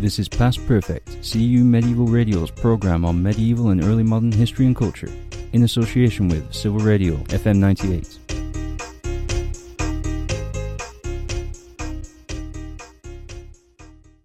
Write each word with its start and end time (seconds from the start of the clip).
This 0.00 0.18
is 0.18 0.30
Past 0.30 0.66
Perfect, 0.66 1.08
CEU 1.20 1.62
Medieval 1.62 2.06
Radio's 2.06 2.50
program 2.50 3.04
on 3.04 3.22
medieval 3.22 3.68
and 3.68 3.84
early 3.84 4.02
modern 4.02 4.32
history 4.32 4.64
and 4.64 4.74
culture, 4.74 5.10
in 5.52 5.62
association 5.62 6.26
with 6.28 6.54
Civil 6.54 6.80
Radio 6.80 7.16
FM 7.24 7.58
98. 7.58 8.18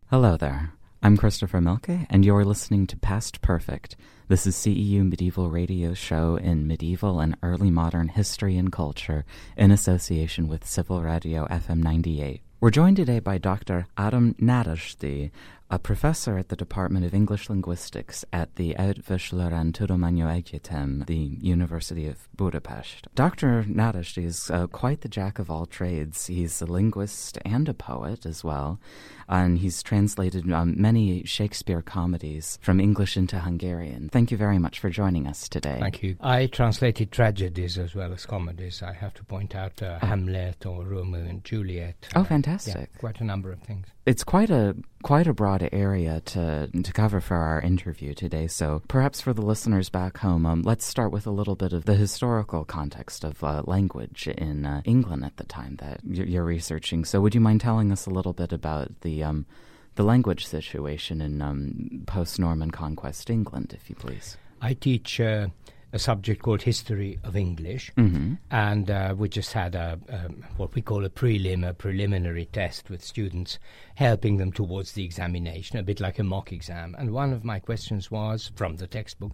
Hello 0.10 0.38
there. 0.38 0.72
I'm 1.04 1.18
Christopher 1.18 1.60
Mielke, 1.60 2.08
and 2.10 2.24
you're 2.24 2.46
listening 2.46 2.88
to 2.88 2.96
Past 2.96 3.42
Perfect. 3.42 3.98
This 4.30 4.48
is 4.48 4.56
CEU 4.56 5.06
Medieval 5.08 5.50
Radio 5.50 5.94
Show 5.94 6.38
in 6.38 6.68
medieval 6.68 7.20
and 7.20 7.36
early 7.44 7.70
modern 7.70 8.08
history 8.08 8.56
and 8.56 8.72
culture 8.72 9.26
in 9.58 9.72
association 9.72 10.48
with 10.48 10.66
Civil 10.66 11.02
Radio 11.02 11.46
FM 11.48 11.84
98. 11.84 12.42
We're 12.62 12.72
joined 12.72 12.96
today 12.96 13.20
by 13.20 13.38
Dr. 13.38 13.86
Adam 13.98 14.34
Nádasdy, 14.42 15.30
a 15.70 15.80
professor 15.80 16.38
at 16.38 16.50
the 16.50 16.56
Department 16.56 17.06
of 17.06 17.14
English 17.14 17.50
Linguistics 17.50 18.24
at 18.32 18.56
the 18.56 18.76
Eötvös-Loránd 18.78 19.74
Tudományegyetem, 19.74 21.08
the 21.08 21.38
University 21.42 22.08
of 22.08 22.28
Budapest. 22.36 23.08
Dr. 23.16 23.64
Nádasdy 23.64 24.26
is 24.26 24.52
uh, 24.52 24.68
quite 24.68 25.02
the 25.02 25.10
jack 25.10 25.40
of 25.40 25.50
all 25.50 25.66
trades. 25.66 26.28
He's 26.28 26.62
a 26.62 26.66
linguist 26.66 27.40
and 27.44 27.68
a 27.68 27.74
poet 27.74 28.26
as 28.26 28.44
well, 28.44 28.80
and 29.28 29.58
he's 29.60 29.82
translated 29.84 30.52
um, 30.52 30.76
many 30.78 31.24
Shakespeare 31.24 31.82
comedies 31.82 32.60
from 32.62 32.80
English 32.80 33.18
into 33.18 33.40
Hungarian. 33.40 34.10
Thank 34.10 34.32
you 34.32 34.38
very 34.38 34.60
much 34.60 34.80
for 34.80 34.90
joining 34.90 35.28
us 35.28 35.50
today. 35.50 35.78
Thank 35.80 36.04
you. 36.04 36.18
I 36.22 36.48
translated 36.48 37.12
tragedies 37.12 37.78
as 37.78 37.96
well 37.96 38.14
as 38.14 38.26
comedies. 38.26 38.82
I 38.82 38.94
have 38.94 39.14
to 39.16 39.24
point 39.24 39.56
out 39.56 39.82
uh, 39.82 40.00
oh. 40.02 40.06
Hamlet 40.06 40.66
or 40.66 40.84
Romeo 40.84 41.22
and 41.22 41.44
Juliet. 41.44 42.08
Oh, 42.16 42.24
fantastic! 42.24 42.90
Yeah, 42.94 43.00
quite 43.00 43.20
a 43.22 43.24
number 43.24 43.52
of 43.52 43.60
things. 43.62 43.88
It's 44.06 44.24
quite 44.24 44.52
a 44.52 44.76
quite 45.02 45.26
a 45.26 45.34
broad 45.34 45.68
area 45.72 46.22
to 46.22 46.68
to 46.68 46.94
cover 46.94 47.20
for 47.20 47.38
our 47.38 47.60
interview 47.62 48.14
today. 48.14 48.48
So 48.48 48.84
perhaps 48.88 49.20
for 49.20 49.34
the 49.34 49.42
listeners 49.42 49.90
back 49.90 50.18
home, 50.18 50.46
um, 50.46 50.62
let's 50.62 50.86
start 50.86 51.12
with 51.12 51.26
a 51.26 51.32
little 51.32 51.56
bit 51.56 51.74
of 51.74 51.86
the 51.86 51.96
historical 51.96 52.66
context 52.66 53.24
of 53.24 53.44
uh, 53.44 53.64
language 53.66 54.28
in 54.28 54.66
uh, 54.66 54.82
England 54.86 55.26
at 55.26 55.38
the 55.38 55.44
time 55.44 55.78
that 55.78 56.02
you're, 56.04 56.26
you're, 56.26 56.44
researching. 56.44 57.04
So 57.04 57.20
would 57.22 57.34
you 57.34 57.42
mind 57.42 57.62
telling 57.62 57.92
us 57.92 58.06
a 58.06 58.12
little 58.12 58.34
bit 58.34 58.54
about 58.54 59.02
the 59.02 59.15
um, 59.24 59.46
the 59.96 60.04
language 60.04 60.46
situation 60.46 61.22
in 61.22 61.42
um, 61.42 62.04
post 62.06 62.40
Norman 62.40 62.72
conquest 62.72 63.30
England, 63.30 63.74
if 63.76 63.90
you 63.90 63.96
please? 63.96 64.38
I 64.62 64.74
teach. 64.74 65.20
Uh, 65.20 65.48
a 65.94 66.00
subject 66.00 66.42
called 66.42 66.62
History 66.62 67.18
of 67.24 67.38
English, 67.38 67.90
mm-hmm. 67.96 68.34
and 68.52 68.92
uh, 68.92 69.16
we 69.18 69.30
just 69.30 69.54
had 69.54 69.76
a, 69.76 69.98
what 70.58 70.76
we 70.76 70.82
call 70.82 71.06
a 71.06 71.10
prelim, 71.10 71.66
a 71.66 71.74
preliminary 71.74 72.48
test 72.48 72.90
with 72.90 73.02
students, 73.02 73.60
helping 73.96 74.36
them 74.36 74.52
towards 74.52 74.92
the 74.92 75.06
examination, 75.06 75.78
a 75.78 75.84
bit 75.84 76.02
like 76.02 76.20
a 76.20 76.24
mock 76.24 76.52
exam. 76.52 76.98
And 77.00 77.12
one 77.12 77.32
of 77.32 77.46
my 77.46 77.60
questions 77.60 78.12
was 78.12 78.52
from 78.58 78.76
the 78.76 78.88
textbook, 78.88 79.32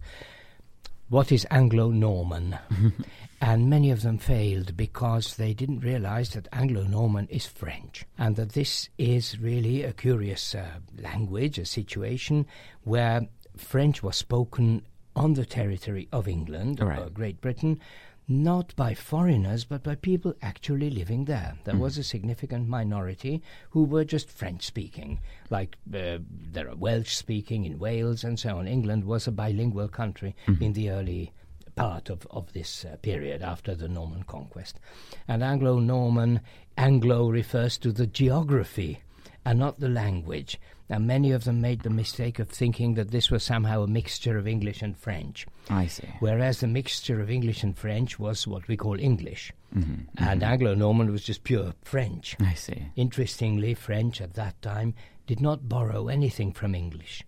"What 1.12 1.30
is 1.30 1.46
Anglo-Norman?" 1.50 2.58
and 3.42 3.68
many 3.68 3.90
of 3.90 4.00
them 4.00 4.16
failed 4.16 4.78
because 4.78 5.36
they 5.36 5.52
didn't 5.52 5.80
realize 5.80 6.30
that 6.30 6.48
Anglo-Norman 6.54 7.28
is 7.28 7.44
French, 7.44 8.06
and 8.16 8.34
that 8.36 8.54
this 8.54 8.88
is 8.96 9.38
really 9.38 9.82
a 9.82 9.92
curious 9.92 10.54
uh, 10.54 10.78
language, 10.98 11.58
a 11.58 11.66
situation 11.66 12.46
where 12.84 13.28
French 13.58 14.02
was 14.02 14.16
spoken 14.16 14.86
on 15.14 15.34
the 15.34 15.44
territory 15.44 16.08
of 16.12 16.26
England, 16.26 16.80
right. 16.80 16.98
or 16.98 17.10
Great 17.10 17.42
Britain, 17.42 17.78
not 18.28 18.74
by 18.76 18.94
foreigners, 18.94 19.64
but 19.64 19.82
by 19.82 19.94
people 19.94 20.34
actually 20.42 20.90
living 20.90 21.24
there. 21.24 21.56
There 21.64 21.74
mm. 21.74 21.80
was 21.80 21.98
a 21.98 22.04
significant 22.04 22.68
minority 22.68 23.42
who 23.70 23.84
were 23.84 24.04
just 24.04 24.30
French 24.30 24.64
speaking, 24.64 25.20
like 25.50 25.76
uh, 25.92 26.18
there 26.28 26.68
are 26.68 26.76
Welsh 26.76 27.16
speaking 27.16 27.64
in 27.64 27.78
Wales 27.78 28.24
and 28.24 28.38
so 28.38 28.58
on. 28.58 28.68
England 28.68 29.04
was 29.04 29.26
a 29.26 29.32
bilingual 29.32 29.88
country 29.88 30.34
mm. 30.46 30.60
in 30.60 30.72
the 30.72 30.90
early 30.90 31.32
part 31.74 32.10
of, 32.10 32.26
of 32.30 32.52
this 32.52 32.84
uh, 32.84 32.96
period 32.96 33.42
after 33.42 33.74
the 33.74 33.88
Norman 33.88 34.22
conquest. 34.24 34.78
And 35.26 35.42
Anglo 35.42 35.78
Norman, 35.78 36.40
Anglo 36.76 37.28
refers 37.28 37.78
to 37.78 37.92
the 37.92 38.06
geography 38.06 39.00
and 39.44 39.58
not 39.58 39.80
the 39.80 39.88
language. 39.88 40.60
Now, 40.92 40.98
many 40.98 41.30
of 41.32 41.44
them 41.44 41.62
made 41.62 41.80
the 41.80 41.88
mistake 41.88 42.38
of 42.38 42.50
thinking 42.50 42.96
that 42.96 43.12
this 43.12 43.30
was 43.30 43.42
somehow 43.42 43.82
a 43.82 43.86
mixture 43.86 44.36
of 44.36 44.46
English 44.46 44.82
and 44.82 44.94
French. 44.94 45.46
I 45.70 45.86
see. 45.86 46.06
Whereas 46.20 46.60
the 46.60 46.66
mixture 46.66 47.18
of 47.22 47.30
English 47.30 47.62
and 47.62 47.74
French 47.74 48.18
was 48.18 48.46
what 48.46 48.68
we 48.68 48.76
call 48.76 49.00
English. 49.00 49.54
Mm-hmm, 49.74 50.02
and 50.18 50.42
mm-hmm. 50.42 50.52
Anglo 50.52 50.74
Norman 50.74 51.10
was 51.10 51.24
just 51.24 51.44
pure 51.44 51.72
French. 51.80 52.36
I 52.40 52.52
see. 52.52 52.88
Interestingly, 52.94 53.72
French 53.72 54.20
at 54.20 54.34
that 54.34 54.60
time 54.60 54.92
did 55.26 55.40
not 55.40 55.66
borrow 55.66 56.08
anything 56.08 56.52
from 56.52 56.74
English 56.74 57.24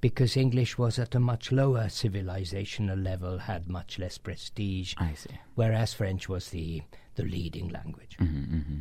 because 0.00 0.36
English 0.36 0.76
was 0.76 0.98
at 0.98 1.14
a 1.14 1.20
much 1.20 1.52
lower 1.52 1.84
civilizational 1.84 3.00
level, 3.00 3.38
had 3.38 3.68
much 3.68 3.96
less 3.96 4.18
prestige. 4.18 4.94
I 4.98 5.14
see. 5.14 5.38
Whereas 5.54 5.94
French 5.94 6.28
was 6.28 6.50
the 6.50 6.82
the 7.14 7.24
leading 7.24 7.68
language. 7.68 8.16
Mm-hmm, 8.20 8.56
mm-hmm. 8.56 8.80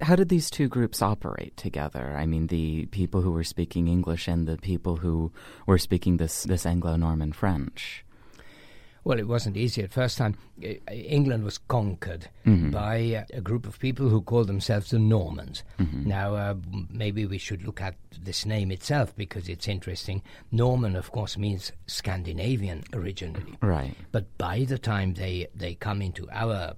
How 0.00 0.16
did 0.16 0.28
these 0.28 0.50
two 0.50 0.68
groups 0.68 1.02
operate 1.02 1.56
together? 1.56 2.16
I 2.16 2.26
mean, 2.26 2.46
the 2.46 2.86
people 2.86 3.22
who 3.22 3.32
were 3.32 3.44
speaking 3.44 3.88
English 3.88 4.28
and 4.28 4.46
the 4.46 4.56
people 4.56 4.96
who 4.96 5.32
were 5.66 5.78
speaking 5.78 6.16
this, 6.16 6.44
this 6.44 6.66
Anglo 6.66 6.96
Norman 6.96 7.32
French. 7.32 8.04
Well, 9.08 9.18
it 9.18 9.26
wasn't 9.26 9.56
easy 9.56 9.82
at 9.82 9.90
first 9.90 10.18
time. 10.18 10.36
England 10.92 11.42
was 11.42 11.56
conquered 11.56 12.28
mm-hmm. 12.44 12.72
by 12.72 13.24
a 13.32 13.40
group 13.40 13.66
of 13.66 13.78
people 13.78 14.10
who 14.10 14.20
called 14.20 14.48
themselves 14.48 14.90
the 14.90 14.98
Normans. 14.98 15.62
Mm-hmm. 15.78 16.06
Now, 16.06 16.34
uh, 16.34 16.56
maybe 16.90 17.24
we 17.24 17.38
should 17.38 17.64
look 17.64 17.80
at 17.80 17.94
this 18.20 18.44
name 18.44 18.70
itself 18.70 19.16
because 19.16 19.48
it's 19.48 19.66
interesting. 19.66 20.20
Norman, 20.52 20.94
of 20.94 21.10
course, 21.10 21.38
means 21.38 21.72
Scandinavian 21.86 22.84
originally. 22.92 23.56
Right. 23.62 23.94
But 24.12 24.36
by 24.36 24.64
the 24.64 24.76
time 24.76 25.14
they, 25.14 25.46
they 25.54 25.74
come 25.74 26.02
into 26.02 26.28
our 26.30 26.74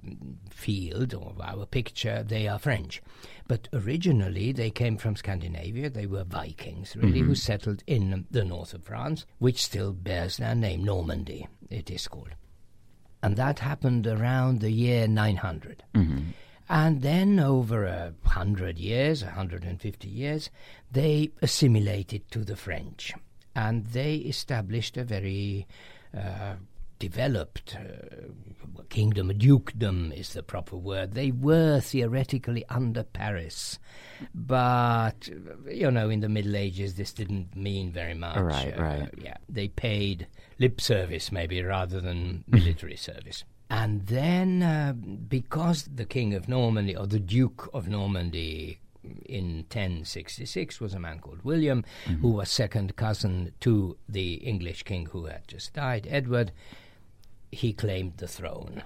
field 0.51 1.15
or 1.15 1.35
our 1.43 1.67
picture, 1.67 2.23
they 2.23 2.47
are 2.47 2.61
French. 2.61 3.03
But 3.51 3.67
originally, 3.73 4.53
they 4.53 4.71
came 4.71 4.97
from 4.97 5.17
Scandinavia. 5.17 5.91
They 5.91 6.07
were 6.07 6.23
Vikings, 6.23 6.95
really, 6.95 7.19
mm-hmm. 7.19 7.31
who 7.31 7.35
settled 7.35 7.83
in 7.85 8.25
the 8.31 8.45
north 8.45 8.75
of 8.75 8.85
France, 8.85 9.27
which 9.41 9.65
still 9.65 9.93
bears 9.93 10.37
their 10.37 10.55
name, 10.55 10.85
Normandy, 10.85 11.49
it 11.69 11.91
is 11.91 12.07
called. 12.07 12.37
And 13.25 13.35
that 13.35 13.59
happened 13.59 14.07
around 14.07 14.61
the 14.61 14.71
year 14.71 15.09
900. 15.09 15.83
Mm-hmm. 15.97 16.19
And 16.69 17.03
then, 17.03 17.41
over 17.41 17.87
a 17.87 18.15
hundred 18.25 18.79
years, 18.79 19.25
a 19.25 19.31
hundred 19.31 19.65
and 19.65 19.81
fifty 19.81 20.09
years, 20.09 20.49
they 20.89 21.33
assimilated 21.43 22.31
to 22.31 22.45
the 22.45 22.55
French, 22.55 23.13
and 23.57 23.85
they 23.87 24.15
established 24.15 24.97
a 24.97 25.03
very 25.03 25.67
uh, 26.17 26.55
developed 27.01 27.77
uh, 27.77 28.29
kingdom, 28.91 29.33
dukedom 29.37 30.13
is 30.13 30.35
the 30.35 30.43
proper 30.43 30.77
word. 30.77 31.15
They 31.15 31.31
were 31.31 31.81
theoretically 31.81 32.65
under 32.69 33.03
Paris, 33.03 33.79
but 34.35 35.29
you 35.69 35.91
know, 35.91 36.11
in 36.11 36.21
the 36.21 36.29
Middle 36.29 36.55
Ages, 36.55 36.95
this 36.95 37.13
didn't 37.13 37.57
mean 37.57 37.91
very 37.91 38.15
much. 38.15 38.37
Right, 38.37 38.79
uh, 38.79 38.83
right. 38.83 39.15
yeah, 39.17 39.39
they 39.49 39.69
paid 39.69 40.27
lip 40.59 40.81
service 40.81 41.33
maybe 41.33 41.63
rather 41.63 42.01
than 42.01 42.45
military 42.49 42.97
service. 42.97 43.45
And 43.71 44.07
then, 44.07 44.63
uh, 44.63 44.93
because 44.93 45.85
the 45.85 46.05
King 46.05 46.35
of 46.35 46.49
Normandy 46.49 46.97
or 46.97 47.07
the 47.07 47.21
Duke 47.21 47.71
of 47.73 47.89
Normandy 47.89 48.81
in 49.25 49.65
1066 49.71 50.81
was 50.81 50.93
a 50.93 50.99
man 50.99 51.21
called 51.21 51.43
William, 51.43 51.85
mm-hmm. 52.05 52.21
who 52.21 52.31
was 52.31 52.51
second 52.51 52.97
cousin 52.97 53.53
to 53.61 53.97
the 54.09 54.35
English 54.35 54.83
king 54.83 55.07
who 55.07 55.27
had 55.27 55.47
just 55.47 55.73
died, 55.73 56.07
Edward 56.11 56.53
he 57.53 57.73
claimed 57.73 58.17
the 58.19 58.29
throne. 58.29 58.83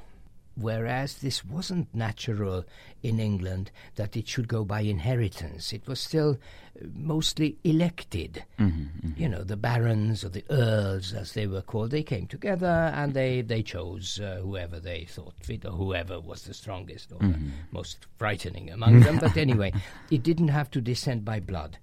Whereas 0.56 1.16
this 1.16 1.44
wasn't 1.44 1.92
natural 1.92 2.64
in 3.02 3.18
England 3.18 3.72
that 3.96 4.16
it 4.16 4.28
should 4.28 4.46
go 4.46 4.64
by 4.64 4.82
inheritance. 4.82 5.72
It 5.72 5.88
was 5.88 5.98
still 5.98 6.38
uh, 6.80 6.86
mostly 6.94 7.58
elected. 7.64 8.44
Mm-hmm, 8.60 8.82
mm-hmm. 8.82 9.20
You 9.20 9.28
know, 9.28 9.42
the 9.42 9.56
barons 9.56 10.24
or 10.24 10.28
the 10.28 10.44
earls, 10.50 11.12
as 11.12 11.32
they 11.32 11.48
were 11.48 11.62
called, 11.62 11.90
they 11.90 12.04
came 12.04 12.28
together 12.28 12.92
and 12.94 13.14
they, 13.14 13.42
they 13.42 13.64
chose 13.64 14.20
uh, 14.20 14.38
whoever 14.42 14.78
they 14.78 15.06
thought 15.06 15.34
fit 15.40 15.64
or 15.64 15.72
whoever 15.72 16.20
was 16.20 16.42
the 16.42 16.54
strongest 16.54 17.10
or 17.10 17.18
mm-hmm. 17.18 17.32
the 17.32 17.52
most 17.72 18.06
frightening 18.16 18.70
among 18.70 19.00
them. 19.00 19.18
But 19.18 19.36
anyway, 19.36 19.72
it 20.12 20.22
didn't 20.22 20.48
have 20.48 20.70
to 20.72 20.80
descend 20.80 21.24
by 21.24 21.40
blood. 21.40 21.78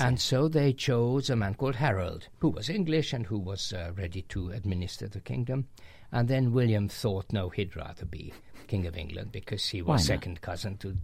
And 0.00 0.18
so 0.18 0.48
they 0.48 0.72
chose 0.72 1.28
a 1.28 1.36
man 1.36 1.54
called 1.54 1.76
Harold, 1.76 2.28
who 2.38 2.48
was 2.48 2.70
English 2.70 3.12
and 3.12 3.26
who 3.26 3.38
was 3.38 3.72
uh, 3.72 3.92
ready 3.96 4.22
to 4.30 4.50
administer 4.50 5.08
the 5.08 5.20
kingdom. 5.20 5.66
And 6.14 6.28
then 6.28 6.52
William 6.52 6.88
thought, 6.88 7.32
no, 7.32 7.48
he'd 7.48 7.74
rather 7.74 8.06
be 8.06 8.32
King 8.68 8.86
of 8.86 8.96
England 8.96 9.32
because 9.32 9.68
he 9.68 9.82
was 9.82 10.06
second 10.06 10.40
cousin 10.40 10.76
to 10.78 10.96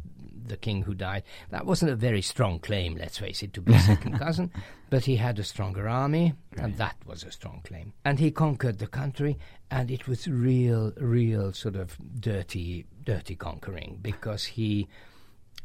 the 0.47 0.57
king 0.57 0.83
who 0.83 0.95
died. 0.95 1.25
That 1.51 1.67
wasn't 1.67 1.91
a 1.91 1.97
very 1.97 2.23
strong 2.23 2.61
claim, 2.61 2.97
let's 2.97 3.19
face 3.19 3.43
it, 3.43 3.53
to 3.55 3.61
be 3.61 3.77
second 3.79 4.19
cousin, 4.27 4.53
but 4.89 5.05
he 5.05 5.17
had 5.17 5.39
a 5.41 5.45
stronger 5.45 5.89
army, 5.89 6.35
right. 6.57 6.65
and 6.65 6.77
that 6.77 6.97
was 7.05 7.25
a 7.25 7.33
strong 7.33 7.61
claim. 7.65 7.93
And 8.05 8.21
he 8.21 8.31
conquered 8.31 8.79
the 8.79 8.87
country, 8.87 9.37
and 9.69 9.91
it 9.91 10.07
was 10.07 10.29
real, 10.29 10.93
real 10.97 11.53
sort 11.53 11.75
of 11.75 11.99
dirty, 12.21 12.87
dirty 13.05 13.35
conquering 13.35 13.99
because 14.01 14.45
he 14.45 14.89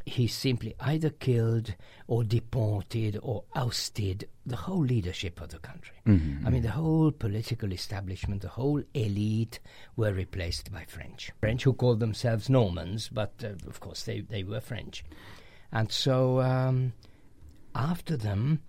he 0.05 0.27
simply 0.27 0.75
either 0.79 1.09
killed 1.09 1.73
or 2.07 2.23
deported 2.23 3.19
or 3.23 3.43
ousted 3.55 4.27
the 4.45 4.55
whole 4.55 4.83
leadership 4.83 5.41
of 5.41 5.49
the 5.49 5.57
country. 5.57 5.95
Mm-hmm. 6.05 6.45
I 6.45 6.49
mean, 6.51 6.61
the 6.61 6.71
whole 6.71 7.11
political 7.11 7.71
establishment, 7.71 8.41
the 8.41 8.49
whole 8.49 8.83
elite 8.93 9.59
were 9.95 10.13
replaced 10.13 10.71
by 10.71 10.85
French. 10.85 11.31
French 11.41 11.63
who 11.63 11.73
called 11.73 11.99
themselves 11.99 12.49
Normans, 12.49 13.09
but 13.09 13.33
uh, 13.43 13.53
of 13.67 13.79
course 13.79 14.03
they, 14.03 14.19
they 14.21 14.43
were 14.43 14.61
French. 14.61 15.03
And 15.71 15.91
so 15.91 16.39
um, 16.41 16.93
after 17.73 18.15
them, 18.15 18.61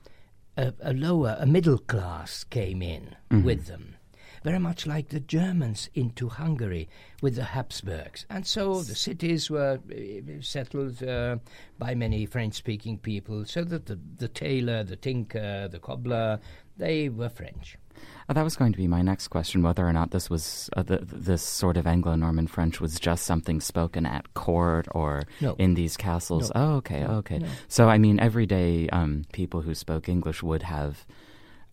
a, 0.56 0.72
a, 0.80 0.94
lower, 0.94 1.36
a 1.38 1.44
middle 1.46 1.78
class 1.78 2.44
came 2.44 2.80
in 2.82 3.14
Mm-hmm. 3.28 3.44
with 3.44 3.66
them 3.66 3.95
very 4.46 4.60
much 4.60 4.86
like 4.86 5.08
the 5.08 5.18
Germans 5.18 5.90
into 5.94 6.28
Hungary 6.28 6.88
with 7.20 7.34
the 7.34 7.42
Habsburgs. 7.42 8.26
And 8.30 8.46
so 8.46 8.80
the 8.80 8.94
cities 8.94 9.50
were 9.50 9.80
uh, 9.90 10.40
settled 10.40 11.02
uh, 11.02 11.38
by 11.80 11.96
many 11.96 12.26
French 12.26 12.54
speaking 12.54 12.96
people, 12.96 13.44
so 13.44 13.64
that 13.64 13.86
the, 13.86 13.98
the 14.18 14.28
tailor, 14.28 14.84
the 14.84 14.94
tinker, 14.94 15.66
the 15.66 15.80
cobbler, 15.80 16.38
they 16.76 17.08
were 17.08 17.28
French. 17.28 17.76
Uh, 18.28 18.34
that 18.34 18.44
was 18.44 18.54
going 18.54 18.70
to 18.70 18.78
be 18.78 18.86
my 18.86 19.02
next 19.02 19.28
question: 19.28 19.64
whether 19.64 19.84
or 19.84 19.92
not 19.92 20.12
this 20.12 20.30
was 20.30 20.70
uh, 20.76 20.84
the, 20.84 20.98
this 21.02 21.42
sort 21.42 21.76
of 21.76 21.84
Anglo-Norman 21.84 22.46
French 22.46 22.80
was 22.80 23.00
just 23.00 23.24
something 23.24 23.60
spoken 23.60 24.06
at 24.06 24.32
court 24.34 24.86
or 24.92 25.24
No. 25.40 25.56
in 25.58 25.74
these 25.74 25.96
castles. 25.96 26.52
No. 26.54 26.60
Oh, 26.62 26.74
okay, 26.76 27.00
No, 27.00 27.14
okay. 27.18 27.40
So, 27.66 27.88
I 27.88 27.98
mean, 27.98 28.20
everyday 28.20 28.88
um, 28.90 29.24
people 29.32 29.62
who 29.62 29.74
spoke 29.74 30.08
English 30.08 30.40
would 30.44 30.62
have. 30.62 31.04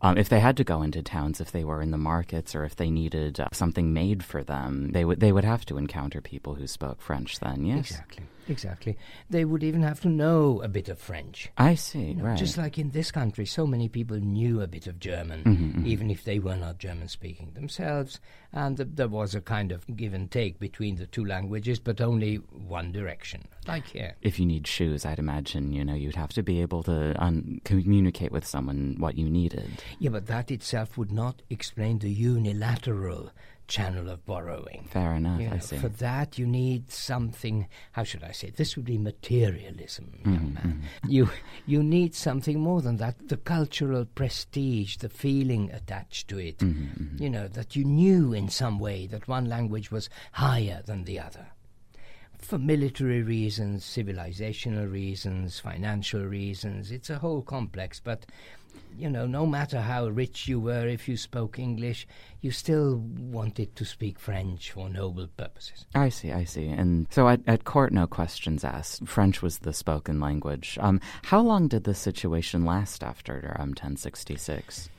Um, 0.04 0.18
if 0.18 0.28
they 0.28 0.42
had 0.42 0.58
to 0.58 0.66
go 0.66 0.82
into 0.82 1.02
towns, 1.02 1.40
if 1.40 1.52
they 1.52 1.64
were 1.64 1.82
in 1.82 1.92
the 1.92 1.98
markets, 1.98 2.54
or 2.54 2.66
if 2.66 2.76
they 2.76 2.90
needed 2.90 3.40
uh, 3.40 3.48
something 3.54 3.94
made 3.94 4.22
for 4.22 4.44
them, 4.44 4.92
they 4.92 5.06
would 5.06 5.22
they 5.22 5.32
would 5.32 5.46
have 5.46 5.66
to 5.68 5.78
encounter 5.78 6.20
people 6.20 6.56
who 6.56 6.68
spoke 6.68 7.02
French. 7.02 7.40
Then, 7.40 7.66
yes, 7.66 7.92
Exactly, 7.92 8.26
exactly. 8.50 8.98
They 9.30 9.45
would 9.45 9.63
even 9.63 9.81
have 9.84 10.00
to 10.01 10.10
know 10.10 10.62
a 10.62 10.68
bit 10.68 10.90
of 10.90 11.00
French. 11.00 11.50
I 11.57 11.75
see. 11.75 12.00
You 12.01 12.13
know, 12.16 12.24
right. 12.25 12.38
Just 12.38 12.57
like 12.57 12.78
in 12.78 12.92
this 12.92 13.12
country, 13.12 13.45
so 13.45 13.66
many 13.68 13.90
people 13.90 14.18
knew 14.18 14.62
a 14.62 14.68
bit 14.68 14.88
of 14.88 15.00
German, 15.00 15.44
Mm-hmm, 15.44 15.86
even 15.86 16.10
if 16.10 16.24
they 16.24 16.40
were 16.40 16.56
not 16.56 16.78
German 16.80 17.07
speaking 17.07 17.51
themselves. 17.54 18.19
And 18.51 18.78
th- 18.78 18.90
there 18.94 19.07
was 19.07 19.34
a 19.34 19.42
kind 19.42 19.72
of 19.72 19.84
give 19.95 20.13
and 20.13 20.30
take 20.30 20.60
between 20.60 20.95
the 20.98 21.07
two 21.07 21.25
languages, 21.25 21.80
but 21.80 22.00
only 22.01 22.36
one 22.36 22.92
direction, 22.92 23.48
like 23.68 23.88
here. 23.88 24.16
if 24.22 24.40
you 24.40 24.45
need 24.45 24.68
shoes, 24.68 25.06
I'd 25.06 25.18
imagine 25.19 25.74
you 25.74 25.84
know 25.84 25.95
you'd 25.95 26.16
have 26.16 26.34
to 26.34 26.44
be 26.44 26.62
able 26.62 26.84
to 26.84 27.16
un- 27.24 27.62
communicate 27.63 28.31
with 28.31 28.45
someone 28.45 28.95
what 29.00 29.18
you 29.18 29.28
needed. 29.30 29.84
Yeah, 30.00 30.12
but 30.12 30.28
that 30.28 30.51
itself 30.51 30.98
would 31.00 31.12
not 31.12 31.42
explain 31.50 32.00
the 32.00 32.12
unilateral 32.12 33.31
channel 33.68 34.10
of 34.10 34.25
borrowing. 34.25 34.88
Fair 34.92 35.13
enough. 35.15 35.39
You 35.42 35.50
I 35.51 35.60
see. 35.60 35.77
for 35.77 35.89
that, 35.89 36.38
you 36.38 36.45
need 36.45 36.92
something. 36.92 37.68
How 37.94 38.04
should 38.04 38.24
I 38.24 38.31
say? 38.31 38.48
it? 38.50 38.57
This 38.57 38.75
would 38.75 38.86
be 38.86 38.98
materialism, 38.98 40.12
Mm-hmm, 40.19 40.33
young 40.33 40.54
man. 40.54 40.83
You 41.07 41.30
you 41.65 41.81
need 41.83 42.13
something 42.15 42.60
more 42.60 42.81
than 42.81 42.98
that. 42.98 43.30
The 43.30 43.38
cultural 43.38 44.06
prestige, 44.06 44.98
the 44.98 45.10
feeling 45.10 45.71
attached 45.71 46.27
to 46.30 46.38
it. 46.39 46.57
Mm-hmm, 46.60 47.21
You 47.24 47.30
know 47.30 47.48
that 47.48 47.75
you 47.75 47.83
knew 47.86 48.33
in 48.33 48.50
some 48.50 48.80
way 48.80 49.07
that 49.07 49.27
one 49.27 49.45
language 49.50 49.92
was 49.92 50.09
higher 50.33 50.81
than 50.86 51.06
the 51.06 51.19
other. 51.19 51.48
For 52.38 52.57
military 52.59 53.21
reasons, 53.24 53.86
civilizational 53.86 54.92
reasons, 54.92 55.59
financial 55.62 56.25
reasons, 56.25 56.92
it's 56.92 57.09
a 57.09 57.19
whole 57.19 57.42
complex. 57.42 58.01
But 58.01 58.25
you 58.98 59.10
know, 59.10 59.25
no 59.25 59.45
matter 59.45 59.81
how 59.81 60.07
rich 60.07 60.48
you 60.48 60.60
were, 60.60 60.88
if 60.88 61.07
you 61.07 61.18
spoke 61.18 61.60
English, 61.60 62.07
you 62.42 62.51
still 62.51 62.98
wanted 62.98 63.75
to 63.75 63.86
speak 63.86 64.19
French 64.19 64.72
for 64.72 64.90
noble 64.90 65.28
purposes. 65.28 65.86
I 65.95 66.10
see, 66.10 66.31
I 66.31 66.44
see. 66.44 66.68
And 66.68 67.07
so 67.10 67.28
at, 67.28 67.42
at 67.48 67.63
court, 67.63 67.94
no 67.94 68.07
questions 68.07 68.63
asked. 68.63 69.07
French 69.07 69.42
was 69.42 69.60
the 69.60 69.74
spoken 69.74 70.19
language. 70.19 70.78
Um, 70.81 71.00
how 71.24 71.42
long 71.42 71.68
did 71.68 71.84
this 71.84 72.00
situation 72.00 72.66
last 72.66 73.04
after 73.04 73.56
um, 73.60 73.69
1066? 73.69 74.90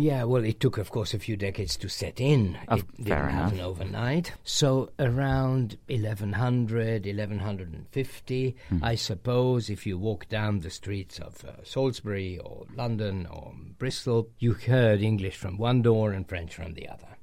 Yeah, 0.00 0.22
well, 0.22 0.44
it 0.44 0.60
took, 0.60 0.78
of 0.78 0.90
course, 0.92 1.12
a 1.12 1.18
few 1.18 1.36
decades 1.36 1.76
to 1.78 1.88
set 1.88 2.20
in. 2.20 2.56
It 2.70 2.84
didn't 2.98 3.30
happen 3.30 3.60
overnight. 3.60 4.32
So 4.44 4.90
around 5.00 5.76
1100, 5.88 7.04
1150, 7.04 8.56
Hmm. 8.68 8.84
I 8.84 8.94
suppose, 8.94 9.68
if 9.68 9.86
you 9.88 9.98
walk 9.98 10.28
down 10.28 10.60
the 10.60 10.70
streets 10.70 11.18
of 11.18 11.44
uh, 11.44 11.64
Salisbury 11.64 12.38
or 12.38 12.66
London 12.76 13.26
or 13.26 13.52
Bristol, 13.78 14.28
you 14.38 14.52
heard 14.54 15.02
English 15.02 15.36
from 15.36 15.58
one 15.58 15.82
door 15.82 16.12
and 16.12 16.28
French 16.28 16.54
from 16.54 16.74
the 16.74 16.88
other. 16.88 17.16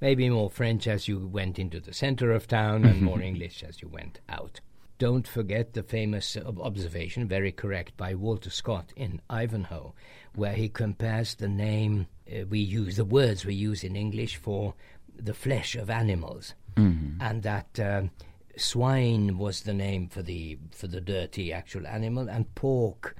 Maybe 0.00 0.30
more 0.30 0.48
French 0.48 0.86
as 0.86 1.08
you 1.08 1.26
went 1.26 1.58
into 1.58 1.80
the 1.80 1.92
center 1.92 2.30
of 2.30 2.46
town 2.46 2.84
and 2.84 3.02
more 3.02 3.20
English 3.30 3.64
as 3.64 3.82
you 3.82 3.88
went 3.88 4.20
out. 4.28 4.60
Don't 4.98 5.28
forget 5.28 5.74
the 5.74 5.82
famous 5.82 6.36
observation, 6.36 7.28
very 7.28 7.52
correct, 7.52 7.96
by 7.96 8.14
Walter 8.14 8.50
Scott 8.50 8.92
in 8.96 9.20
Ivanhoe, 9.28 9.94
where 10.34 10.54
he 10.54 10.68
compares 10.70 11.34
the 11.34 11.48
name 11.48 12.06
uh, 12.32 12.46
we 12.48 12.60
use, 12.60 12.96
the 12.96 13.04
words 13.04 13.44
we 13.44 13.54
use 13.54 13.84
in 13.84 13.94
English 13.94 14.36
for 14.36 14.74
the 15.14 15.34
flesh 15.34 15.74
of 15.76 15.90
animals, 15.90 16.54
and 16.76 17.42
that 17.42 17.78
um 17.80 18.10
swine 18.58 19.36
was 19.36 19.60
the 19.62 19.74
name 19.74 20.08
for 20.08 20.22
the 20.22 20.58
for 20.70 20.86
the 20.86 21.00
dirty 21.00 21.52
actual 21.52 21.86
animal, 21.86 22.28
and 22.28 22.54
pork 22.54 23.14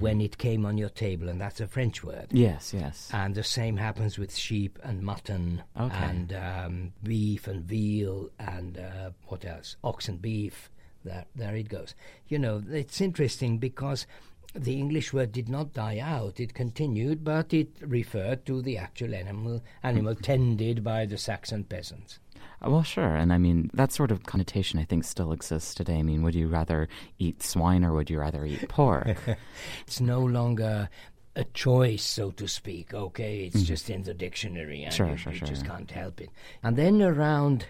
when 0.00 0.20
it 0.20 0.38
came 0.38 0.64
on 0.64 0.78
your 0.78 0.88
table, 0.88 1.28
and 1.28 1.40
that's 1.40 1.60
a 1.60 1.66
French 1.66 2.02
word. 2.02 2.26
Yes, 2.30 2.72
yes. 2.72 3.10
And 3.12 3.34
the 3.34 3.44
same 3.44 3.76
happens 3.76 4.18
with 4.18 4.34
sheep 4.34 4.78
and 4.82 5.02
mutton 5.02 5.62
Okay. 5.78 5.94
and 5.94 6.32
um, 6.32 6.92
beef 7.02 7.46
and 7.46 7.64
veal 7.64 8.30
and 8.38 8.78
uh, 8.78 9.10
what 9.26 9.44
else? 9.44 9.76
Ox 9.84 10.08
and 10.08 10.20
beef. 10.22 10.70
There, 11.04 11.24
there 11.34 11.54
it 11.56 11.68
goes. 11.68 11.94
You 12.28 12.38
know, 12.38 12.62
it's 12.70 13.00
interesting 13.00 13.58
because 13.58 14.06
the 14.54 14.74
English 14.78 15.12
word 15.12 15.32
did 15.32 15.48
not 15.48 15.72
die 15.74 15.98
out. 15.98 16.40
It 16.40 16.54
continued, 16.54 17.22
but 17.24 17.52
it 17.54 17.68
referred 17.80 18.44
to 18.46 18.62
the 18.62 18.78
actual 18.78 19.14
animal, 19.14 19.62
animal 19.82 20.14
tended 20.14 20.82
by 20.82 21.06
the 21.06 21.18
Saxon 21.18 21.64
peasants. 21.64 22.18
Uh, 22.64 22.70
Well, 22.70 22.82
sure. 22.82 23.14
And 23.14 23.32
I 23.32 23.38
mean, 23.38 23.70
that 23.74 23.92
sort 23.92 24.10
of 24.10 24.24
connotation 24.24 24.78
I 24.80 24.84
think 24.84 25.04
still 25.04 25.32
exists 25.32 25.74
today. 25.74 25.98
I 25.98 26.02
mean, 26.02 26.22
would 26.22 26.34
you 26.34 26.48
rather 26.48 26.88
eat 27.18 27.42
swine 27.42 27.84
or 27.84 27.92
would 27.92 28.10
you 28.10 28.18
rather 28.18 28.44
eat 28.44 28.68
pork? 28.68 29.16
It's 29.86 30.00
no 30.00 30.20
longer 30.20 30.88
a 31.36 31.44
choice, 31.54 32.02
so 32.02 32.32
to 32.32 32.48
speak. 32.48 32.92
Okay, 32.92 33.44
it's 33.44 33.62
just 33.62 33.88
in 33.90 34.02
the 34.02 34.14
dictionary, 34.14 34.82
and 34.82 34.92
Mm-hmm. 34.92 34.96
Sure, 34.96 35.10
you, 35.10 35.16
sure, 35.16 35.32
you 35.32 35.38
sure. 35.38 35.48
just 35.48 35.64
can't 35.66 35.90
help 35.90 36.20
it. 36.20 36.30
And 36.64 36.76
then 36.76 37.00
around 37.00 37.66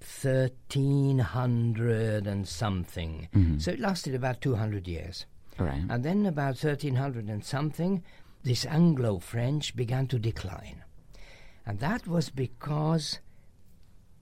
thirteen 0.00 1.18
hundred 1.18 2.26
and 2.26 2.46
something, 2.46 3.28
Mm-hmm. 3.34 3.58
so 3.58 3.70
it 3.72 3.80
lasted 3.80 4.14
about 4.14 4.40
two 4.40 4.56
hundred 4.56 4.86
years. 4.88 5.26
right. 5.58 5.82
And 5.88 6.04
then 6.04 6.26
about 6.26 6.56
thirteen 6.58 6.96
hundred 6.96 7.28
and 7.28 7.44
something, 7.44 8.02
this 8.44 8.64
Anglo-French 8.66 9.74
began 9.76 10.06
to 10.08 10.18
decline, 10.18 10.82
and 11.66 11.78
that 11.80 12.06
was 12.06 12.30
because 12.30 13.18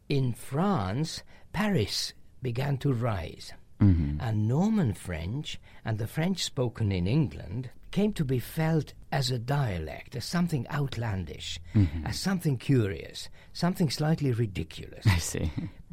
in 0.08 0.32
France, 0.32 1.22
Paris 1.52 2.12
began 2.42 2.78
to 2.78 2.92
rise. 2.92 3.52
Mm-hmm. 3.80 4.20
And 4.20 4.48
Norman 4.48 4.94
French 4.94 5.60
and 5.84 5.98
the 5.98 6.06
French 6.06 6.42
spoken 6.42 6.90
in 6.92 7.06
England 7.06 7.70
came 7.90 8.12
to 8.14 8.24
be 8.24 8.38
felt 8.38 8.92
as 9.12 9.30
a 9.30 9.38
dialect, 9.38 10.16
as 10.16 10.24
something 10.24 10.66
outlandish, 10.70 11.58
Mm-hmm. 11.74 12.06
as 12.06 12.18
something 12.18 12.56
curious, 12.58 13.28
something 13.52 13.90
slightly 13.90 14.32
ridiculous. 14.32 15.06
I 15.06 15.18
see. 15.18 15.50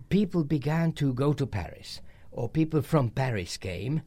people 0.09 0.43
began 0.43 0.91
to 0.93 1.13
go 1.13 1.33
to 1.33 1.45
Paris, 1.45 2.01
or 2.31 2.49
people 2.49 2.81
from 2.81 3.09
Paris 3.09 3.57
came, 3.57 4.01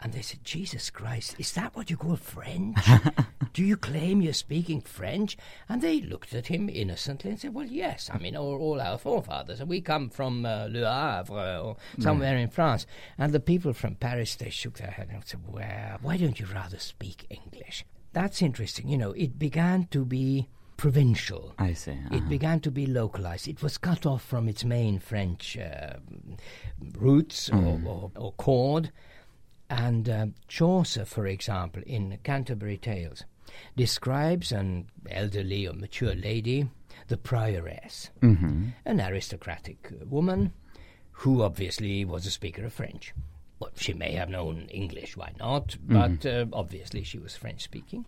and 0.00 0.12
they 0.12 0.22
said, 0.22 0.44
Jesus 0.44 0.90
Christ, 0.90 1.34
is 1.38 1.52
that 1.52 1.74
what 1.74 1.90
you 1.90 1.96
call 1.96 2.16
French? 2.16 2.78
Do 3.52 3.64
you 3.64 3.76
claim 3.76 4.22
you're 4.22 4.32
speaking 4.32 4.80
French? 4.80 5.36
And 5.68 5.82
they 5.82 6.00
looked 6.00 6.34
at 6.34 6.46
him 6.46 6.68
innocently 6.68 7.30
and 7.30 7.40
said, 7.40 7.54
Well, 7.54 7.66
yes. 7.66 8.08
I 8.12 8.18
mean, 8.18 8.36
all, 8.36 8.58
all 8.58 8.80
our 8.80 8.98
forefathers. 8.98 9.62
We 9.64 9.80
come 9.80 10.10
from 10.10 10.46
uh, 10.46 10.68
Le 10.70 10.88
Havre 10.88 11.58
or 11.58 11.76
somewhere 11.98 12.36
in 12.36 12.48
France. 12.48 12.86
And 13.16 13.32
the 13.32 13.40
people 13.40 13.72
from 13.72 13.96
Paris, 13.96 14.36
they 14.36 14.50
shook 14.50 14.78
their 14.78 14.90
head 14.90 15.08
and 15.12 15.24
said, 15.24 15.40
Well, 15.48 15.98
why 16.00 16.16
don't 16.16 16.38
you 16.38 16.46
rather 16.46 16.78
speak 16.78 17.26
English? 17.30 17.84
That's 18.12 18.40
interesting. 18.40 18.88
You 18.88 18.98
know, 18.98 19.12
it 19.12 19.38
began 19.38 19.86
to 19.90 20.04
be 20.04 20.48
provincial. 20.76 21.54
I 21.58 21.72
see. 21.72 21.90
It 21.90 22.14
uh-huh. 22.14 22.28
began 22.28 22.60
to 22.60 22.70
be 22.70 22.86
localized. 22.86 23.48
It 23.48 23.62
was 23.62 23.76
cut 23.76 24.06
off 24.06 24.22
from 24.22 24.48
its 24.48 24.64
main 24.64 25.00
French 25.00 25.58
uh, 25.58 25.94
roots 26.96 27.50
or, 27.50 27.80
or, 27.84 28.12
or 28.16 28.32
chord. 28.32 28.92
And 29.70 30.08
uh, 30.08 30.26
Chaucer, 30.48 31.04
for 31.04 31.26
example, 31.26 31.82
in 31.86 32.18
Canterbury 32.24 32.78
Tales, 32.78 33.24
describes 33.76 34.52
an 34.52 34.86
elderly 35.10 35.66
or 35.66 35.72
mature 35.74 36.14
lady, 36.14 36.68
the 37.08 37.16
prioress, 37.16 38.10
Mhm. 38.20 38.72
an 38.84 39.00
aristocratic 39.00 39.92
woman 40.06 40.52
who 41.12 41.42
obviously 41.42 42.04
was 42.04 42.26
a 42.26 42.30
speaker 42.30 42.64
of 42.64 42.72
French. 42.72 43.12
Well, 43.58 43.70
she 43.76 43.92
may 43.92 44.12
have 44.12 44.30
known 44.30 44.68
English, 44.68 45.16
why 45.16 45.32
not? 45.38 45.76
But 45.82 46.24
uh, 46.24 46.46
obviously 46.52 47.02
she 47.02 47.18
was 47.18 47.36
French 47.36 47.62
speaking. 47.62 48.04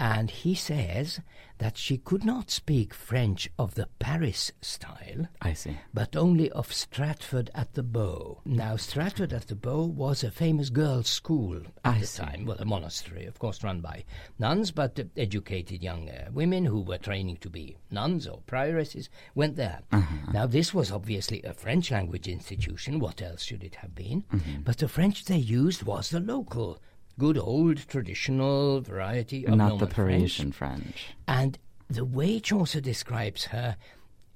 And 0.00 0.30
he 0.30 0.54
says 0.54 1.20
that 1.58 1.78
she 1.78 1.96
could 1.98 2.24
not 2.24 2.50
speak 2.50 2.92
French 2.92 3.48
of 3.58 3.74
the 3.76 3.88
Paris 4.00 4.50
style, 4.60 5.28
I 5.40 5.52
see. 5.52 5.76
but 5.94 6.16
only 6.16 6.50
of 6.50 6.72
Stratford 6.72 7.48
at 7.54 7.74
the 7.74 7.82
Bow. 7.84 8.40
Now, 8.44 8.76
Stratford 8.76 9.32
at 9.32 9.46
the 9.46 9.54
Bow 9.54 9.84
was 9.84 10.24
a 10.24 10.30
famous 10.32 10.68
girls' 10.68 11.08
school 11.08 11.58
at 11.84 11.94
I 11.94 11.98
the 12.00 12.06
see. 12.06 12.22
time. 12.22 12.44
Well, 12.44 12.56
a 12.58 12.64
monastery, 12.64 13.24
of 13.26 13.38
course, 13.38 13.62
run 13.62 13.80
by 13.80 14.04
nuns, 14.38 14.72
but 14.72 14.98
uh, 14.98 15.04
educated 15.16 15.82
young 15.82 16.08
uh, 16.10 16.28
women 16.32 16.64
who 16.64 16.80
were 16.82 16.98
training 16.98 17.36
to 17.38 17.48
be 17.48 17.76
nuns 17.90 18.26
or 18.26 18.40
prioresses 18.46 19.08
went 19.36 19.54
there. 19.56 19.80
Uh-huh. 19.92 20.32
Now, 20.32 20.46
this 20.46 20.74
was 20.74 20.90
obviously 20.90 21.40
a 21.44 21.54
French 21.54 21.92
language 21.92 22.26
institution. 22.26 22.98
What 22.98 23.22
else 23.22 23.44
should 23.44 23.62
it 23.62 23.76
have 23.76 23.94
been? 23.94 24.24
Mm-hmm. 24.32 24.62
But 24.62 24.78
the 24.78 24.88
French 24.88 25.24
they 25.26 25.36
used 25.38 25.84
was 25.84 26.10
the 26.10 26.20
local. 26.20 26.80
Good 27.18 27.38
old 27.38 27.86
traditional 27.88 28.80
variety 28.80 29.46
of 29.46 29.56
Not 29.56 29.78
the 29.78 29.86
French. 29.86 29.94
Parisian 29.94 30.52
French. 30.52 31.14
And 31.28 31.58
the 31.88 32.04
way 32.04 32.40
Chaucer 32.40 32.80
describes 32.80 33.46
her 33.46 33.76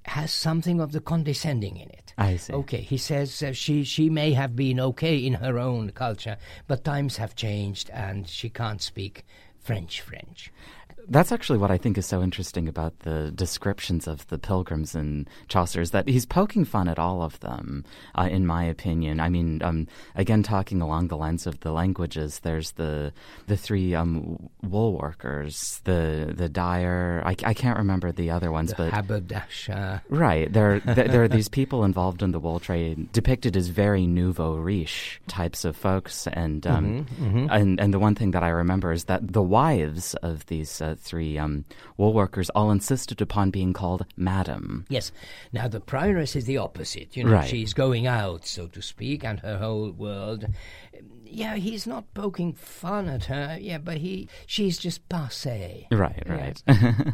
has 0.05 0.33
something 0.33 0.79
of 0.79 0.91
the 0.91 1.01
condescending 1.01 1.77
in 1.77 1.89
it. 1.89 2.13
I 2.17 2.37
see. 2.37 2.53
Okay, 2.53 2.81
he 2.81 2.97
says 2.97 3.43
uh, 3.43 3.51
she 3.51 3.83
she 3.83 4.09
may 4.09 4.33
have 4.33 4.55
been 4.55 4.79
okay 4.79 5.17
in 5.17 5.33
her 5.33 5.59
own 5.59 5.91
culture, 5.91 6.37
but 6.67 6.83
times 6.83 7.17
have 7.17 7.35
changed 7.35 7.89
and 7.91 8.27
she 8.27 8.49
can't 8.49 8.81
speak 8.81 9.25
French 9.59 10.01
French. 10.01 10.51
That's 11.09 11.31
actually 11.31 11.57
what 11.59 11.71
I 11.71 11.77
think 11.77 11.97
is 11.97 12.05
so 12.05 12.21
interesting 12.21 12.67
about 12.67 12.99
the 12.99 13.31
descriptions 13.31 14.07
of 14.07 14.27
the 14.27 14.37
pilgrims 14.37 14.95
in 14.95 15.27
Chaucer 15.47 15.81
is 15.81 15.91
that 15.91 16.07
he's 16.07 16.25
poking 16.25 16.65
fun 16.65 16.87
at 16.87 16.99
all 16.99 17.21
of 17.21 17.39
them, 17.39 17.83
uh, 18.15 18.27
in 18.29 18.45
my 18.45 18.63
opinion. 18.63 19.19
I 19.19 19.29
mean, 19.29 19.61
um, 19.63 19.87
again, 20.15 20.43
talking 20.43 20.81
along 20.81 21.07
the 21.07 21.17
lines 21.17 21.47
of 21.47 21.59
the 21.61 21.71
languages, 21.71 22.39
there's 22.39 22.71
the 22.71 23.11
the 23.47 23.57
three 23.57 23.95
um, 23.95 24.49
wool 24.61 24.97
workers, 24.97 25.81
the 25.83 26.33
the 26.35 26.49
dyer. 26.49 27.21
I, 27.25 27.35
I 27.43 27.53
can't 27.53 27.77
remember 27.77 28.11
the 28.11 28.29
other 28.29 28.51
ones, 28.51 28.69
The 28.69 28.75
but 28.77 28.93
haberdasher. 28.93 30.01
Right. 30.09 30.51
There, 30.51 30.79
there, 30.85 31.07
there 31.07 31.23
are 31.23 31.27
these 31.27 31.49
people 31.49 31.83
involved 31.83 32.21
in 32.21 32.31
the 32.31 32.39
wool 32.39 32.59
trade 32.59 33.11
depicted 33.11 33.57
as 33.57 33.67
very 33.67 34.05
nouveau 34.05 34.55
riche 34.55 35.21
types 35.27 35.65
of 35.65 35.75
folks, 35.75 36.27
and 36.27 36.65
um, 36.67 37.07
and 37.51 37.79
and 37.79 37.93
the 37.93 37.99
one 37.99 38.15
thing 38.15 38.31
that 38.31 38.43
I 38.43 38.49
remember 38.49 38.91
is 38.91 39.05
that 39.05 39.33
the 39.33 39.41
wives 39.41 40.13
of 40.15 40.45
these 40.47 40.81
uh, 40.81 40.95
three 40.99 41.37
um, 41.37 41.65
wool 41.97 42.13
workers 42.13 42.49
all 42.51 42.71
insisted 42.71 43.21
upon 43.21 43.49
being 43.51 43.73
called 43.73 44.05
madam. 44.17 44.85
Yes. 44.89 45.11
Now 45.53 45.67
the 45.67 45.79
prioress 45.79 46.35
is 46.35 46.45
the 46.45 46.57
opposite. 46.57 47.15
You 47.17 47.23
know, 47.25 47.31
Right. 47.31 47.47
she's 47.49 47.73
going 47.73 48.07
out, 48.07 48.45
so 48.45 48.67
to 48.67 48.81
speak, 48.81 49.23
and 49.23 49.39
her 49.39 49.57
whole 49.57 49.91
world. 49.91 50.45
Yeah, 51.31 51.55
he's 51.57 51.85
not 51.85 52.11
poking 52.15 52.53
fun 52.53 53.07
at 53.07 53.25
her. 53.25 53.57
Yeah, 53.61 53.77
but 53.77 53.97
he, 53.97 54.27
she's 54.47 54.77
just 54.79 55.07
passe. 55.09 55.87
Right. 55.91 56.23
Right. 56.27 56.63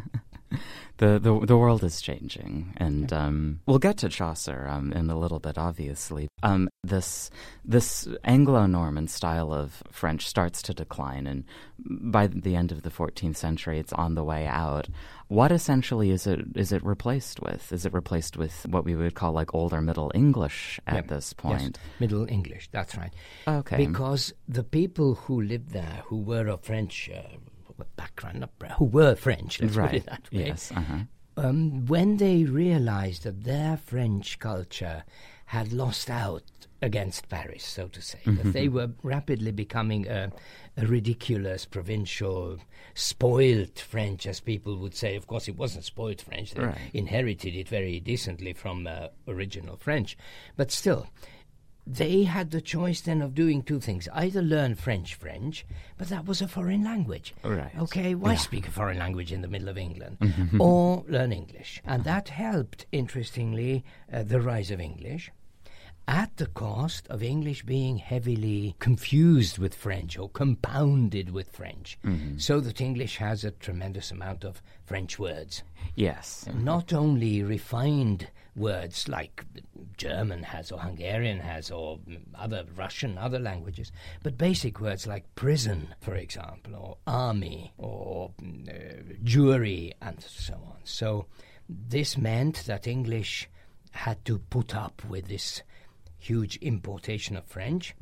the, 0.98 1.18
the 1.18 1.38
the 1.46 1.56
world 1.56 1.82
is 1.84 2.00
changing, 2.00 2.74
and 2.76 3.12
um, 3.12 3.60
we'll 3.66 3.78
get 3.78 3.96
to 3.98 4.08
Chaucer 4.08 4.66
um, 4.68 4.92
in 4.92 5.10
a 5.10 5.18
little 5.18 5.38
bit. 5.38 5.58
Obviously, 5.58 6.28
um, 6.42 6.68
this 6.84 7.30
this 7.64 8.08
Anglo-Norman 8.24 9.08
style 9.08 9.52
of 9.52 9.82
French 9.90 10.26
starts 10.26 10.62
to 10.62 10.74
decline, 10.74 11.26
and 11.26 11.44
by 11.78 12.26
the 12.28 12.54
end 12.56 12.72
of 12.72 12.82
the 12.82 12.90
14th 12.90 13.36
century, 13.36 13.78
it's 13.78 13.92
on 13.92 14.14
the 14.14 14.24
way 14.24 14.46
out. 14.46 14.88
What 15.28 15.50
essentially 15.52 16.10
is 16.10 16.26
it 16.26 16.40
is 16.54 16.72
it 16.72 16.84
replaced 16.84 17.40
with? 17.40 17.72
Is 17.72 17.84
it 17.84 17.92
replaced 17.92 18.36
with 18.36 18.64
what 18.68 18.84
we 18.84 18.94
would 18.94 19.14
call 19.14 19.32
like 19.32 19.54
older 19.54 19.80
Middle 19.80 20.12
English 20.14 20.78
at 20.86 20.94
Yeah. 20.94 21.00
this 21.02 21.26
Yes, 21.26 21.32
point? 21.34 21.78
Middle 22.00 22.26
English. 22.30 22.68
That's 22.70 22.96
right. 22.96 23.12
Okay. 23.46 23.76
Because 23.86 24.32
the 24.48 24.62
people 24.64 25.14
who 25.16 25.42
lived 25.42 25.70
there, 25.70 26.02
who 26.06 26.18
were 26.22 26.46
of 26.46 26.62
French 26.62 27.10
uh, 27.12 27.36
background, 27.84 28.46
who 28.78 28.84
were 28.86 29.14
French, 29.14 29.60
let's 29.60 29.76
put 29.76 29.94
it 29.94 30.06
that 30.06 30.22
way, 30.32 30.46
Yes. 30.46 30.72
Uh-huh. 30.74 30.98
um, 31.36 31.86
when 31.86 32.16
they 32.16 32.44
realized 32.44 33.24
that 33.24 33.44
their 33.44 33.76
French 33.76 34.38
culture 34.38 35.04
had 35.46 35.72
lost 35.72 36.10
out 36.10 36.42
against 36.82 37.28
Paris, 37.28 37.64
so 37.64 37.88
to 37.88 38.02
say, 38.02 38.18
that 38.26 38.52
they 38.52 38.68
were 38.68 38.90
rapidly 39.02 39.50
becoming 39.52 40.06
a, 40.08 40.30
a 40.76 40.86
ridiculous, 40.86 41.64
provincial, 41.64 42.58
spoiled 42.94 43.78
French, 43.78 44.26
as 44.26 44.40
people 44.40 44.76
would 44.76 44.94
say. 44.94 45.14
Of 45.16 45.26
course, 45.26 45.46
it 45.48 45.56
wasn't 45.56 45.84
spoiled 45.84 46.20
French, 46.20 46.52
they 46.52 46.64
Right. 46.64 46.76
inherited 46.92 47.54
it 47.54 47.68
very 47.68 48.00
decently 48.00 48.52
from 48.52 48.86
uh, 48.86 49.08
original 49.28 49.76
French. 49.76 50.18
But 50.56 50.70
still, 50.72 51.06
they 51.86 52.24
had 52.24 52.50
the 52.50 52.60
choice 52.60 53.00
then 53.00 53.22
of 53.22 53.34
doing 53.34 53.62
two 53.62 53.78
things 53.80 54.08
either 54.12 54.42
learn 54.42 54.74
French 54.74 55.14
French, 55.14 55.64
but 55.96 56.08
that 56.08 56.26
was 56.26 56.42
a 56.42 56.48
foreign 56.48 56.82
language. 56.82 57.32
Right. 57.44 57.70
Okay, 57.78 58.14
why 58.14 58.34
speak 58.34 58.66
a 58.66 58.72
foreign 58.72 58.98
language 58.98 59.30
in 59.32 59.40
the 59.42 59.48
middle 59.48 59.68
of 59.68 59.78
England? 59.78 60.16
or 60.58 61.04
learn 61.08 61.32
English. 61.32 61.80
And 61.84 62.02
that 62.04 62.28
helped, 62.30 62.86
interestingly, 62.92 63.84
uh, 64.12 64.22
the 64.24 64.40
rise 64.40 64.70
of 64.72 64.80
English. 64.80 65.30
At 66.08 66.36
the 66.36 66.46
cost 66.46 67.08
of 67.08 67.20
English 67.20 67.64
being 67.64 67.98
heavily 67.98 68.76
confused 68.78 69.58
with 69.58 69.74
French 69.74 70.16
or 70.16 70.28
compounded 70.28 71.30
with 71.30 71.50
French, 71.50 71.98
so 72.36 72.60
that 72.60 72.80
English 72.80 73.16
has 73.16 73.42
a 73.44 73.50
tremendous 73.50 74.12
amount 74.12 74.44
of 74.44 74.62
French 74.84 75.18
words 75.18 75.62
Yes. 75.96 76.46
not 76.54 76.92
only 76.92 77.42
refined 77.42 78.28
words 78.56 79.06
like 79.08 79.44
German 79.96 80.42
has 80.42 80.72
or 80.72 80.80
Hungarian 80.80 81.40
has 81.40 81.70
or 81.70 81.98
other 82.34 82.64
Russian, 82.74 83.18
other 83.18 83.38
languages, 83.38 83.92
but 84.22 84.38
basic 84.38 84.80
words 84.80 85.06
like 85.06 85.34
prison, 85.34 85.94
for 86.00 86.16
example, 86.16 86.74
or 86.74 86.96
army, 87.06 87.72
or 87.76 88.32
uh, 88.42 88.72
jury, 89.22 89.92
and 90.00 90.20
so 90.22 90.54
on. 90.54 90.78
So 90.84 91.26
this 91.68 92.16
meant 92.16 92.64
that 92.66 92.86
English 92.86 93.48
had 93.90 94.24
to 94.24 94.38
put 94.38 94.74
up 94.74 95.02
with 95.04 95.28
this 95.28 95.62
huge 96.18 96.56
importation 96.56 97.36
of 97.36 97.44
French. 97.44 97.94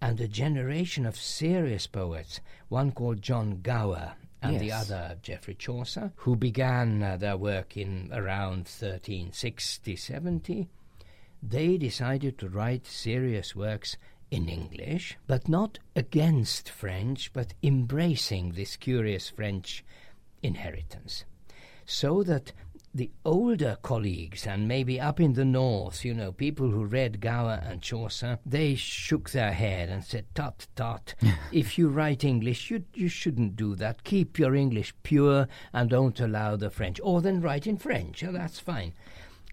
And 0.00 0.20
a 0.20 0.26
generation 0.26 1.06
of 1.06 1.16
serious 1.16 1.86
poets, 1.86 2.40
one 2.68 2.90
called 2.90 3.22
John 3.22 3.60
Gower 3.62 4.14
and 4.42 4.60
the 4.60 4.72
other 4.72 5.16
Geoffrey 5.22 5.54
Chaucer, 5.54 6.12
who 6.16 6.36
began 6.36 7.02
uh, 7.02 7.16
their 7.16 7.36
work 7.36 7.76
in 7.76 8.10
around 8.12 8.66
1360 8.66 9.96
70, 9.96 10.68
they 11.42 11.76
decided 11.76 12.38
to 12.38 12.48
write 12.48 12.86
serious 12.86 13.54
works 13.56 13.96
in 14.30 14.48
English, 14.48 15.18
but 15.26 15.48
not 15.48 15.78
against 15.94 16.70
French, 16.70 17.32
but 17.32 17.54
embracing 17.62 18.52
this 18.52 18.76
curious 18.76 19.28
French 19.28 19.84
inheritance. 20.42 21.24
So 21.84 22.22
that 22.22 22.52
the 22.94 23.10
older 23.24 23.78
colleagues, 23.82 24.46
and 24.46 24.68
maybe 24.68 25.00
up 25.00 25.18
in 25.18 25.32
the 25.32 25.44
north, 25.44 26.04
you 26.04 26.12
know, 26.12 26.30
people 26.30 26.70
who 26.70 26.84
read 26.84 27.20
Gower 27.20 27.62
and 27.64 27.80
Chaucer, 27.80 28.38
they 28.44 28.74
shook 28.74 29.30
their 29.30 29.52
head 29.52 29.88
and 29.88 30.04
said, 30.04 30.26
Tut, 30.34 30.66
tut, 30.76 31.14
if 31.52 31.78
you 31.78 31.88
write 31.88 32.22
English, 32.22 32.70
you, 32.70 32.84
you 32.94 33.08
shouldn't 33.08 33.56
do 33.56 33.74
that. 33.76 34.04
Keep 34.04 34.38
your 34.38 34.54
English 34.54 34.94
pure 35.02 35.48
and 35.72 35.88
don't 35.88 36.20
allow 36.20 36.56
the 36.56 36.70
French. 36.70 37.00
Or 37.02 37.22
then 37.22 37.40
write 37.40 37.66
in 37.66 37.78
French, 37.78 38.22
oh, 38.24 38.32
that's 38.32 38.58
fine. 38.58 38.92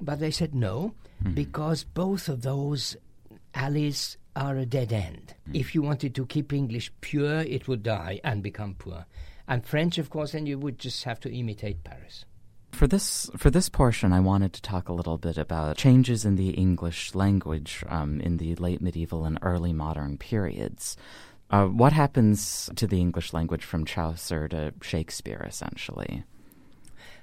But 0.01 0.19
they 0.19 0.31
said 0.31 0.53
no, 0.53 0.93
hmm. 1.21 1.31
because 1.31 1.83
both 1.83 2.27
of 2.27 2.41
those 2.41 2.97
alleys 3.55 4.17
are 4.35 4.57
a 4.57 4.65
dead 4.65 4.91
end. 4.91 5.33
Hmm. 5.45 5.55
If 5.55 5.73
you 5.73 5.81
wanted 5.81 6.13
to 6.15 6.25
keep 6.25 6.51
English 6.51 6.91
pure, 6.99 7.39
it 7.39 7.67
would 7.67 7.83
die 7.83 8.19
and 8.23 8.43
become 8.43 8.75
poor. 8.75 9.05
And 9.47 9.65
French, 9.65 9.97
of 9.97 10.09
course, 10.09 10.33
then 10.33 10.45
you 10.45 10.59
would 10.59 10.77
just 10.77 11.05
have 11.05 11.19
to 11.21 11.33
imitate 11.33 11.83
Paris. 11.83 12.25
For 12.71 12.87
this 12.87 13.29
for 13.35 13.49
this 13.49 13.67
portion, 13.67 14.13
I 14.13 14.19
wanted 14.19 14.53
to 14.53 14.61
talk 14.61 14.87
a 14.87 14.93
little 14.93 15.17
bit 15.17 15.37
about 15.37 15.77
changes 15.77 16.23
in 16.23 16.35
the 16.35 16.51
English 16.51 17.13
language 17.13 17.83
um, 17.89 18.21
in 18.21 18.37
the 18.37 18.55
late 18.55 18.81
medieval 18.81 19.25
and 19.25 19.37
early 19.41 19.73
modern 19.73 20.17
periods. 20.17 20.95
Uh, 21.49 21.65
what 21.65 21.93
happens 21.93 22.69
to 22.75 22.85
the 22.85 23.01
English 23.01 23.33
language 23.33 23.65
from 23.65 23.83
Chaucer 23.83 24.47
to 24.49 24.73
Shakespeare, 24.81 25.43
essentially? 25.47 26.23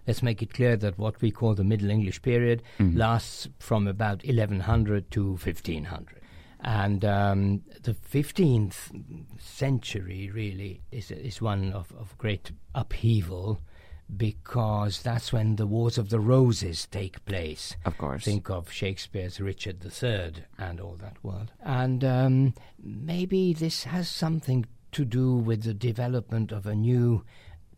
Let's 0.07 0.23
make 0.23 0.43
it 0.43 0.53
clear 0.53 0.77
that 0.77 0.99
what 0.99 1.21
we 1.21 1.31
call 1.31 1.55
the 1.55 1.65
Middle 1.65 1.91
English 1.91 2.23
period 2.23 2.63
lasts 2.79 3.49
from 3.59 3.87
about 3.87 4.25
1100 4.25 5.11
to 5.13 5.31
1500. 5.31 6.21
And 6.61 7.05
um, 7.05 7.63
the 7.83 7.95
15th 7.95 8.91
century 9.41 10.31
really 10.33 10.81
is, 10.91 11.11
is 11.11 11.41
one 11.41 11.73
of, 11.73 11.93
of 11.99 12.17
great 12.19 12.51
upheaval 12.75 13.61
because 14.15 15.03
that's 15.03 15.33
when 15.33 15.57
the 15.57 15.67
Wars 15.67 15.99
of 15.99 16.11
the 16.11 16.21
Roses 16.21 16.87
take 16.87 17.25
place. 17.25 17.77
Of 17.85 17.99
course. 17.99 18.25
Think 18.25 18.51
of 18.51 18.71
Shakespeare's 18.71 19.41
Richard 19.41 19.85
III 19.85 20.45
and 20.59 20.81
all 20.81 20.97
that 21.01 21.23
world. 21.23 21.53
And 21.63 22.05
um, 22.05 22.55
maybe 22.83 23.53
this 23.53 23.85
has 23.85 24.09
something 24.09 24.67
to 24.93 25.05
do 25.05 25.35
with 25.35 25.65
the 25.65 25.75
development 25.75 26.53
of 26.53 26.67
a 26.67 26.75
new, 26.75 27.25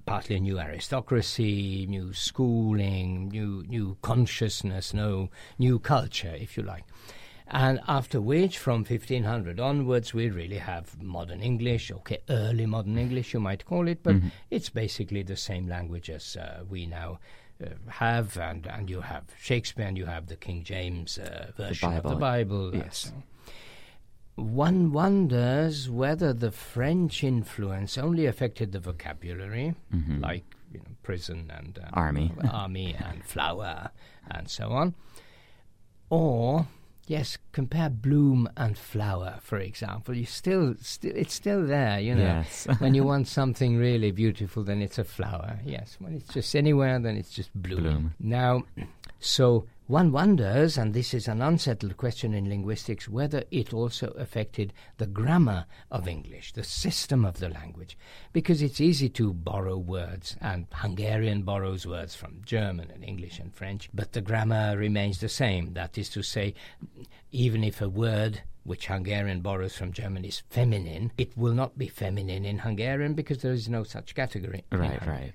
partly 0.06 0.36
a 0.36 0.40
new 0.40 0.58
aristocracy, 0.58 1.86
new 1.88 2.12
schooling, 2.12 3.28
new 3.28 3.64
new 3.66 3.96
consciousness, 4.02 4.94
no 4.94 5.30
new 5.58 5.78
culture, 5.78 6.34
if 6.38 6.56
you 6.56 6.62
like. 6.62 6.84
And 7.50 7.80
after 7.88 8.20
which, 8.20 8.58
from 8.58 8.84
1500 8.84 9.58
onwards, 9.58 10.12
we 10.12 10.28
really 10.28 10.58
have 10.58 11.00
modern 11.02 11.40
English, 11.40 11.90
okay, 11.90 12.18
early 12.28 12.66
modern 12.66 12.98
English, 12.98 13.32
you 13.32 13.40
might 13.40 13.64
call 13.64 13.88
it, 13.88 14.02
but 14.02 14.16
Mm-hmm. 14.16 14.28
it's 14.50 14.68
basically 14.68 15.22
the 15.22 15.36
same 15.36 15.66
language 15.66 16.10
as 16.10 16.36
uh, 16.36 16.64
we 16.68 16.84
now 16.86 17.18
uh, 17.64 17.68
have, 17.88 18.36
and, 18.36 18.66
and 18.66 18.90
you 18.90 19.00
have 19.00 19.24
Shakespeare, 19.40 19.86
and 19.86 19.96
you 19.96 20.04
have 20.06 20.26
the 20.26 20.36
King 20.36 20.62
James 20.62 21.16
uh, 21.18 21.52
version 21.56 21.94
of 21.94 22.02
the 22.02 22.16
Bible. 22.16 22.74
Yes. 22.76 23.12
One 24.36 24.92
wonders 24.92 25.88
whether 25.90 26.32
the 26.32 26.52
French 26.52 27.24
influence 27.24 27.98
only 27.98 28.26
affected 28.26 28.72
the 28.72 28.78
vocabulary, 28.78 29.74
Mhm. 29.94 30.20
like 30.20 30.44
you 30.72 30.80
know, 30.80 30.94
prison 31.02 31.50
and 31.56 31.78
Army. 31.94 32.30
army 32.52 32.94
and 32.94 33.24
flower 33.24 33.90
and 34.30 34.48
so 34.50 34.70
on, 34.70 34.94
or 36.10 36.66
yes, 37.08 37.38
compare 37.52 37.88
bloom 37.90 38.48
and 38.56 38.76
flower, 38.78 39.38
for 39.42 39.58
example. 39.58 40.14
You 40.14 40.26
still, 40.26 40.74
still, 40.80 41.12
it's 41.14 41.34
still 41.34 41.66
there, 41.66 41.98
you 41.98 42.14
know. 42.14 42.22
Yes. 42.22 42.66
when 42.78 42.94
you 42.94 43.04
want 43.12 43.26
something 43.28 43.76
really 43.76 44.10
beautiful, 44.10 44.62
then 44.62 44.82
it's 44.82 44.98
a 44.98 45.04
flower. 45.04 45.58
Yes, 45.64 45.96
when 45.98 46.14
it's 46.14 46.32
just 46.32 46.54
anywhere, 46.54 46.98
then 46.98 47.16
it's 47.16 47.30
just 47.30 47.50
bloom. 47.54 47.82
Bloom. 47.82 48.14
Now, 48.20 48.64
so 49.18 49.66
one 49.88 50.12
wonders, 50.12 50.76
and 50.76 50.92
this 50.92 51.14
is 51.14 51.26
an 51.28 51.40
unsettled 51.40 51.96
question 51.96 52.34
in 52.34 52.46
linguistics, 52.48 53.08
whether 53.08 53.42
it 53.50 53.72
also 53.72 54.08
affected 54.18 54.74
the 54.98 55.06
grammar 55.06 55.64
of 55.90 56.06
English, 56.06 56.52
the 56.52 56.62
system 56.62 57.24
of 57.24 57.40
the 57.40 57.48
language, 57.48 57.96
because 58.34 58.60
it's 58.60 58.82
easy 58.82 59.08
to 59.08 59.32
borrow 59.32 59.78
words, 59.78 60.36
and 60.42 60.66
Hungarian 60.74 61.42
borrows 61.42 61.86
words 61.86 62.14
from 62.14 62.42
German 62.44 62.90
and 62.90 63.02
English 63.02 63.38
and 63.38 63.54
French, 63.54 63.88
but 63.94 64.12
the 64.12 64.20
grammar 64.20 64.76
remains 64.76 65.20
the 65.20 65.28
same. 65.28 65.72
That 65.72 65.96
is 65.96 66.10
to 66.10 66.22
say, 66.22 66.52
even 67.32 67.64
if 67.64 67.80
a 67.80 67.88
word 67.88 68.42
which 68.64 68.88
Hungarian 68.88 69.40
borrows 69.40 69.74
from 69.74 69.92
German 69.92 70.26
is 70.26 70.42
feminine, 70.50 71.12
it 71.16 71.34
will 71.34 71.54
not 71.54 71.78
be 71.78 71.88
feminine 71.88 72.44
in 72.44 72.58
Hungarian 72.58 73.14
because 73.14 73.38
there 73.38 73.52
is 73.52 73.70
no 73.70 73.84
such 73.84 74.14
category. 74.14 74.64
Right, 74.70 75.04
right. 75.06 75.32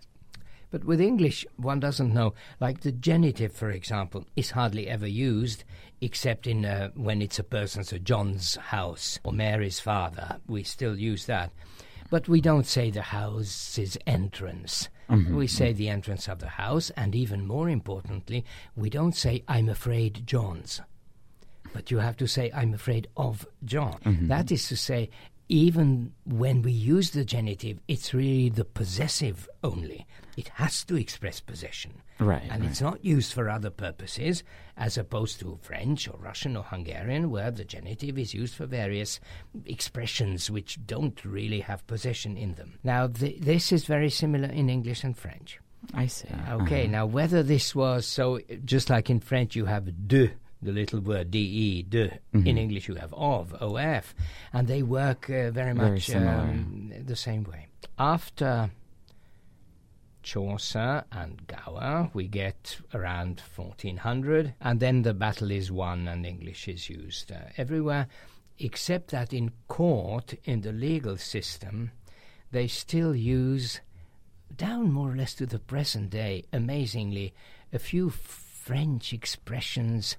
But 0.74 0.86
with 0.86 1.00
English, 1.00 1.46
one 1.58 1.80
doesn't 1.80 2.16
know. 2.16 2.34
Like 2.60 2.82
the 2.82 2.92
genitive, 2.92 3.54
for 3.54 3.70
example, 3.70 4.26
is 4.36 4.50
hardly 4.50 4.88
ever 4.88 5.06
used 5.06 5.64
except 6.02 6.48
in 6.48 6.66
uh, 6.66 6.90
when 6.96 7.22
it's 7.22 7.38
a 7.38 7.44
person, 7.44 7.84
so 7.84 8.00
John's 8.00 8.56
house 8.56 9.20
or 9.24 9.32
Mary's 9.32 9.80
father. 9.80 10.38
We 10.48 10.64
still 10.64 10.98
use 10.98 11.28
that. 11.28 11.52
But 12.10 12.28
we 12.28 12.42
don't 12.42 12.66
say 12.66 12.90
the 12.90 13.04
house's 13.04 14.00
entrance. 14.08 14.90
We 15.36 15.46
say 15.46 15.74
the 15.74 15.90
entrance 15.90 16.28
of 16.28 16.40
the 16.40 16.48
house, 16.48 16.90
and 16.98 17.14
even 17.14 17.46
more 17.46 17.70
importantly, 17.70 18.44
we 18.76 18.90
don't 18.90 19.16
say, 19.16 19.44
I'm 19.48 19.70
afraid 19.70 20.26
John's. 20.26 20.82
But 21.72 21.92
you 21.92 22.00
have 22.00 22.18
to 22.18 22.26
say, 22.28 22.52
I'm 22.52 22.74
afraid 22.74 23.08
of 23.16 23.46
John. 23.64 24.00
That 24.28 24.52
is 24.52 24.68
to 24.70 24.76
say, 24.76 25.12
even 25.54 26.14
when 26.26 26.64
we 26.64 26.72
use 26.72 27.12
the 27.12 27.24
genitive, 27.24 27.78
it's 27.88 28.12
really 28.12 28.50
the 28.50 28.66
possessive 28.66 29.48
only. 29.64 30.08
It 30.36 30.48
has 30.56 30.84
to 30.86 30.96
express 30.96 31.40
possession. 31.42 32.02
Right, 32.20 32.42
And 32.50 32.62
right. 32.64 32.70
it's 32.72 32.82
not 32.82 33.06
used 33.06 33.34
for 33.34 33.50
other 33.50 33.70
purposes, 33.70 34.44
as 34.78 34.98
opposed 34.98 35.40
to 35.42 35.60
French 35.62 36.08
or 36.08 36.18
Russian 36.18 36.58
or 36.58 36.64
Hungarian, 36.64 37.30
where 37.30 37.52
the 37.52 37.66
genitive 37.66 38.18
is 38.18 38.34
used 38.34 38.56
for 38.56 38.66
various 38.66 39.20
expressions 39.66 40.50
which 40.50 40.80
don't 40.88 41.24
really 41.24 41.60
have 41.60 41.86
possession 41.86 42.36
in 42.36 42.56
them. 42.56 42.80
Now, 42.84 43.08
th- 43.08 43.40
this 43.40 43.72
is 43.72 43.86
very 43.86 44.10
similar 44.10 44.48
in 44.50 44.70
English 44.70 45.04
and 45.04 45.16
French. 45.16 45.60
I 45.94 46.08
see. 46.08 46.30
Okay, 46.50 46.84
Uh-huh. 46.86 46.92
now 46.92 47.06
whether 47.06 47.44
this 47.44 47.76
was 47.76 48.08
so, 48.08 48.40
just 48.66 48.90
like 48.90 49.10
in 49.12 49.20
French, 49.20 49.56
you 49.56 49.66
have 49.66 50.08
de, 50.08 50.32
the 50.64 50.72
little 50.72 51.00
word 51.00 51.32
de, 51.32 51.84
de. 51.84 52.08
Mm-hmm. 52.34 52.48
In 52.48 52.58
English, 52.58 52.88
you 52.88 52.96
have 52.96 53.14
of, 53.14 53.54
of, 53.54 54.16
and 54.54 54.68
they 54.68 54.84
work 54.84 55.30
uh, 55.30 55.52
very 55.52 55.52
Very 55.52 55.74
much 55.74 56.06
similar. 56.06 56.32
um, 56.32 56.94
the 57.06 57.16
same 57.16 57.44
way. 57.44 57.68
After 57.98 58.72
Chaucer 60.24 61.04
and 61.12 61.46
Gower, 61.48 62.10
we 62.14 62.28
get 62.28 62.78
around 62.94 63.42
1400, 63.56 64.56
and 64.62 64.80
then 64.80 65.02
the 65.02 65.14
battle 65.14 65.52
is 65.52 65.72
won 65.72 66.08
and 66.08 66.26
English 66.26 66.68
is 66.68 66.90
used 66.90 67.32
uh, 67.32 67.36
everywhere, 67.58 68.08
except 68.58 69.12
that 69.12 69.34
in 69.34 69.52
court, 69.68 70.34
in 70.46 70.62
the 70.62 70.72
legal 70.72 71.18
system, 71.18 71.92
they 72.52 72.68
still 72.68 73.16
use 73.16 73.82
down 74.56 74.92
more 74.92 75.12
or 75.12 75.16
less 75.16 75.34
to 75.36 75.46
the 75.46 75.60
present 75.60 76.10
day, 76.10 76.46
amazingly, 76.54 77.34
a 77.72 77.80
few 77.80 78.10
French 78.64 79.12
expressions 79.12 80.16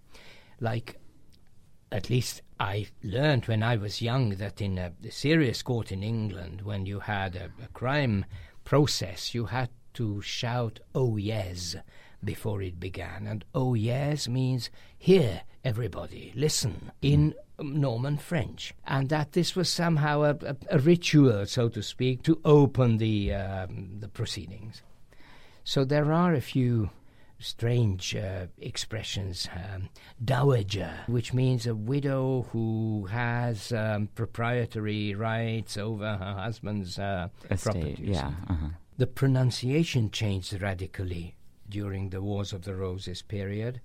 like 0.61 0.99
at 1.91 2.11
least 2.11 2.43
I 2.61 2.89
learned 3.03 3.47
when 3.47 3.63
I 3.63 3.77
was 3.77 4.03
young 4.03 4.31
that 4.37 4.61
in 4.61 4.77
a, 4.77 4.93
a 5.03 5.11
serious 5.11 5.63
court 5.63 5.91
in 5.91 6.03
England, 6.03 6.61
when 6.61 6.85
you 6.85 7.01
had 7.01 7.37
a, 7.37 7.51
a 7.65 7.69
crime 7.69 8.27
process, 8.65 9.35
you 9.35 9.47
had 9.47 9.71
to 9.95 10.21
shout, 10.21 10.81
oh 10.95 11.17
yes, 11.17 11.75
before 12.23 12.61
it 12.61 12.79
began. 12.79 13.27
And 13.27 13.47
oh 13.55 13.73
yes 13.73 14.29
means, 14.29 14.69
here, 14.99 15.43
everybody, 15.65 16.33
listen, 16.37 16.93
in 17.01 17.35
Norman 17.59 18.19
French. 18.19 18.75
And 18.87 19.09
that 19.09 19.33
this 19.33 19.57
was 19.57 19.71
somehow 19.71 20.23
a, 20.23 20.37
a, 20.45 20.57
a 20.71 20.79
ritual, 20.81 21.47
so 21.47 21.71
to 21.71 21.83
speak, 21.83 22.23
to 22.25 22.41
open 22.45 22.99
the, 22.99 23.33
um, 23.33 24.01
the 24.01 24.09
proceedings. 24.09 24.83
So 25.63 25.87
there 25.87 26.13
are 26.13 26.35
a 26.35 26.43
few 26.43 26.91
strange 27.39 28.15
uh, 28.15 28.47
expressions. 28.59 29.49
Um, 29.55 29.89
dowager, 30.25 31.01
which 31.07 31.33
means 31.33 31.67
a 31.67 31.75
widow 31.75 32.47
who 32.53 33.07
has 33.11 33.73
um, 33.73 34.09
proprietary 34.15 35.15
rights 35.15 35.77
over 35.77 36.17
her 36.17 36.35
husband's 36.35 36.99
uh, 36.99 37.29
properties. 37.49 37.99
Yeah. 38.01 38.33
Uh-huh. 38.49 38.69
The 38.97 39.07
pronunciation 39.07 40.11
changed 40.11 40.63
radically 40.63 41.35
during 41.69 42.11
the 42.11 42.23
Wars 42.23 42.53
of 42.53 42.63
the 42.63 42.75
Roses 42.75 43.23
period, 43.23 43.81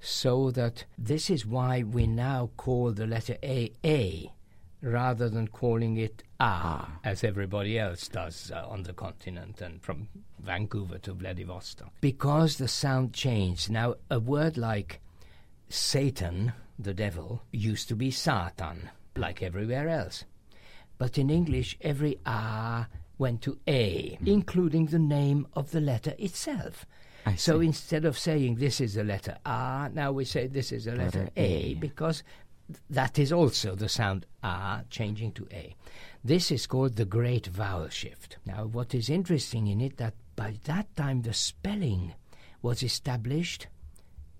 so 0.00 0.50
that 0.52 0.84
this 0.96 1.28
is 1.28 1.44
why 1.44 1.82
we 1.82 2.06
now 2.06 2.50
call 2.56 2.92
the 2.92 3.06
letter 3.06 3.36
A 3.42 3.72
A 3.84 4.32
rather 4.86 5.28
than 5.28 5.48
calling 5.48 5.96
it 5.96 6.22
ah, 6.40 6.98
as 7.02 7.24
everybody 7.24 7.78
else 7.78 8.06
does 8.08 8.52
uh, 8.54 8.64
on 8.68 8.84
the 8.84 8.92
continent 8.92 9.60
and 9.60 9.82
from 9.82 10.08
Vancouver 10.38 10.98
to 10.98 11.12
Vladivostok. 11.12 11.90
Because 12.00 12.56
the 12.58 12.68
sound 12.68 13.12
changed. 13.12 13.68
Now, 13.70 13.96
a 14.10 14.20
word 14.20 14.56
like 14.56 15.00
Satan, 15.68 16.52
the 16.78 16.94
devil, 16.94 17.42
used 17.50 17.88
to 17.88 17.96
be 17.96 18.10
Satan, 18.10 18.90
like 19.16 19.42
everywhere 19.42 19.88
else. 19.88 20.24
But 20.98 21.18
in 21.18 21.30
English, 21.30 21.76
every 21.80 22.18
ah 22.24 22.86
went 23.18 23.42
to 23.42 23.58
A, 23.66 24.18
including 24.24 24.86
the 24.86 24.98
name 24.98 25.46
of 25.54 25.70
the 25.70 25.80
letter 25.80 26.14
itself. 26.18 26.86
I 27.24 27.34
So 27.34 27.58
see. 27.60 27.66
instead 27.66 28.04
of 28.04 28.16
saying 28.16 28.56
this 28.56 28.80
is 28.80 28.96
a 28.96 29.02
letter 29.02 29.36
A, 29.44 29.90
now 29.92 30.12
we 30.12 30.24
say 30.24 30.46
this 30.46 30.70
is 30.70 30.86
a 30.86 30.92
letter, 30.92 31.20
Letter 31.24 31.30
A, 31.36 31.72
A. 31.72 31.74
because 31.74 32.22
that 32.90 33.18
is 33.18 33.32
also 33.32 33.74
the 33.74 33.88
sound 33.88 34.26
A 34.42 34.82
changing 34.90 35.32
to 35.32 35.46
A. 35.52 35.74
This 36.24 36.50
is 36.50 36.66
called 36.66 36.96
the 36.96 37.04
great 37.04 37.46
vowel 37.46 37.88
shift. 37.88 38.38
Now, 38.44 38.66
what 38.66 38.94
is 38.94 39.08
interesting 39.08 39.66
in 39.68 39.80
it 39.80 39.96
that 39.98 40.14
by 40.34 40.58
that 40.64 40.94
time 40.96 41.22
the 41.22 41.32
spelling 41.32 42.14
was 42.62 42.82
established, 42.82 43.68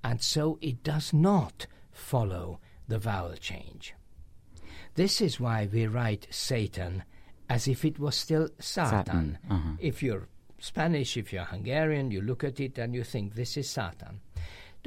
and 0.02 0.20
so 0.20 0.58
it 0.60 0.82
does 0.82 1.12
not 1.12 1.66
follow 1.92 2.60
the 2.88 2.98
vowel 2.98 3.34
change. 3.36 3.94
This 4.94 5.20
is 5.20 5.38
why 5.38 5.68
we 5.72 5.86
write 5.86 6.26
Satan 6.30 7.04
as 7.48 7.68
if 7.68 7.84
it 7.84 7.98
was 7.98 8.16
still 8.16 8.48
Satan. 8.58 9.04
Satan, 9.04 9.38
uh-huh. 9.48 9.70
If 9.78 10.02
you're 10.02 10.28
Spanish, 10.58 11.16
if 11.16 11.32
you're 11.32 11.44
Hungarian, 11.44 12.10
you 12.10 12.20
look 12.20 12.42
at 12.42 12.58
it 12.60 12.78
and 12.78 12.94
you 12.94 13.04
think 13.04 13.34
this 13.34 13.56
is 13.56 13.68
Satan. 13.70 14.20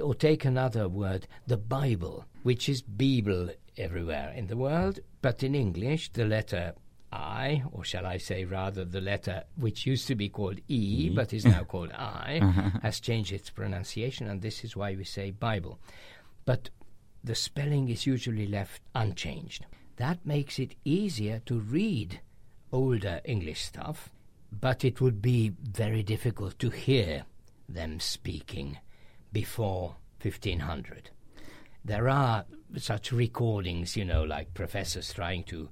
Or 0.02 0.16
take 0.16 0.46
another 0.46 0.88
word, 0.88 1.28
the 1.48 1.58
Bible, 1.58 2.26
which 2.44 2.70
is 2.70 2.82
Bible 2.82 3.50
everywhere 3.78 4.32
in 4.36 4.48
the 4.48 4.58
world, 4.58 5.00
but 5.22 5.44
in 5.44 5.56
English, 5.56 6.12
the 6.14 6.26
letter 6.26 6.74
I, 7.12 7.64
or 7.72 7.84
shall 7.84 8.06
I 8.06 8.18
say 8.18 8.46
rather 8.46 8.86
the 8.86 9.02
letter 9.02 9.44
which 9.56 9.86
used 9.86 10.08
to 10.08 10.16
be 10.16 10.30
called 10.30 10.60
E, 10.68 11.10
but 11.10 11.34
is 11.34 11.46
now 11.46 11.64
called 11.64 11.92
I, 11.98 12.40
uh-huh. 12.42 12.80
has 12.82 13.00
changed 13.00 13.32
its 13.32 13.50
pronunciation, 13.50 14.28
and 14.28 14.42
this 14.42 14.64
is 14.64 14.76
why 14.76 14.96
we 14.96 15.04
say 15.04 15.32
Bible. 15.32 15.80
But 16.46 16.70
the 17.24 17.36
spelling 17.36 17.90
is 17.90 18.06
usually 18.06 18.48
left 18.48 18.82
unchanged. 18.94 19.66
That 19.98 20.26
makes 20.26 20.60
it 20.60 20.76
easier 20.86 21.42
to 21.48 21.60
read 21.60 22.22
older 22.72 23.22
English 23.26 23.64
stuff, 23.64 24.10
but 24.52 24.86
it 24.86 25.02
would 25.02 25.22
be 25.22 25.54
very 25.62 26.04
difficult 26.04 26.58
to 26.60 26.70
hear 26.70 27.24
them 27.68 28.00
speaking 28.00 28.78
before 29.32 29.96
1500. 30.22 31.10
There 31.84 32.10
are 32.10 32.46
such 32.78 33.12
recordings, 33.12 33.96
you 33.96 34.06
know, 34.06 34.24
like 34.24 34.54
professors 34.54 35.14
trying 35.14 35.44
to 35.46 35.70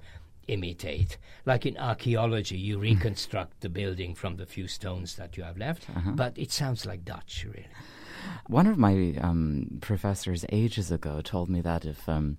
imitate. 0.47 1.17
Like 1.45 1.65
in 1.65 1.77
archaeology, 1.77 2.57
you 2.57 2.79
reconstruct 2.79 3.61
the 3.61 3.69
building 3.69 4.15
from 4.15 4.37
the 4.37 4.45
few 4.45 4.67
stones 4.67 5.15
that 5.17 5.37
you 5.37 5.43
have 5.43 5.57
left, 5.57 5.85
but 6.15 6.37
it 6.37 6.51
sounds 6.51 6.85
like 6.85 7.03
Dutch, 7.05 7.45
really. 7.45 7.67
One 8.47 8.67
of 8.67 8.77
my 8.77 9.15
um, 9.21 9.77
professors 9.81 10.45
ages 10.49 10.91
ago 10.91 11.21
told 11.21 11.49
me 11.49 11.61
that 11.61 11.85
if 11.85 12.07
um, 12.09 12.37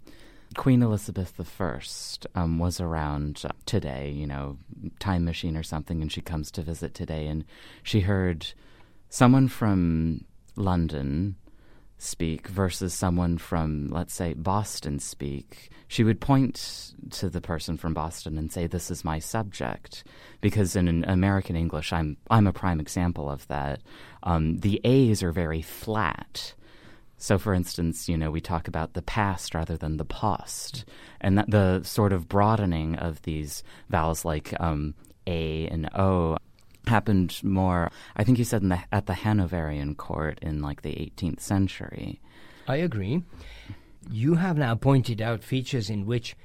Queen 0.57 0.83
Elizabeth 0.83 1.35
I 1.61 1.81
um, 2.35 2.59
was 2.59 2.81
around 2.81 3.43
today, 3.67 4.11
you 4.11 4.27
know, 4.27 4.59
time 4.99 5.25
machine 5.25 5.57
or 5.57 5.63
something, 5.63 6.03
and 6.03 6.11
she 6.11 6.21
comes 6.21 6.51
to 6.53 6.63
visit 6.63 6.95
today, 6.95 7.27
and 7.27 7.45
she 7.83 8.01
heard 8.01 8.53
someone 9.11 9.49
from 9.49 10.25
London 10.59 11.37
speak 11.99 12.47
versus 12.47 12.95
someone 12.95 13.39
from, 13.39 13.89
let's 13.89 14.15
say, 14.15 14.33
Boston 14.35 15.01
speak, 15.01 15.71
she 15.89 16.05
would 16.05 16.21
point 16.21 16.95
to 17.11 17.29
the 17.29 17.41
person 17.41 17.77
from 17.77 17.95
Boston 17.95 18.39
and 18.39 18.53
say, 18.53 18.67
"This 18.67 18.91
is 18.91 19.05
my 19.05 19.19
subject," 19.19 20.05
because 20.41 20.77
in 20.77 21.05
American 21.05 21.57
English, 21.57 21.93
I'm 21.93 22.17
I'm 22.31 22.47
a 22.47 22.53
prime 22.53 22.79
example 22.79 23.29
of 23.29 23.47
that. 23.49 23.81
Um, 24.23 24.59
the 24.59 24.81
A's 24.85 25.23
are 25.23 25.33
very 25.33 25.63
flat. 25.63 26.55
So, 27.17 27.37
for 27.37 27.53
instance, 27.53 28.09
you 28.09 28.17
know, 28.17 28.31
we 28.31 28.41
talk 28.41 28.69
about 28.69 28.93
the 28.93 29.03
past 29.03 29.55
rather 29.55 29.77
than 29.77 29.97
the 29.97 30.05
past, 30.05 30.85
and 31.21 31.37
that 31.37 31.51
the 31.51 31.83
sort 31.83 32.13
of 32.13 32.29
broadening 32.29 32.95
of 32.95 33.23
these 33.23 33.65
vowels 33.89 34.25
like 34.25 34.55
um, 34.61 34.95
A 35.27 35.67
and 35.67 35.91
O 35.97 36.37
happened 36.89 37.41
more. 37.43 37.91
I 38.17 38.25
think 38.25 38.39
you 38.39 38.45
said 38.45 38.63
the, 38.63 38.81
at 38.93 39.07
the 39.07 39.15
Hanoverian 39.15 39.95
court 39.95 40.39
in 40.43 40.61
like 40.63 40.83
the 40.83 40.91
18th 40.91 41.41
century. 41.41 42.21
I 42.67 42.77
agree. 42.77 43.23
You 44.11 44.35
have 44.35 44.59
now 44.59 44.75
pointed 44.75 45.21
out 45.21 45.45
features 45.45 45.91
in 45.91 46.07
which 46.07 46.37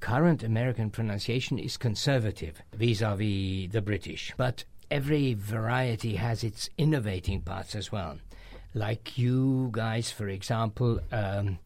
current 0.00 0.42
American 0.42 0.90
pronunciation 0.90 1.58
is 1.58 1.76
conservative 1.76 2.60
vis-a-vis 2.74 3.70
the 3.72 3.82
British, 3.84 4.32
but 4.36 4.64
every 4.90 5.34
variety 5.34 6.16
has 6.16 6.44
its 6.44 6.68
innovating 6.76 7.40
parts 7.40 7.74
as 7.74 7.90
well. 7.90 8.18
Like 8.74 9.16
you 9.16 9.68
guys, 9.72 10.10
for 10.10 10.28
example. 10.28 11.00
Um, 11.12 11.58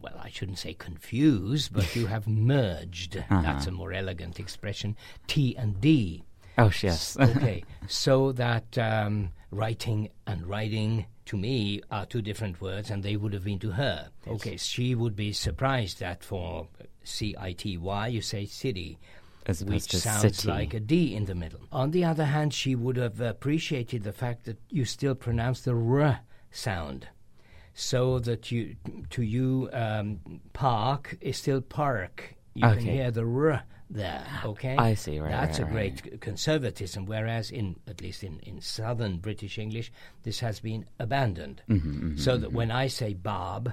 well, 0.00 0.20
I 0.22 0.28
shouldn't 0.28 0.58
say 0.58 0.74
confused, 0.74 1.72
but 1.72 1.96
you 1.96 2.06
have 2.06 2.28
merged. 2.52 3.16
Uh-huh. 3.16 3.40
That's 3.40 3.66
a 3.66 3.70
more 3.70 3.92
elegant 3.92 4.38
expression. 4.38 4.96
T 5.26 5.56
and 5.56 5.80
D 5.80 6.24
Oh, 6.56 6.70
yes. 6.82 7.16
okay, 7.18 7.64
so 7.88 8.32
that 8.32 8.78
um, 8.78 9.30
writing 9.50 10.10
and 10.26 10.46
writing 10.46 11.06
to 11.26 11.36
me 11.36 11.80
are 11.90 12.06
two 12.06 12.22
different 12.22 12.60
words, 12.60 12.90
and 12.90 13.02
they 13.02 13.16
would 13.16 13.32
have 13.32 13.44
been 13.44 13.58
to 13.60 13.70
her. 13.72 14.08
Yes. 14.26 14.34
Okay, 14.34 14.56
she 14.56 14.94
would 14.94 15.16
be 15.16 15.32
surprised 15.32 16.00
that 16.00 16.22
for 16.22 16.68
C 17.02 17.34
I 17.38 17.52
T 17.52 17.76
Y 17.78 18.08
you 18.08 18.20
say 18.20 18.46
city. 18.46 18.98
As 19.46 19.62
which 19.62 19.90
sounds 19.90 20.38
city. 20.38 20.48
like 20.48 20.72
a 20.72 20.80
D 20.80 21.14
in 21.14 21.26
the 21.26 21.34
middle. 21.34 21.60
On 21.70 21.90
the 21.90 22.02
other 22.04 22.24
hand, 22.24 22.54
she 22.54 22.74
would 22.74 22.96
have 22.96 23.20
appreciated 23.20 24.02
the 24.02 24.12
fact 24.12 24.44
that 24.44 24.58
you 24.70 24.86
still 24.86 25.14
pronounce 25.14 25.60
the 25.60 25.74
R 25.74 26.20
sound 26.50 27.08
so 27.74 28.20
that 28.20 28.50
you 28.50 28.76
to 29.10 29.22
you 29.22 29.68
um, 29.72 30.20
park 30.52 31.16
is 31.20 31.36
still 31.36 31.60
park. 31.60 32.34
You 32.54 32.66
okay. 32.68 32.76
can 32.76 32.86
hear 32.86 33.10
the 33.10 33.26
r 33.26 33.64
there. 33.90 34.26
Okay, 34.44 34.76
I 34.76 34.94
see. 34.94 35.18
Right, 35.18 35.30
that's 35.30 35.60
right, 35.60 35.68
a 35.68 35.72
great 35.72 36.02
right. 36.04 36.20
conservatism. 36.20 37.06
Whereas 37.06 37.50
in 37.50 37.76
at 37.86 38.00
least 38.00 38.24
in, 38.24 38.40
in 38.40 38.60
southern 38.60 39.18
British 39.18 39.58
English, 39.58 39.92
this 40.22 40.40
has 40.40 40.60
been 40.60 40.86
abandoned. 40.98 41.62
Mm-hmm, 41.68 41.90
mm-hmm, 41.90 42.16
so 42.16 42.36
that 42.36 42.48
mm-hmm. 42.48 42.56
when 42.56 42.70
I 42.70 42.88
say 42.88 43.14
Bob, 43.14 43.72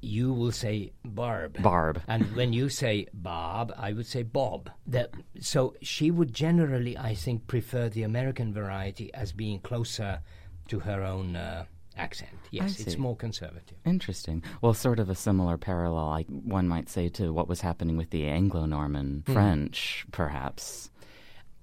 you 0.00 0.32
will 0.32 0.52
say 0.52 0.92
Barb. 1.04 1.60
Barb. 1.62 2.02
And 2.06 2.36
when 2.36 2.52
you 2.52 2.68
say 2.68 3.06
Bob, 3.12 3.72
I 3.76 3.92
would 3.92 4.06
say 4.06 4.22
Bob. 4.22 4.70
That, 4.86 5.10
so 5.40 5.74
she 5.82 6.10
would 6.10 6.32
generally, 6.32 6.96
I 6.96 7.14
think, 7.14 7.46
prefer 7.46 7.88
the 7.88 8.04
American 8.04 8.52
variety 8.54 9.12
as 9.14 9.32
being 9.32 9.60
closer 9.60 10.20
to 10.68 10.80
her 10.80 11.02
own. 11.02 11.36
Uh, 11.36 11.64
accent. 11.98 12.30
Yes, 12.50 12.80
it's 12.80 12.96
more 12.96 13.16
conservative. 13.16 13.76
Interesting. 13.84 14.42
Well, 14.62 14.74
sort 14.74 14.98
of 15.00 15.10
a 15.10 15.14
similar 15.14 15.58
parallel, 15.58 16.08
like 16.08 16.26
one 16.28 16.68
might 16.68 16.88
say, 16.88 17.08
to 17.10 17.32
what 17.32 17.48
was 17.48 17.60
happening 17.60 17.96
with 17.96 18.10
the 18.10 18.26
Anglo-Norman 18.26 19.24
mm. 19.26 19.32
French, 19.32 20.06
perhaps. 20.12 20.90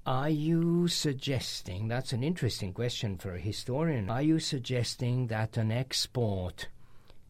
Are 0.06 0.30
you 0.30 0.88
suggesting, 0.88 1.88
that's 1.88 2.14
an 2.14 2.24
interesting 2.24 2.74
question 2.74 3.18
for 3.18 3.34
a 3.34 3.40
historian, 3.40 4.10
are 4.10 4.22
you 4.22 4.38
suggesting 4.38 5.28
that 5.28 5.58
an 5.58 5.72
export 5.72 6.68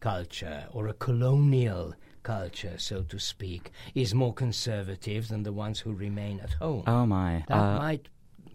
culture 0.00 0.66
or 0.72 0.88
a 0.88 0.92
colonial 0.92 1.94
culture, 2.22 2.74
so 2.76 3.02
to 3.02 3.18
speak, 3.18 3.70
is 3.94 4.14
more 4.14 4.34
conservative 4.34 5.28
than 5.28 5.42
the 5.42 5.52
ones 5.52 5.80
who 5.80 5.92
remain 5.94 6.38
at 6.40 6.52
home? 6.52 6.82
Oh, 6.86 7.06
my. 7.06 7.44
That 7.48 7.56
uh, 7.56 7.78
might 7.78 8.08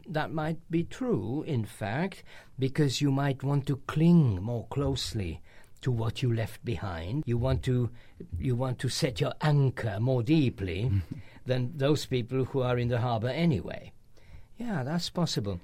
that 0.08 0.34
might 0.34 0.60
be 0.70 0.84
true, 0.84 1.44
in 1.48 1.66
fact, 1.66 2.24
because 2.58 3.02
you 3.02 3.12
might 3.12 3.44
want 3.44 3.66
to 3.68 3.78
cling 3.88 4.42
more 4.42 4.66
closely 4.68 5.42
to 5.82 5.92
what 5.92 6.22
you 6.22 6.34
left 6.34 6.64
behind. 6.64 7.24
You 7.26 7.38
want 7.38 7.64
to 7.64 7.90
you 8.40 8.56
want 8.56 8.80
to 8.80 8.90
set 8.90 9.20
your 9.20 9.34
anchor 9.42 9.98
more 10.00 10.24
deeply 10.24 10.92
than 11.46 11.74
those 11.76 12.06
people 12.06 12.46
who 12.46 12.62
are 12.62 12.78
in 12.78 12.88
the 12.88 13.00
harbor 13.00 13.30
anyway. 13.30 13.92
Yeah, 14.58 14.84
that's 14.84 15.10
possible. 15.10 15.60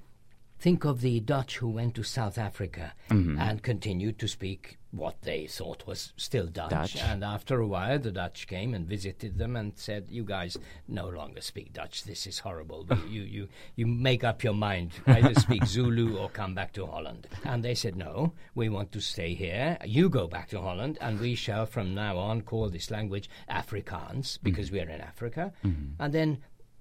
Think 0.60 0.86
of 0.86 1.02
the 1.02 1.20
Dutch 1.20 1.58
who 1.58 1.70
went 1.70 1.94
to 1.96 2.04
South 2.04 2.38
Africa 2.38 2.94
mm-hmm. 3.12 3.38
and 3.38 3.62
continued 3.62 4.18
to 4.20 4.28
speak 4.28 4.80
what 4.98 5.22
they 5.22 5.48
thought 5.48 5.86
was 5.86 6.14
still 6.18 6.48
Dutch. 6.48 6.72
Dutch. 6.72 6.98
And 6.98 7.24
after 7.24 7.60
a 7.60 7.68
while, 7.68 8.00
the 8.00 8.12
Dutch 8.12 8.48
came 8.48 8.74
and 8.74 8.88
visited 8.88 9.38
them 9.38 9.56
and 9.56 9.78
said, 9.78 10.08
"You 10.10 10.24
guys 10.24 10.58
no 10.88 11.08
longer 11.08 11.42
speak 11.42 11.74
Dutch. 11.74 12.04
This 12.04 12.28
is 12.28 12.40
horrible. 12.40 12.88
you, 13.08 13.22
you, 13.22 13.48
you 13.76 13.88
make 13.88 14.24
up 14.24 14.44
your 14.44 14.54
mind. 14.54 14.92
Either 15.06 15.34
speak 15.36 15.66
Zulu 15.76 16.18
or 16.18 16.30
come 16.30 16.54
back 16.56 16.74
to 16.74 16.86
Holland." 16.86 17.28
And 17.44 17.64
they 17.64 17.76
said, 17.76 17.96
"No, 17.96 18.34
we 18.56 18.70
want 18.70 18.92
to 18.94 19.00
stay 19.00 19.34
here. 19.34 19.78
You 19.86 20.10
go 20.10 20.28
back 20.28 20.50
to 20.50 20.62
Holland, 20.62 20.98
and 21.00 21.20
we 21.20 21.36
shall 21.36 21.66
from 21.66 21.94
now 21.94 22.18
on 22.18 22.42
call 22.42 22.70
this 22.70 22.92
language 22.92 23.30
Afrikaans 23.50 24.40
because 24.42 24.68
mm-hmm. 24.68 24.76
we 24.76 24.82
are 24.82 24.90
in 24.90 25.02
Africa. 25.02 25.54
Mm-hmm. 25.66 26.02
And 26.02 26.14
then 26.14 26.38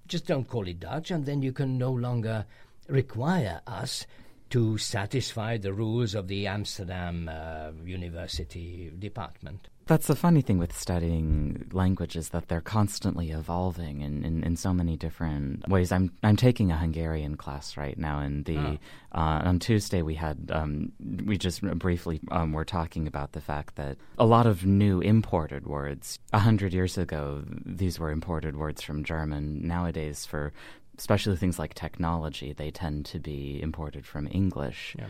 just 0.07 0.25
don't 0.25 0.47
call 0.47 0.67
it 0.67 0.79
Dutch, 0.79 1.11
and 1.11 1.25
then 1.25 1.41
you 1.41 1.53
can 1.53 1.77
no 1.77 1.91
longer." 1.91 2.45
require 2.89 3.59
us 3.67 4.05
to 4.49 4.77
satisfy 4.77 5.57
the 5.57 5.73
rules 5.73 6.15
of 6.15 6.27
the 6.27 6.47
Amsterdam 6.47 7.29
uh, 7.29 7.71
University 7.83 8.91
department. 8.97 9.67
That's 9.87 10.07
the 10.07 10.17
funny 10.17 10.41
thing 10.41 10.57
with 10.57 10.77
studying 10.77 11.69
languages 11.71 12.29
that 12.29 12.49
they're 12.49 12.59
constantly 12.59 13.31
evolving 13.31 14.01
in, 14.01 14.25
in, 14.25 14.43
in, 14.43 14.57
so 14.57 14.73
many 14.73 14.97
different 14.97 15.65
ways. 15.69 15.93
I'm 15.93 16.11
I'm 16.23 16.35
taking 16.35 16.71
a 16.71 16.77
Hungarian 16.77 17.37
class 17.37 17.77
right 17.77 17.97
now, 17.97 18.19
and 18.19 18.43
the 18.43 18.57
oh. 18.57 18.77
uh, 19.13 19.41
on 19.45 19.59
Tuesday 19.59 20.01
we 20.01 20.15
had 20.15 20.51
um, 20.53 20.91
we 21.25 21.37
just 21.37 21.61
briefly 21.61 22.19
um, 22.31 22.51
were 22.51 22.65
talking 22.65 23.07
about 23.07 23.31
the 23.31 23.39
fact 23.39 23.77
that 23.77 23.97
a 24.17 24.25
lot 24.25 24.45
of 24.45 24.65
new 24.65 24.99
imported 24.99 25.65
words. 25.65 26.19
A 26.33 26.39
hundred 26.39 26.73
years 26.73 26.97
ago, 26.97 27.45
these 27.65 27.97
were 27.97 28.11
imported 28.11 28.57
words 28.57 28.81
from 28.81 29.05
German. 29.05 29.65
Nowadays, 29.65 30.25
for 30.25 30.51
especially 30.97 31.35
things 31.35 31.59
like 31.59 31.73
technology, 31.73 32.53
they 32.53 32.71
tend 32.71 33.05
to 33.07 33.19
be 33.19 33.61
imported 33.61 34.05
from 34.05 34.27
English. 34.31 34.95
Yeah. 34.97 35.07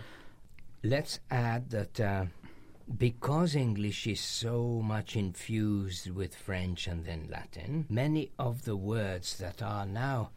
Let's 0.83 1.19
add 1.31 1.69
that 1.71 1.99
uh, 1.99 2.25
because 2.97 3.55
English 3.55 4.07
is 4.07 4.19
so 4.21 4.81
much 4.83 5.15
infused 5.15 6.09
with 6.09 6.35
French 6.35 6.87
and 6.87 7.05
then 7.05 7.27
Latin, 7.29 7.85
many 7.89 8.31
of 8.37 8.63
the 8.63 8.75
words 8.75 9.37
that 9.37 9.61
are 9.61 9.85
now 9.85 10.31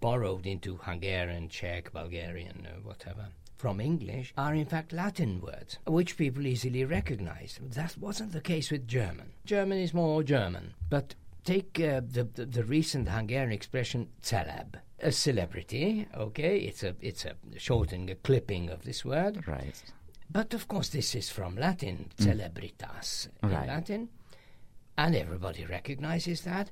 borrowed 0.00 0.46
into 0.46 0.76
Hungarian, 0.76 1.48
Czech, 1.48 1.92
Bulgarian, 1.92 2.66
uh, 2.66 2.80
whatever, 2.82 3.28
from 3.56 3.80
English 3.80 4.32
are 4.36 4.54
in 4.54 4.66
fact 4.66 4.92
Latin 4.92 5.40
words, 5.40 5.78
which 5.86 6.16
people 6.16 6.46
easily 6.46 6.84
recognize. 6.84 7.58
That 7.60 7.98
wasn't 7.98 8.32
the 8.32 8.40
case 8.40 8.70
with 8.70 8.86
German. 8.86 9.32
German 9.44 9.78
is 9.78 9.92
more 9.92 10.22
German, 10.22 10.74
but 10.88 11.14
take 11.48 11.80
uh, 11.80 12.02
the, 12.06 12.24
the, 12.24 12.44
the 12.44 12.64
recent 12.64 13.08
Hungarian 13.08 13.52
expression 13.52 14.08
celeb, 14.22 14.74
a 15.00 15.10
celebrity. 15.10 16.06
Okay, 16.14 16.58
it's 16.58 16.82
a 16.82 16.94
it's 17.00 17.24
a 17.24 17.34
shortening, 17.56 18.10
a 18.10 18.14
clipping 18.14 18.68
of 18.68 18.82
this 18.82 19.04
word. 19.04 19.46
Right. 19.46 19.82
But 20.30 20.52
of 20.52 20.68
course, 20.68 20.90
this 20.90 21.14
is 21.14 21.30
from 21.30 21.56
Latin, 21.56 22.10
mm. 22.18 22.24
celebritas 22.24 23.28
in 23.42 23.50
right. 23.50 23.66
Latin, 23.66 24.10
and 24.98 25.16
everybody 25.16 25.64
recognizes 25.64 26.42
that. 26.42 26.70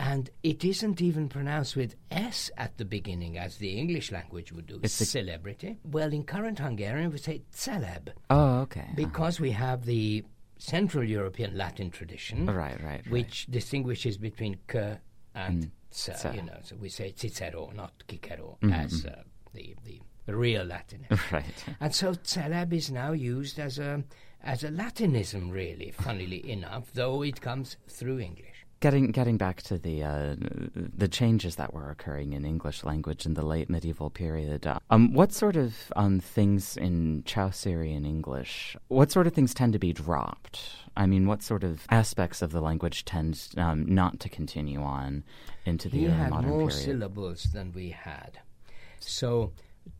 And 0.00 0.30
it 0.44 0.64
isn't 0.64 1.00
even 1.00 1.28
pronounced 1.28 1.74
with 1.74 1.96
S 2.12 2.52
at 2.56 2.76
the 2.76 2.84
beginning, 2.84 3.36
as 3.36 3.56
the 3.56 3.72
English 3.82 4.12
language 4.12 4.52
would 4.52 4.66
do. 4.66 4.78
It's 4.82 4.94
celebrity. 4.94 5.78
Well, 5.82 6.12
in 6.12 6.22
current 6.22 6.60
Hungarian, 6.60 7.10
we 7.10 7.18
say 7.18 7.42
celeb. 7.52 8.10
Oh, 8.30 8.60
okay. 8.60 8.90
Because 8.94 9.36
uh-huh. 9.36 9.46
we 9.46 9.50
have 9.52 9.86
the 9.86 10.24
Central 10.58 11.04
European 11.04 11.56
Latin 11.56 11.90
tradition, 11.90 12.46
right, 12.46 12.56
right, 12.56 12.82
right. 12.84 13.10
which 13.10 13.46
distinguishes 13.46 14.18
between 14.18 14.58
k 14.68 14.98
and 15.34 15.64
mm. 15.64 15.70
You 16.34 16.42
know, 16.42 16.58
so 16.62 16.76
we 16.76 16.90
say 16.90 17.14
Cicero, 17.16 17.72
not 17.74 18.04
Cicero, 18.08 18.58
mm-hmm. 18.62 18.72
as 18.74 19.06
uh, 19.06 19.22
the, 19.54 19.74
the 19.84 20.00
the 20.26 20.36
real 20.36 20.64
Latin. 20.64 21.06
Right. 21.32 21.64
And 21.80 21.94
so 21.94 22.12
celeb 22.12 22.72
is 22.74 22.90
now 22.90 23.12
used 23.12 23.58
as 23.58 23.78
a 23.78 24.04
as 24.42 24.62
a 24.62 24.68
Latinism, 24.68 25.50
really. 25.50 25.90
Funnily 25.90 26.50
enough, 26.56 26.92
though 26.92 27.22
it 27.22 27.40
comes 27.40 27.76
through 27.88 28.20
English. 28.20 28.57
Getting 28.80 29.10
getting 29.10 29.36
back 29.38 29.62
to 29.62 29.76
the 29.76 30.04
uh, 30.04 30.36
the 30.96 31.08
changes 31.08 31.56
that 31.56 31.74
were 31.74 31.90
occurring 31.90 32.32
in 32.32 32.44
English 32.44 32.84
language 32.84 33.26
in 33.26 33.34
the 33.34 33.44
late 33.44 33.68
medieval 33.68 34.08
period, 34.08 34.68
uh, 34.68 34.78
um, 34.90 35.12
what 35.12 35.32
sort 35.32 35.56
of 35.56 35.74
um, 35.96 36.20
things 36.20 36.76
in 36.76 37.24
Chaucerian 37.26 38.04
English, 38.06 38.76
what 38.86 39.10
sort 39.10 39.26
of 39.26 39.32
things 39.32 39.52
tend 39.52 39.72
to 39.72 39.80
be 39.80 39.92
dropped? 39.92 40.60
I 40.96 41.06
mean, 41.06 41.26
what 41.26 41.42
sort 41.42 41.64
of 41.64 41.86
aspects 41.90 42.40
of 42.40 42.52
the 42.52 42.60
language 42.60 43.04
tend 43.04 43.48
um, 43.56 43.84
not 43.92 44.20
to 44.20 44.28
continue 44.28 44.80
on 44.80 45.24
into 45.64 45.88
the 45.88 45.98
he 45.98 46.06
early 46.06 46.14
had 46.14 46.30
modern 46.30 46.50
more 46.50 46.68
period? 46.68 46.84
syllables 46.84 47.44
than 47.52 47.72
we 47.72 47.90
had. 47.90 48.38
So 49.00 49.52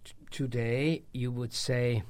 t- 0.04 0.12
today 0.30 1.02
you 1.12 1.32
would 1.32 1.52
say 1.52 2.04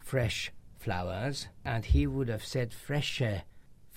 fresh 0.00 0.52
flowers, 0.78 1.48
and 1.64 1.86
he 1.86 2.06
would 2.06 2.28
have 2.28 2.44
said 2.44 2.72
fresche 2.72 3.42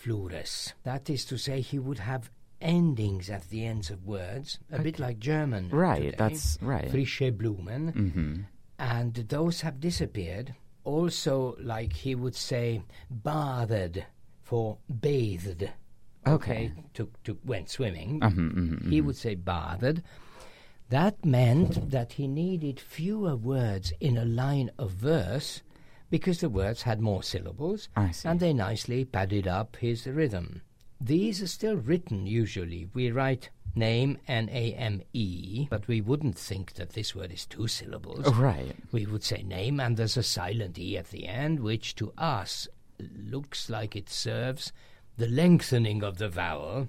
flores. 0.08 0.74
That 0.84 1.10
is 1.10 1.26
to 1.26 1.38
say, 1.38 1.62
he 1.62 1.80
would 1.80 2.00
have 2.00 2.32
endings 2.62 3.30
at 3.30 3.50
the 3.50 3.65
ends 3.65 3.89
of 3.89 4.06
words, 4.06 4.60
a 4.72 4.80
bit 4.82 5.00
like 5.00 5.20
German. 5.20 5.70
Right, 5.70 6.04
today. 6.04 6.15
that's 6.17 6.58
right. 6.62 6.89
Frische 6.89 7.32
Blumen. 7.38 7.91
hmm 7.93 8.41
And 8.80 9.13
those 9.13 9.62
have 9.62 9.80
disappeared. 9.80 10.56
Also, 10.84 11.56
like 11.60 11.91
he 11.93 12.15
would 12.15 12.36
say, 12.36 12.82
bathed 13.10 14.04
for 14.41 14.78
bathed. 14.89 15.70
Okay. 16.26 16.72
to, 16.93 17.10
to 17.24 17.38
went 17.46 17.70
swimming. 17.70 18.20
Mhm, 18.20 18.54
mhm, 18.54 18.89
He 18.89 19.02
mhm. 19.02 19.06
would 19.06 19.15
say 19.15 19.36
bathed. 19.36 20.02
That 20.89 21.24
meant 21.26 21.91
that 21.91 22.13
he 22.13 22.28
needed 22.28 22.80
fewer 22.80 23.36
words 23.36 23.91
in 24.00 24.17
a 24.17 24.24
line 24.26 24.72
of 24.78 24.91
verse 24.91 25.62
because 26.10 26.39
the 26.39 26.50
words 26.50 26.84
had 26.84 27.02
more 27.02 27.24
syllables 27.24 27.89
and 27.96 28.39
they 28.39 28.54
nicely 28.54 29.06
padded 29.06 29.48
up 29.48 29.76
his 29.78 30.08
rhythm. 30.08 30.62
These 31.00 31.41
are 31.41 31.48
still 31.48 31.76
written 31.76 32.26
usually. 32.26 32.89
We 32.93 33.12
write 33.12 33.50
name 33.76 34.17
N 34.28 34.50
A 34.52 34.74
M 34.74 35.04
E, 35.13 35.67
but 35.70 35.88
we 35.88 36.02
wouldn't 36.02 36.38
think 36.38 36.74
that 36.74 36.91
this 36.91 37.13
word 37.13 37.32
is 37.32 37.46
two 37.46 37.67
syllables. 37.67 38.24
Oh, 38.26 38.34
right. 38.34 38.76
We 38.91 39.06
would 39.06 39.24
say 39.24 39.43
name 39.43 39.80
and 39.80 39.96
there's 39.96 40.17
a 40.17 40.24
silent 40.24 40.80
E 40.80 40.98
at 40.98 41.10
the 41.10 41.28
end, 41.28 41.60
which 41.60 41.96
to 41.96 42.13
us 42.17 42.67
looks 43.00 43.70
like 43.70 43.96
it 43.96 44.10
serves 44.10 44.72
the 45.17 45.28
lengthening 45.28 46.04
of 46.04 46.17
the 46.17 46.30
vowel, 46.30 46.88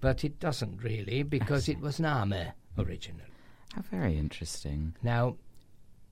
but 0.00 0.24
it 0.24 0.40
doesn't 0.40 0.82
really 0.82 1.22
because 1.22 1.68
it 1.68 1.80
was 1.80 2.00
Name 2.00 2.54
originally. 2.78 3.24
How 3.74 3.82
very 3.82 4.18
interesting. 4.18 4.94
Now, 5.02 5.36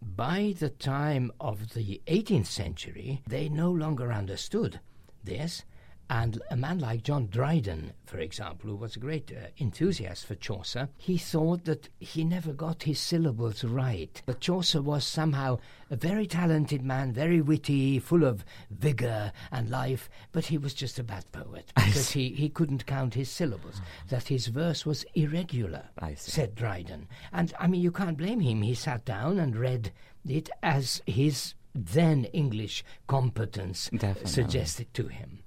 by 0.00 0.54
the 0.58 0.70
time 0.70 1.32
of 1.40 1.74
the 1.74 2.00
18th 2.06 2.46
century, 2.46 3.22
they 3.26 3.48
no 3.48 3.70
longer 3.70 4.12
understood 4.12 4.80
this. 5.24 5.64
And 6.10 6.40
a 6.50 6.56
man 6.56 6.78
like 6.78 7.02
John 7.02 7.26
Dryden, 7.26 7.92
for 8.06 8.18
example, 8.18 8.70
who 8.70 8.76
was 8.76 8.96
a 8.96 8.98
great 8.98 9.30
uh, 9.30 9.48
enthusiast 9.60 10.24
for 10.24 10.34
Chaucer, 10.36 10.88
he 10.96 11.18
thought 11.18 11.64
that 11.66 11.90
he 12.00 12.24
never 12.24 12.52
got 12.54 12.84
his 12.84 12.98
syllables 12.98 13.62
right. 13.62 14.22
But 14.24 14.40
Chaucer 14.40 14.80
was 14.80 15.04
somehow 15.06 15.58
a 15.90 15.96
very 15.96 16.26
talented 16.26 16.82
man, 16.82 17.12
very 17.12 17.42
witty, 17.42 17.98
full 17.98 18.24
of 18.24 18.42
vigour 18.70 19.32
and 19.52 19.68
life, 19.68 20.08
but 20.32 20.46
he 20.46 20.56
was 20.56 20.72
just 20.72 20.98
a 20.98 21.04
bad 21.04 21.30
poet 21.30 21.72
because 21.76 22.10
he, 22.10 22.30
he 22.30 22.48
couldn't 22.48 22.86
count 22.86 23.12
his 23.14 23.30
syllables, 23.30 23.80
that 24.08 24.28
his 24.28 24.46
verse 24.46 24.86
was 24.86 25.04
irregular 25.14 25.84
I 25.98 26.14
see. 26.14 26.30
said 26.30 26.54
Dryden. 26.54 27.06
And 27.32 27.52
I 27.60 27.66
mean, 27.66 27.82
you 27.82 27.92
can't 27.92 28.16
blame 28.16 28.40
him. 28.40 28.62
He 28.62 28.74
sat 28.74 29.04
down 29.04 29.38
and 29.38 29.54
read 29.54 29.92
it 30.26 30.48
as 30.62 31.02
his 31.06 31.54
then 31.74 32.24
English 32.26 32.82
competence 33.06 33.90
Definitely. 33.90 34.30
suggested 34.30 34.94
to 34.94 35.08
him. 35.08 35.40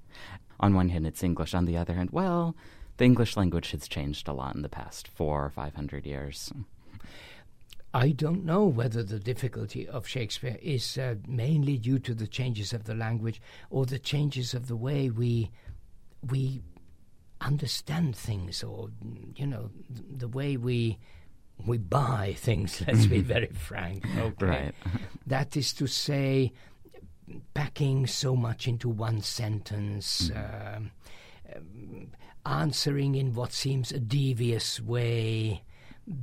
On 0.62 0.74
one 0.76 0.90
hand 0.90 1.06
it's 1.06 1.24
English, 1.24 1.54
on 1.54 1.66
the 1.66 1.78
other 1.78 1.94
hand, 1.94 2.10
well, 2.12 2.56
the 2.98 3.06
English 3.06 3.36
language 3.36 3.72
has 3.72 3.88
changed 3.88 4.28
a 4.28 4.34
lot 4.34 4.56
in 4.56 4.62
the 4.62 4.70
past 4.70 5.08
four 5.08 5.44
or 5.44 5.50
five 5.50 5.76
hundred 5.76 6.06
years. 6.06 6.54
I 7.94 8.12
don't 8.12 8.46
know 8.46 8.66
whether 8.66 9.04
the 9.04 9.20
difficulty 9.20 9.86
of 9.88 10.08
Shakespeare 10.08 10.58
is 10.62 10.98
uh, 10.98 11.16
mainly 11.28 11.78
due 11.78 12.00
to 12.00 12.14
the 12.14 12.28
changes 12.28 12.72
of 12.72 12.86
the 12.86 12.96
language 12.96 13.42
or 13.70 13.86
the 13.86 14.00
changes 14.00 14.54
of 14.54 14.68
the 14.68 14.78
way 14.78 15.10
we 15.10 15.52
we 16.30 16.62
understand 17.42 18.16
things, 18.16 18.64
or 18.64 18.90
you 19.36 19.48
know, 19.48 19.72
th- 19.94 20.06
the 20.18 20.28
way 20.28 20.56
we 20.56 21.00
we 21.66 21.78
buy 21.78 22.36
things. 22.38 22.82
Let's 22.88 23.08
be 23.08 23.22
very 23.36 23.48
frank. 23.48 24.06
Okay. 24.18 24.46
Right. 24.46 24.76
That 25.28 25.56
is 25.56 25.72
to 25.74 25.88
say, 25.88 26.52
packing 27.54 28.08
so 28.08 28.36
much 28.36 28.68
into 28.68 28.90
one 28.90 29.22
sentence, 29.22 30.32
um, 30.36 30.92
um, 31.56 32.12
answering 32.46 33.16
in 33.16 33.34
what 33.34 33.52
seems 33.52 33.92
a 33.92 34.00
devious 34.00 34.80
way, 34.80 35.64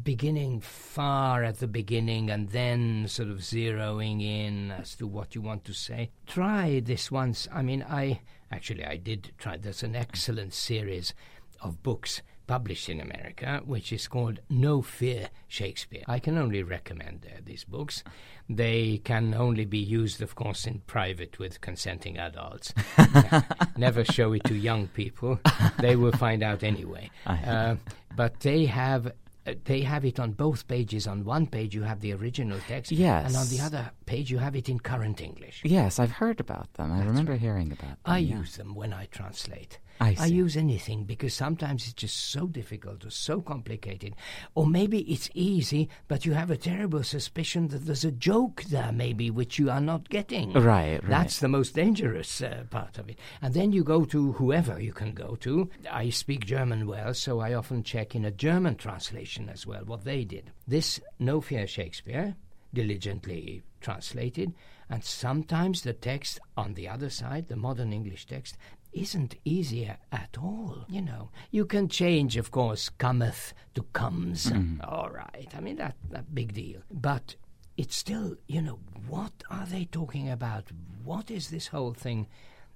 beginning 0.03 0.61
far 0.61 1.45
at 1.45 1.59
the 1.59 1.69
beginning 1.69 2.31
and 2.31 2.51
then 2.51 3.07
sort 3.09 3.29
of 3.29 3.39
zeroing 3.39 4.23
in 4.23 4.71
as 4.73 4.95
to 4.97 5.07
what 5.07 5.35
you 5.35 5.41
want 5.41 5.65
to 5.65 5.73
say. 5.73 6.11
Try 6.27 6.81
this 6.81 7.11
once. 7.11 7.49
I 7.53 7.63
mean, 7.63 7.85
I 7.89 8.21
actually 8.51 8.85
I 8.85 8.97
did 8.97 9.33
try. 9.39 9.57
There's 9.57 9.83
an 9.83 9.97
excellent 9.97 10.53
series 10.53 11.15
of 11.61 11.83
books 11.83 12.23
published 12.49 12.89
in 12.89 13.01
America, 13.01 13.61
which 13.65 13.93
is 13.93 14.09
called 14.09 14.41
No 14.51 14.83
Fear 14.83 15.29
Shakespeare. 15.47 16.03
I 16.09 16.19
can 16.19 16.37
only 16.37 16.65
recommend 16.65 17.25
uh, 17.25 17.39
these 17.45 17.63
books. 17.63 18.03
They 18.49 18.99
can 19.05 19.35
only 19.35 19.65
be 19.67 19.79
used, 19.79 20.21
of 20.23 20.35
course, 20.35 20.67
in 20.67 20.81
private 20.87 21.39
with 21.39 21.61
consenting 21.61 22.19
adults. 22.19 22.75
Never 23.77 24.05
show 24.05 24.33
it 24.33 24.43
to 24.45 24.55
young 24.57 24.89
people; 24.89 25.39
they 25.79 25.95
will 25.95 26.13
find 26.13 26.43
out 26.43 26.63
anyway. 26.65 27.11
Uh, 27.27 27.77
but 28.17 28.41
they 28.41 28.65
have. 28.67 29.07
uh, 29.47 29.55
They 29.65 29.81
have 29.83 30.05
it 30.05 30.19
on 30.21 30.33
both 30.33 30.67
pages. 30.67 31.07
On 31.07 31.25
one 31.25 31.47
page, 31.47 31.75
you 31.75 31.85
have 31.85 32.01
the 32.01 32.13
original 32.15 32.59
text, 32.67 32.91
and 33.27 33.37
on 33.37 33.49
the 33.49 33.61
other 33.61 33.91
page, 34.07 34.31
you 34.31 34.39
have 34.39 34.57
it 34.57 34.69
in 34.69 34.79
current 34.81 35.21
English. 35.21 35.63
Yes, 35.65 35.99
I've 35.99 36.17
heard 36.23 36.41
about 36.41 36.69
them. 36.75 36.93
I 36.93 37.05
remember 37.05 37.37
hearing 37.37 37.71
about 37.73 37.81
them. 38.03 38.17
I 38.17 38.19
yeah. 38.19 38.39
use 38.41 38.57
them 38.57 38.75
when 38.75 38.93
I 38.93 39.07
translate. 39.07 39.79
I 40.01 40.15
see. 40.15 40.35
use 40.35 40.57
anything 40.57 41.05
because 41.05 41.35
sometimes 41.35 41.85
it's 41.85 41.93
just 41.93 42.17
so 42.31 42.47
difficult 42.47 43.05
or 43.05 43.11
so 43.11 43.41
complicated. 43.41 44.15
Or 44.55 44.67
maybe 44.67 45.01
it's 45.01 45.31
easy, 45.35 45.89
but 46.07 46.25
you 46.25 46.33
have 46.35 46.51
a 46.51 46.57
terrible 46.57 47.03
suspicion 47.03 47.69
that 47.69 47.87
there's 47.87 48.05
a 48.05 48.13
joke 48.13 48.65
there, 48.65 48.93
maybe, 48.93 49.31
which 49.31 49.59
you 49.59 49.71
are 49.71 49.81
not 49.81 50.09
getting. 50.09 50.53
Right, 50.53 50.93
right. 50.93 51.03
That's 51.09 51.41
the 51.41 51.49
most 51.49 51.75
dangerous 51.75 52.43
uh, 52.43 52.65
part 52.71 52.99
of 52.99 53.09
it. 53.09 53.19
And 53.43 53.55
then 53.55 53.73
you 53.73 53.85
go 53.85 54.05
to 54.07 54.33
whoever 54.33 54.81
you 54.81 54.93
can 54.93 55.13
go 55.13 55.37
to. 55.41 55.71
I 55.91 56.11
speak 56.11 56.47
German 56.47 56.87
well, 56.87 57.15
so 57.15 57.41
I 57.41 57.55
often 57.55 57.83
check 57.83 58.15
in 58.15 58.25
a 58.25 58.31
German 58.31 58.77
translation 58.77 59.49
as 59.49 59.67
well 59.67 59.85
what 59.85 60.05
they 60.05 60.25
did. 60.25 60.53
This 60.67 61.01
No 61.19 61.41
Fear 61.41 61.67
Shakespeare, 61.67 62.37
diligently 62.73 63.63
translated, 63.81 64.55
and 64.91 65.05
sometimes 65.05 65.83
the 65.83 65.93
text 65.93 66.41
on 66.57 66.75
the 66.75 66.89
other 66.89 67.11
side, 67.11 67.49
the 67.49 67.57
modern 67.57 67.93
English 67.93 68.27
text, 68.27 68.57
isn't 68.93 69.37
easier 69.45 69.97
at 70.13 70.37
all. 70.41 70.85
You 70.89 71.03
know, 71.03 71.31
you 71.51 71.65
can 71.67 71.89
change, 71.89 72.37
of 72.37 72.51
course, 72.51 72.89
cometh 72.89 73.55
to 73.75 73.83
comes. 73.93 74.51
All 74.83 75.11
right, 75.11 75.49
I 75.57 75.61
mean 75.61 75.77
that 75.77 75.97
that 76.11 76.35
big 76.35 76.55
deal, 76.55 76.81
but 76.91 77.37
it's 77.77 77.97
still, 77.97 78.37
you 78.47 78.61
know, 78.61 78.81
what 79.07 79.33
are 79.51 79.67
they 79.67 79.85
talking 79.85 80.29
about? 80.29 80.65
What 81.05 81.31
is 81.31 81.49
this 81.51 81.69
whole 81.69 81.95
thing? 81.95 82.27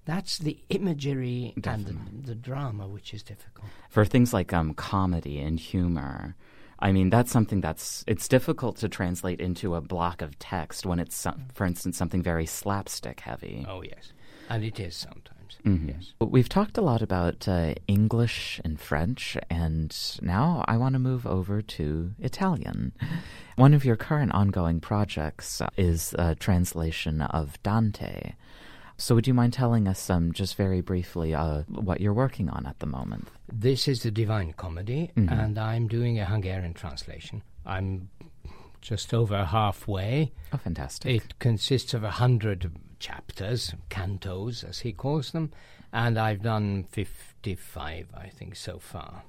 That's 0.04 0.38
the 0.38 0.58
imagery 0.68 1.54
and 1.64 1.86
the, 1.86 1.96
the 2.28 2.34
drama 2.34 2.88
which 2.88 3.14
is 3.14 3.22
difficult. 3.22 3.68
For 3.88 4.04
things 4.04 4.32
like 4.32 4.52
um, 4.52 4.74
comedy 4.74 5.38
and 5.38 5.60
humor, 5.60 6.34
I 6.78 6.90
mean, 6.90 7.10
that's 7.10 7.30
something 7.30 7.60
that's 7.60 8.02
it's 8.08 8.26
difficult 8.26 8.76
to 8.78 8.88
translate 8.88 9.40
into 9.40 9.76
a 9.76 9.80
block 9.80 10.20
of 10.20 10.38
text 10.40 10.84
when 10.84 10.98
it's, 10.98 11.26
for 11.54 11.64
instance, 11.64 11.96
something 11.96 12.22
very 12.22 12.46
slapstick 12.46 13.20
heavy. 13.20 13.64
Oh 13.68 13.82
yes, 13.82 14.12
and 14.48 14.64
it 14.64 14.80
is 14.80 14.96
sometimes. 14.96 15.31
Mhm. 15.64 15.88
Yes. 15.88 16.12
We've 16.20 16.48
talked 16.48 16.76
a 16.78 16.82
lot 16.82 17.02
about 17.02 17.46
uh, 17.48 17.74
English 17.86 18.60
and 18.64 18.80
French, 18.80 19.36
and 19.50 19.94
now 20.22 20.64
I 20.68 20.76
want 20.76 20.94
to 20.94 20.98
move 20.98 21.26
over 21.26 21.62
to 21.62 22.12
Italian. 22.18 22.92
One 23.56 23.74
of 23.74 23.84
your 23.84 23.96
current 23.96 24.32
ongoing 24.32 24.80
projects 24.80 25.60
uh, 25.60 25.68
is 25.76 26.14
a 26.18 26.34
translation 26.34 27.22
of 27.22 27.62
Dante. 27.62 28.32
So, 28.98 29.14
would 29.14 29.26
you 29.26 29.34
mind 29.34 29.52
telling 29.52 29.88
us 29.88 30.08
um, 30.10 30.32
just 30.32 30.54
very 30.56 30.80
briefly 30.80 31.34
uh, 31.34 31.62
what 31.68 32.00
you're 32.00 32.14
working 32.14 32.48
on 32.48 32.66
at 32.66 32.78
the 32.78 32.86
moment? 32.86 33.28
This 33.52 33.88
is 33.88 34.02
the 34.02 34.10
Divine 34.10 34.52
Comedy, 34.52 35.10
Mhm. 35.16 35.32
and 35.32 35.58
I'm 35.58 35.88
doing 35.88 36.18
a 36.18 36.24
Hungarian 36.26 36.74
translation. 36.74 37.42
I'm 37.66 38.10
just 38.80 39.12
over 39.14 39.44
halfway. 39.44 40.32
Oh, 40.52 40.56
fantastic. 40.58 41.10
It 41.24 41.38
consists 41.38 41.94
of 41.94 42.04
a 42.04 42.10
hundred 42.12 42.70
chapters, 43.02 43.74
cantos, 43.90 44.62
as 44.68 44.78
he 44.80 44.92
calls 44.92 45.32
them, 45.32 45.50
and 45.92 46.16
I've 46.18 46.42
done 46.42 46.84
55, 46.84 48.06
I 48.16 48.28
think, 48.28 48.56
so 48.56 48.78
far. 48.78 49.24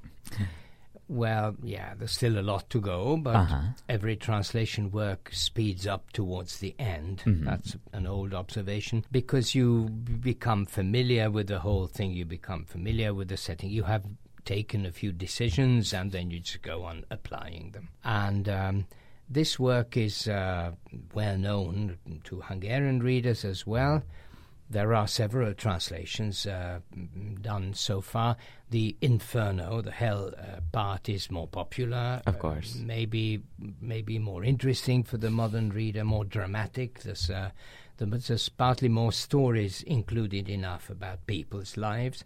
well, 1.09 1.55
yeah, 1.61 1.93
there's 1.97 2.11
still 2.13 2.39
a 2.39 2.41
lot 2.53 2.69
to 2.69 2.79
go, 2.79 3.17
but 3.17 3.35
Uh-huh. 3.35 3.61
every 3.89 4.15
translation 4.15 4.89
work 4.91 5.29
speeds 5.33 5.85
up 5.85 6.11
towards 6.13 6.59
the 6.59 6.73
end. 6.79 7.21
Mhm. 7.25 7.43
That's 7.45 7.75
an 7.91 8.07
old 8.07 8.33
observation 8.33 9.03
because 9.11 9.53
you 9.53 9.89
become 9.89 10.65
familiar 10.65 11.29
with 11.29 11.47
the 11.47 11.59
whole 11.59 11.87
thing, 11.87 12.11
you 12.13 12.25
become 12.25 12.63
familiar 12.65 13.13
with 13.13 13.27
the 13.27 13.37
setting. 13.37 13.69
You 13.69 13.83
have 13.83 14.05
taken 14.45 14.85
a 14.85 14.91
few 14.91 15.11
decisions 15.11 15.93
and 15.93 16.11
then 16.11 16.31
you 16.31 16.39
just 16.39 16.61
go 16.61 16.83
on 16.83 17.05
applying 17.09 17.71
them. 17.71 17.89
And 18.03 18.47
um, 18.47 18.85
this 19.29 19.59
work 19.59 19.97
is 19.97 20.27
uh, 20.27 20.71
well 21.13 21.37
known 21.37 21.97
to 22.25 22.41
Hungarian 22.41 23.01
readers 23.01 23.45
as 23.45 23.65
well. 23.65 24.03
There 24.69 24.93
are 24.95 25.07
several 25.07 25.53
translations 25.53 26.47
uh, 26.47 26.79
done 27.41 27.73
so 27.73 28.01
far. 28.01 28.37
The 28.71 28.95
Inferno, 29.01 29.81
the 29.81 29.91
Hell 29.91 30.31
uh, 30.37 30.61
part, 30.71 31.09
is 31.09 31.29
more 31.29 31.47
popular. 31.47 32.21
Of 32.25 32.39
course, 32.39 32.77
uh, 32.79 32.83
maybe 32.83 33.43
maybe 33.81 34.17
more 34.17 34.43
interesting 34.43 35.03
for 35.03 35.17
the 35.17 35.29
modern 35.29 35.69
reader, 35.69 36.03
more 36.03 36.25
dramatic. 36.25 37.01
There's 37.01 37.29
uh, 37.29 37.51
there's 37.97 38.49
partly 38.49 38.89
more 38.89 39.11
stories 39.11 39.83
included 39.83 40.49
enough 40.49 40.89
about 40.89 41.27
people's 41.27 41.77
lives. 41.77 42.23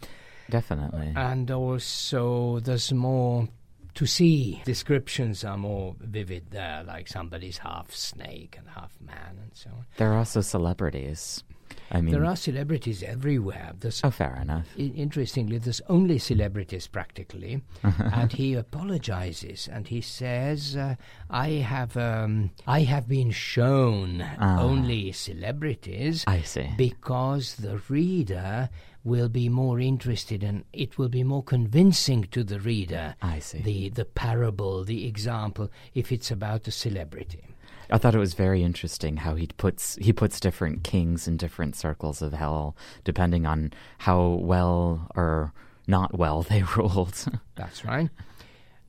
Definitely, 0.50 1.12
and 1.16 1.52
also 1.52 2.60
there's 2.60 2.94
more 2.94 3.50
to 3.98 4.06
see. 4.06 4.62
Descriptions 4.64 5.44
are 5.44 5.58
more 5.58 5.96
vivid 6.00 6.52
there, 6.52 6.84
like 6.86 7.08
somebody's 7.08 7.58
half 7.58 7.92
snake 7.92 8.56
and 8.56 8.68
half 8.70 8.94
man, 9.02 9.40
and 9.42 9.52
so 9.56 9.72
on. 9.72 9.86
There 9.98 10.14
are 10.14 10.18
also 10.20 10.42
celebrities. 10.42 11.44
I 11.92 12.02
mean, 12.02 12.14
there 12.14 12.26
are 12.26 12.36
celebrities 12.36 13.02
everywhere. 13.04 13.72
There's, 13.80 14.02
oh, 14.04 14.12
fair 14.12 14.38
enough. 14.42 14.68
I- 14.78 14.92
interestingly, 14.96 15.58
there's 15.58 15.82
only 15.88 16.18
celebrities 16.20 16.88
practically, 16.88 17.62
and 17.84 18.32
he 18.34 18.54
apologizes 18.54 19.68
and 19.72 19.88
he 19.88 20.02
says, 20.02 20.76
uh, 20.76 20.96
"I 21.30 21.50
have, 21.64 21.96
um, 21.98 22.52
I 22.66 22.82
have 22.82 23.08
been 23.08 23.32
shown 23.32 24.22
Ah. 24.22 24.62
only 24.62 25.12
celebrities 25.12 26.24
I 26.28 26.42
see. 26.42 26.70
because 26.78 27.56
the 27.56 27.82
reader." 27.90 28.70
Will 29.04 29.30
be 29.30 29.48
more 29.48 29.80
interested 29.80 30.44
and 30.44 30.66
it 30.74 30.98
will 30.98 31.08
be 31.08 31.24
more 31.24 31.42
convincing 31.42 32.24
to 32.32 32.44
the 32.44 32.60
reader. 32.60 33.16
I 33.22 33.40
see. 33.40 33.60
The 33.62 33.88
the 33.88 34.04
parable, 34.04 34.84
the 34.84 35.08
example, 35.08 35.70
if 35.96 36.12
it's 36.12 36.30
about 36.30 36.68
a 36.68 36.72
celebrity. 36.72 37.46
I 37.90 37.98
thought 37.98 38.16
it 38.16 38.20
was 38.20 38.34
very 38.34 38.64
interesting 38.64 39.18
how 39.18 39.36
he 39.36 39.48
puts 39.58 39.96
he 39.96 40.12
puts 40.14 40.40
different 40.40 40.84
kings 40.84 41.28
in 41.28 41.38
different 41.38 41.76
circles 41.76 42.22
of 42.22 42.34
hell 42.34 42.76
depending 43.04 43.46
on 43.46 43.72
how 44.00 44.40
well 44.42 45.08
or 45.16 45.54
not 45.88 46.18
well 46.18 46.44
they 46.44 46.64
ruled. 46.76 47.16
That's 47.56 47.86
right. 47.86 48.10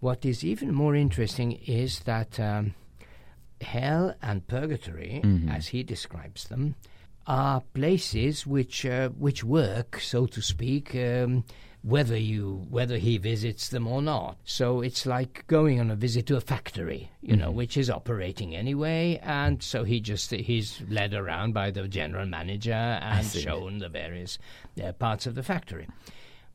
What 0.00 0.24
is 0.24 0.44
even 0.44 0.72
more 0.74 0.94
interesting 0.96 1.52
is 1.66 2.00
that 2.00 2.38
um, 2.40 2.74
hell 3.60 4.14
and 4.22 4.46
purgatory, 4.46 5.20
Mhm. 5.24 5.52
as 5.54 5.68
he 5.68 5.82
describes 5.82 6.44
them, 6.44 6.74
are 7.26 7.62
places 7.74 8.46
which 8.46 8.86
uh, 8.86 9.08
which 9.10 9.44
work, 9.44 10.00
so 10.00 10.26
to 10.26 10.40
speak, 10.40 10.94
um, 10.94 11.44
whether 11.82 12.16
you 12.16 12.66
whether 12.70 12.98
he 12.98 13.18
visits 13.18 13.68
them 13.68 13.86
or 13.86 14.02
not. 14.02 14.36
So 14.44 14.80
it's 14.80 15.06
like 15.06 15.46
going 15.46 15.78
on 15.80 15.90
a 15.90 15.96
visit 15.96 16.26
to 16.26 16.36
a 16.36 16.40
factory, 16.40 17.10
you 17.22 17.36
know, 17.36 17.50
Mhm. 17.50 17.54
which 17.54 17.76
is 17.76 17.88
operating 17.88 18.54
anyway, 18.56 19.18
and 19.22 19.62
so 19.62 19.84
he 19.84 20.00
just 20.00 20.30
he's 20.32 20.82
led 20.88 21.14
around 21.14 21.54
by 21.54 21.70
the 21.70 21.86
general 21.88 22.26
manager 22.26 22.72
and 22.72 23.26
shown 23.26 23.78
the 23.78 23.88
various 23.88 24.38
uh, 24.82 24.92
parts 24.92 25.26
of 25.26 25.34
the 25.34 25.42
factory. 25.42 25.86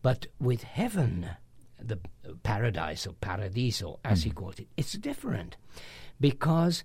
But 0.01 0.27
with 0.39 0.63
heaven, 0.63 1.29
the 1.79 1.99
paradise 2.43 3.07
or 3.07 3.13
paradiso, 3.13 3.99
as 4.03 4.23
he 4.23 4.29
called 4.31 4.59
it, 4.59 4.67
it's 4.77 4.93
different 4.93 5.55
because 6.19 6.83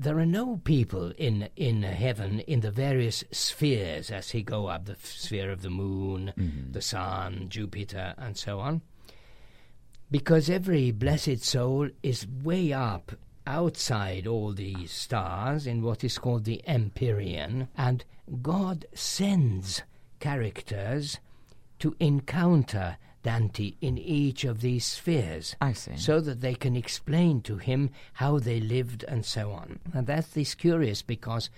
there 0.00 0.18
are 0.18 0.26
no 0.26 0.56
people 0.64 1.12
in 1.18 1.50
in 1.56 1.82
heaven 1.82 2.40
in 2.40 2.60
the 2.60 2.70
various 2.70 3.22
spheres 3.30 4.10
as 4.10 4.30
he 4.30 4.42
go 4.42 4.66
up 4.66 4.86
the 4.86 4.92
f- 4.92 5.04
sphere 5.04 5.50
of 5.50 5.60
the 5.60 5.68
moon, 5.68 6.32
mm-hmm. 6.38 6.72
the 6.72 6.80
sun, 6.80 7.46
Jupiter, 7.50 8.14
and 8.16 8.34
so 8.34 8.60
on. 8.60 8.80
Because 10.10 10.48
every 10.48 10.90
blessed 10.90 11.44
soul 11.44 11.90
is 12.02 12.26
way 12.26 12.72
up 12.72 13.12
outside 13.46 14.26
all 14.26 14.54
these 14.54 14.90
stars 14.90 15.66
in 15.66 15.82
what 15.82 16.02
is 16.02 16.18
called 16.18 16.44
the 16.44 16.62
Empyrean, 16.66 17.68
and 17.76 18.02
God 18.40 18.86
sends 18.94 19.82
characters 20.18 21.18
to 21.78 21.94
encounter 22.00 22.96
Dante 23.22 23.74
in 23.80 23.98
each 23.98 24.44
of 24.44 24.60
these 24.60 24.84
spheres 24.84 25.54
I 25.60 25.72
see. 25.72 25.96
so 25.96 26.20
that 26.20 26.40
they 26.40 26.54
can 26.54 26.76
explain 26.76 27.42
to 27.42 27.56
him 27.58 27.90
how 28.14 28.38
they 28.38 28.60
lived 28.60 29.04
and 29.04 29.24
so 29.24 29.52
on. 29.52 29.80
And 29.92 30.06
that 30.06 30.36
is 30.36 30.54
curious 30.54 31.02
because 31.02 31.50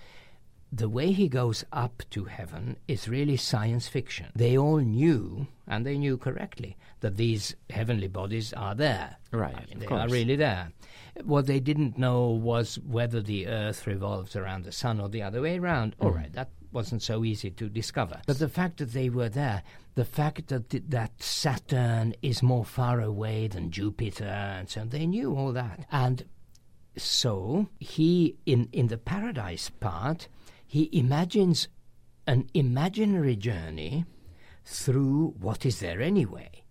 the 0.71 0.89
way 0.89 1.11
he 1.11 1.29
goes 1.29 1.63
up 1.71 2.01
to 2.09 2.25
heaven 2.25 2.77
is 2.87 3.07
really 3.07 3.37
science 3.37 3.87
fiction. 3.87 4.31
They 4.35 4.57
all 4.57 4.79
knew, 4.79 5.47
and 5.67 5.85
they 5.85 5.99
knew 5.99 6.17
correctly, 6.17 6.77
that 7.01 7.15
these 7.15 7.55
heavenly 7.69 8.07
bodies 8.07 8.53
are 8.53 8.73
there. 8.73 9.17
Right, 9.31 9.55
I 9.55 9.65
mean, 9.69 9.79
they 9.79 9.85
course. 9.85 10.01
are 10.01 10.13
really 10.13 10.35
there. 10.35 10.71
What 11.23 11.45
they 11.45 11.59
didn't 11.59 11.99
know 11.99 12.29
was 12.29 12.79
whether 12.79 13.21
the 13.21 13.45
Earth 13.45 13.85
revolves 13.85 14.35
around 14.35 14.65
the 14.65 14.71
Sun 14.71 14.99
or 14.99 15.09
the 15.09 15.21
other 15.21 15.41
way 15.41 15.59
around. 15.59 15.95
All 15.99 16.11
mm. 16.11 16.15
right, 16.15 16.33
that 16.33 16.49
wasn't 16.73 17.01
so 17.01 17.23
easy 17.23 17.51
to 17.51 17.69
discover. 17.69 18.21
But 18.25 18.39
the 18.39 18.49
fact 18.49 18.77
that 18.77 18.93
they 18.93 19.09
were 19.09 19.29
there, 19.29 19.63
the 19.95 20.05
fact 20.05 20.47
that 20.47 20.69
th- 20.69 20.83
that 20.89 21.21
Saturn 21.21 22.15
is 22.21 22.41
more 22.41 22.65
far 22.65 22.99
away 22.99 23.47
than 23.47 23.71
Jupiter, 23.71 24.25
and 24.25 24.69
so 24.69 24.81
on, 24.81 24.89
they 24.89 25.05
knew 25.05 25.35
all 25.35 25.53
that. 25.53 25.85
And 25.91 26.25
so 26.97 27.69
he, 27.79 28.37
in 28.45 28.69
in 28.71 28.87
the 28.87 28.97
paradise 28.97 29.69
part, 29.69 30.27
he 30.65 30.89
imagines 30.91 31.67
an 32.25 32.49
imaginary 32.53 33.35
journey 33.35 34.05
through 34.65 35.35
what 35.39 35.65
is 35.65 35.79
there 35.79 36.01
anyway, 36.01 36.62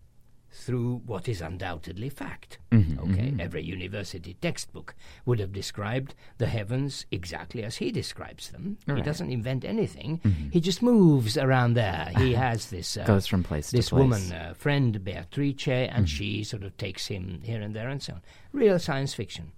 through 0.55 1.01
what 1.07 1.29
is 1.29 1.41
undoubtedly 1.41 2.11
fact. 2.11 2.59
Mhm, 2.71 2.99
Okay, 2.99 3.31
mhm. 3.31 3.41
every 3.41 3.63
university 3.65 4.35
textbook 4.35 4.95
would 5.25 5.39
have 5.41 5.53
described 5.53 6.15
the 6.37 6.47
heavens 6.47 7.07
exactly 7.11 7.63
as 7.65 7.77
he 7.77 7.91
describes 7.91 8.51
them. 8.51 8.77
He 8.85 8.93
Right. 8.93 9.05
doesn't 9.05 9.31
invent 9.31 9.65
anything. 9.65 10.19
Mhm. 10.19 10.53
He 10.53 10.61
just 10.61 10.83
moves 10.83 11.39
around 11.39 11.73
there. 11.75 12.13
He 12.19 12.35
has 12.47 12.69
this 12.71 12.97
uh, 12.99 13.05
Goes 13.05 13.27
from 13.27 13.43
place 13.43 13.71
this 13.71 13.87
to 13.89 13.95
place. 13.97 14.01
woman, 14.03 14.33
uh, 14.33 14.55
friend 14.55 15.03
Beatrice, 15.03 15.67
and 15.91 16.09
she 16.09 16.45
sort 16.45 16.65
of 16.65 16.77
takes 16.77 17.07
him 17.07 17.41
here 17.43 17.63
and 17.63 17.75
there 17.75 17.89
and 17.89 18.03
so 18.03 18.15
on. 18.15 18.23
Real 18.53 18.79
science 18.79 19.15
fiction. 19.15 19.53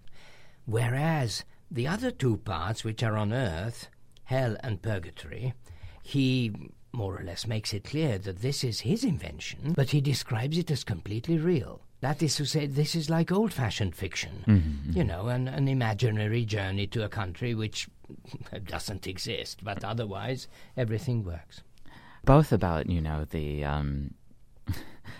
Whereas 0.64 1.44
the 1.70 1.86
other 1.88 2.10
two 2.10 2.36
parts, 2.38 2.84
which 2.84 3.02
are 3.02 3.16
on 3.16 3.32
earth, 3.32 3.88
hell 4.24 4.56
and 4.60 4.80
purgatory, 4.80 5.54
he 6.02 6.52
more 6.94 7.18
or 7.20 7.24
less 7.24 7.46
makes 7.46 7.74
it 7.74 7.84
clear 7.84 8.18
that 8.18 8.40
this 8.40 8.64
is 8.64 8.80
his 8.80 9.04
invention, 9.04 9.72
but 9.76 9.90
he 9.90 10.00
describes 10.00 10.56
it 10.58 10.70
as 10.70 10.84
completely 10.84 11.36
real. 11.38 11.80
That 12.00 12.22
is 12.22 12.36
to 12.36 12.44
say, 12.44 12.66
this 12.66 12.94
is 12.94 13.08
like 13.10 13.32
old 13.32 13.52
fashioned 13.52 13.94
fiction, 13.96 14.44
Mhm, 14.46 14.94
you 14.96 15.04
know, 15.04 15.28
an, 15.28 15.48
an 15.48 15.68
imaginary 15.68 16.44
journey 16.44 16.86
to 16.88 17.02
a 17.04 17.08
country 17.08 17.54
which 17.54 17.88
doesn't 18.66 19.06
exist, 19.06 19.64
but 19.64 19.84
otherwise 19.84 20.48
everything 20.76 21.24
works. 21.24 21.62
both 22.24 22.52
about 22.52 22.88
you 22.88 23.00
know 23.02 23.24
the 23.36 23.64
um 23.64 24.14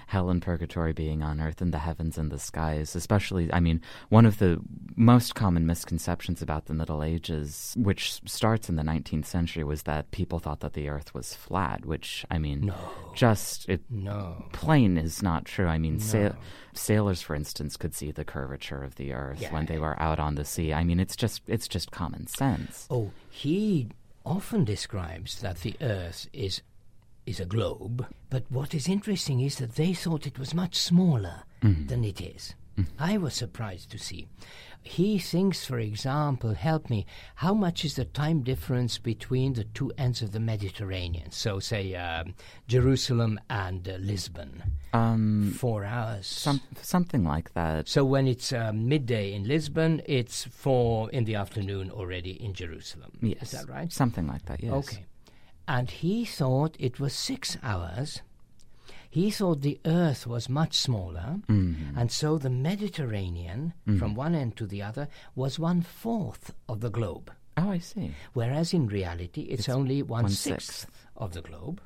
hell 0.07 0.31
and 0.31 0.43
purgatory 0.43 0.93
being 0.93 1.23
on 1.23 1.41
earth 1.41 1.61
and 1.61 1.73
the 1.73 1.79
heavens 1.79 2.19
and 2.19 2.31
the 2.31 2.39
skies 2.39 2.95
especially 2.95 3.53
i 3.53 3.61
mean 3.61 3.81
one 4.09 4.27
of 4.27 4.39
the 4.39 4.61
most 4.97 5.35
common 5.35 5.67
misconceptions 5.67 6.41
about 6.43 6.67
the 6.67 6.75
middle 6.75 7.03
ages 7.03 7.75
which 7.79 8.21
starts 8.27 8.69
in 8.69 8.77
the 8.77 8.83
19th 8.83 9.27
century 9.27 9.65
was 9.65 9.83
that 9.85 10.11
people 10.11 10.39
thought 10.39 10.61
that 10.61 10.75
the 10.75 10.89
earth 10.89 11.13
was 11.15 11.35
flat 11.35 11.85
which 11.85 12.25
i 12.31 12.39
mean 12.39 12.67
No. 12.67 12.75
just 13.15 13.69
it 13.69 13.83
No. 13.91 14.45
plain 14.53 14.97
is 14.99 15.23
not 15.23 15.45
true 15.45 15.67
i 15.67 15.79
mean 15.79 15.99
No. 16.13 16.35
sailors 16.75 17.23
for 17.23 17.35
instance 17.35 17.77
could 17.77 17.95
see 17.95 18.11
the 18.11 18.25
curvature 18.25 18.83
of 18.83 18.97
the 18.97 19.13
earth 19.13 19.41
Yeah. 19.41 19.53
when 19.53 19.67
they 19.67 19.79
were 19.79 20.01
out 20.01 20.19
on 20.19 20.35
the 20.35 20.45
sea 20.45 20.73
i 20.73 20.85
mean 20.85 21.01
it's 21.01 21.17
just 21.17 21.43
it's 21.47 21.69
just 21.69 21.91
common 21.91 22.27
sense 22.27 22.87
Oh, 22.91 23.11
he 23.31 23.89
often 24.27 24.65
describes 24.65 25.41
that 25.43 25.59
the 25.61 25.75
Earth 25.83 26.29
is 26.33 26.63
is 27.27 27.41
a 27.41 27.45
globe, 27.47 28.07
but 28.31 28.45
what 28.51 28.75
is 28.75 28.89
interesting 28.89 29.41
is 29.41 29.57
that 29.57 29.77
they 29.77 29.95
thought 29.95 30.27
it 30.27 30.39
was 30.39 30.55
much 30.55 30.77
smaller 30.77 31.43
than 31.63 32.05
it 32.05 32.21
is. 32.21 32.55
I 32.99 33.17
was 33.19 33.35
surprised 33.35 33.91
to 33.93 33.99
see. 33.99 34.27
He 34.83 35.19
thinks, 35.19 35.65
for 35.65 35.79
example, 35.79 36.53
help 36.55 36.91
me, 36.91 37.07
how 37.37 37.55
much 37.55 37.85
is 37.87 37.95
the 37.95 38.05
time 38.05 38.43
difference 38.43 38.99
between 38.99 39.55
the 39.55 39.65
two 39.65 39.91
ends 39.97 40.21
of 40.21 40.33
the 40.33 40.41
Mediterranean? 40.41 41.31
So, 41.31 41.59
say, 41.61 41.95
um, 41.95 42.35
Jerusalem 42.69 43.41
and 43.49 43.89
uh, 43.89 43.93
Lisbon. 44.01 44.63
um 44.93 45.55
Four 45.57 45.85
hours. 45.85 46.27
some 46.27 46.61
something 46.83 47.25
like 47.25 47.55
that 47.55 47.89
So 47.89 48.05
when 48.05 48.27
it's 48.27 48.53
um, 48.53 48.87
midday 48.89 49.33
in 49.33 49.45
Lisbon, 49.49 50.03
it's 50.05 50.45
four 50.45 51.09
in 51.13 51.25
the 51.25 51.37
afternoon 51.37 51.91
already 51.91 52.33
in 52.45 52.53
Jerusalem. 52.53 53.13
yes 53.23 53.43
Is 53.45 53.51
that 53.53 53.69
right? 53.71 53.91
something 53.93 54.27
like 54.27 54.45
that 54.47 54.63
yes 54.63 54.73
Okay. 54.73 55.05
And 55.67 55.91
he 55.91 56.25
thought 56.25 56.77
it 56.79 57.01
was 57.01 57.15
six 57.15 57.57
hours. 57.63 58.21
He 59.11 59.31
thought 59.31 59.63
the 59.63 59.81
Earth 59.85 60.27
was 60.27 60.49
much 60.49 60.75
smaller, 60.77 61.41
Mhm. 61.49 61.97
and 61.97 62.11
so 62.11 62.37
the 62.37 62.51
Mediterranean, 62.51 63.73
Mm-hmm. 63.87 63.99
from 63.99 64.15
one 64.15 64.35
end 64.35 64.57
to 64.57 64.67
the 64.67 64.83
other, 64.83 65.09
was 65.35 65.59
one 65.59 65.83
fourth 65.83 66.53
of 66.69 66.81
the 66.81 66.91
globe. 66.91 67.31
Oh, 67.57 67.71
I 67.71 67.79
see. 67.79 68.13
Whereas 68.33 68.75
in 68.75 68.89
reality, 68.89 69.43
it's, 69.43 69.61
It's 69.61 69.69
only 69.69 70.03
one 70.03 70.29
sixth. 70.29 70.87
of 71.17 71.33
the 71.33 71.43
globe. 71.43 71.81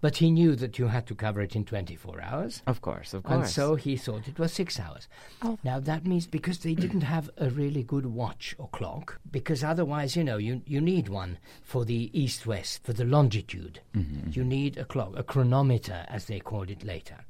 But 0.00 0.18
he 0.18 0.30
knew 0.30 0.54
that 0.56 0.78
you 0.78 0.88
had 0.88 1.06
to 1.06 1.14
cover 1.14 1.40
it 1.40 1.56
in 1.56 1.64
24 1.64 2.20
hours. 2.20 2.62
Of 2.66 2.80
course, 2.82 3.14
of 3.14 3.22
course. 3.22 3.34
And 3.34 3.48
so 3.48 3.74
he 3.74 3.96
thought 3.96 4.28
it 4.28 4.38
was 4.38 4.52
six 4.52 4.78
hours. 4.78 5.08
Oh. 5.42 5.58
Now 5.64 5.80
that 5.80 6.06
means 6.06 6.26
because 6.26 6.58
they 6.58 6.74
didn't 6.74 7.02
have 7.02 7.30
a 7.38 7.48
really 7.48 7.82
good 7.82 8.06
watch 8.06 8.54
or 8.58 8.68
clock, 8.68 9.18
because 9.30 9.64
otherwise, 9.64 10.16
you 10.16 10.24
know, 10.24 10.36
you, 10.36 10.62
you 10.66 10.80
need 10.80 11.08
one 11.08 11.38
for 11.62 11.84
the 11.84 12.10
east 12.12 12.46
west, 12.46 12.84
for 12.84 12.92
the 12.92 13.04
longitude. 13.04 13.80
Mm-hmm. 13.96 14.30
You 14.32 14.44
need 14.44 14.76
a 14.76 14.84
clock, 14.84 15.14
a 15.16 15.22
chronometer, 15.22 16.04
as 16.08 16.26
they 16.26 16.40
called 16.40 16.70
it 16.70 16.84
later. 16.84 17.24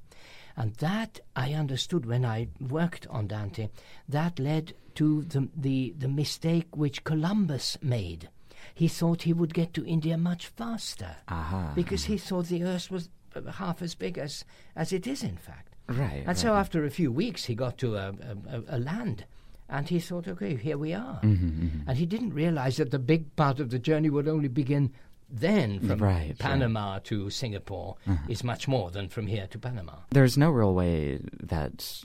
And 0.56 0.74
that 0.74 1.20
I 1.34 1.52
understood 1.52 2.06
when 2.06 2.24
I 2.24 2.48
worked 2.60 3.06
on 3.08 3.26
Dante. 3.26 3.68
That 4.08 4.38
led 4.38 4.74
to 4.94 5.22
the, 5.22 5.48
the, 5.56 5.94
the 5.98 6.08
mistake 6.08 6.76
which 6.76 7.04
Columbus 7.04 7.76
made. 7.82 8.28
He 8.74 8.88
thought 8.88 9.22
he 9.22 9.32
would 9.32 9.52
get 9.54 9.74
to 9.74 9.84
India 9.86 10.16
much 10.16 10.46
faster 10.46 11.16
Aha. 11.28 11.72
because 11.74 12.04
he 12.04 12.16
thought 12.18 12.46
the 12.46 12.62
Earth 12.64 12.90
was 12.90 13.08
uh, 13.34 13.50
half 13.52 13.82
as 13.82 13.94
big 13.94 14.16
as, 14.18 14.44
as 14.76 14.92
it 14.92 15.06
is, 15.06 15.22
in 15.22 15.36
fact. 15.36 15.74
Right. 15.88 16.24
And 16.26 16.38
so 16.38 16.54
after 16.54 16.84
a 16.84 16.90
few 16.90 17.12
weeks, 17.12 17.44
he 17.44 17.54
got 17.54 17.76
to 17.78 17.96
a, 17.96 18.08
a, 18.10 18.56
a- 18.56 18.76
a 18.76 18.78
land. 18.78 19.24
And 19.68 19.88
he 19.88 19.98
thought, 19.98 20.28
okay, 20.28 20.56
here 20.56 20.76
we 20.78 20.92
are. 20.92 21.20
Mm-hmm, 21.22 21.88
And 21.88 21.96
he 21.98 22.04
didn't 22.06 22.34
realize 22.34 22.76
that 22.76 22.90
the 22.90 22.98
big 22.98 23.34
part 23.34 23.60
of 23.60 23.70
the 23.70 23.78
journey 23.78 24.10
would 24.10 24.28
only 24.28 24.48
begin 24.48 24.92
then 25.30 25.80
from 25.80 25.98
Right, 26.00 26.12
right. 26.28 26.38
Panama 26.38 26.98
to 27.04 27.30
Singapore 27.30 27.96
is 28.28 28.44
much 28.44 28.68
more 28.68 28.90
than 28.90 29.08
from 29.08 29.26
here 29.26 29.46
to 29.48 29.58
Panama. 29.58 29.94
There's 30.10 30.36
no 30.36 30.50
real 30.50 30.74
way 30.74 31.18
that 31.42 32.04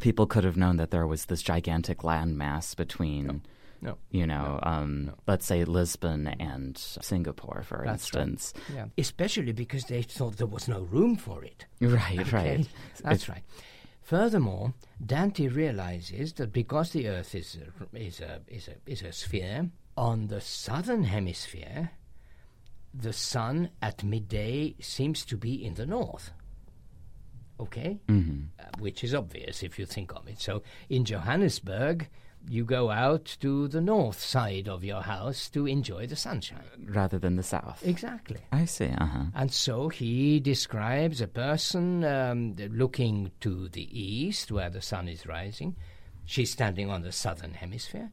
people 0.00 0.26
could 0.26 0.44
have 0.44 0.56
known 0.56 0.76
that 0.78 0.90
there 0.90 1.06
was 1.06 1.26
this 1.26 1.42
gigantic 1.42 1.98
landmass 1.98 2.74
between, 2.74 3.42
No. 3.84 3.98
you 4.10 4.26
know, 4.26 4.58
um, 4.62 5.12
let's 5.26 5.44
say 5.46 5.64
Lisbon 5.64 6.26
and 6.40 6.76
Singapore, 6.78 7.62
for 7.66 7.82
That's 7.84 8.14
right. 8.14 8.22
instance. 8.28 8.54
Yeah. 8.74 8.86
Especially 8.96 9.52
because 9.52 9.84
they 9.84 10.02
thought 10.02 10.38
there 10.38 10.46
was 10.46 10.66
no 10.68 10.80
room 10.82 11.16
for 11.16 11.44
it. 11.44 11.66
Right, 11.80 12.18
Okay, 12.20 12.30
right. 12.56 12.68
That's 13.04 13.28
right. 13.28 13.42
Furthermore, 14.02 14.74
Dante 15.04 15.48
realizes 15.48 16.32
that 16.34 16.52
because 16.52 16.90
the 16.92 17.08
Earth 17.08 17.34
is 17.34 17.56
a, 17.56 17.96
is 17.98 18.20
a, 18.20 18.40
is 18.48 18.68
a, 18.68 18.74
is 18.90 19.02
a 19.02 19.12
sphere, 19.12 19.70
on 19.96 20.26
the 20.28 20.40
southern 20.40 21.04
hemisphere, 21.04 21.90
the 22.92 23.12
sun 23.12 23.70
at 23.82 24.02
midday 24.04 24.74
seems 24.80 25.24
to 25.26 25.36
be 25.36 25.64
in 25.64 25.74
the 25.74 25.86
north. 25.86 26.32
Okay? 27.60 28.00
Mhm. 28.08 28.46
Uh, 28.58 28.64
which 28.78 29.04
is 29.04 29.14
obvious 29.14 29.62
if 29.62 29.78
you 29.78 29.86
think 29.86 30.12
of 30.14 30.26
it. 30.28 30.40
So 30.40 30.62
in 30.88 31.04
Johannesburg, 31.04 32.08
you 32.48 32.64
go 32.64 32.90
out 32.90 33.36
to 33.40 33.68
the 33.68 33.80
north 33.80 34.20
side 34.20 34.68
of 34.68 34.84
your 34.84 35.02
house 35.02 35.48
to 35.50 35.66
enjoy 35.66 36.06
the 36.06 36.16
sunshine. 36.16 36.62
Rather 36.88 37.18
than 37.18 37.36
the 37.36 37.42
south. 37.42 37.82
Exactly. 37.84 38.40
I 38.52 38.64
see. 38.64 38.90
Uh 38.98 39.06
huh. 39.06 39.24
And 39.34 39.52
so 39.52 39.88
he 39.88 40.40
describes 40.40 41.20
a 41.20 41.28
person 41.28 42.04
um, 42.04 42.56
looking 42.70 43.30
to 43.40 43.68
the 43.68 43.88
east 43.98 44.52
where 44.52 44.70
the 44.70 44.82
sun 44.82 45.08
is 45.08 45.26
rising. 45.26 45.76
She's 46.26 46.50
standing 46.50 46.90
on 46.90 47.02
the 47.02 47.12
southern 47.12 47.54
hemisphere. 47.54 48.10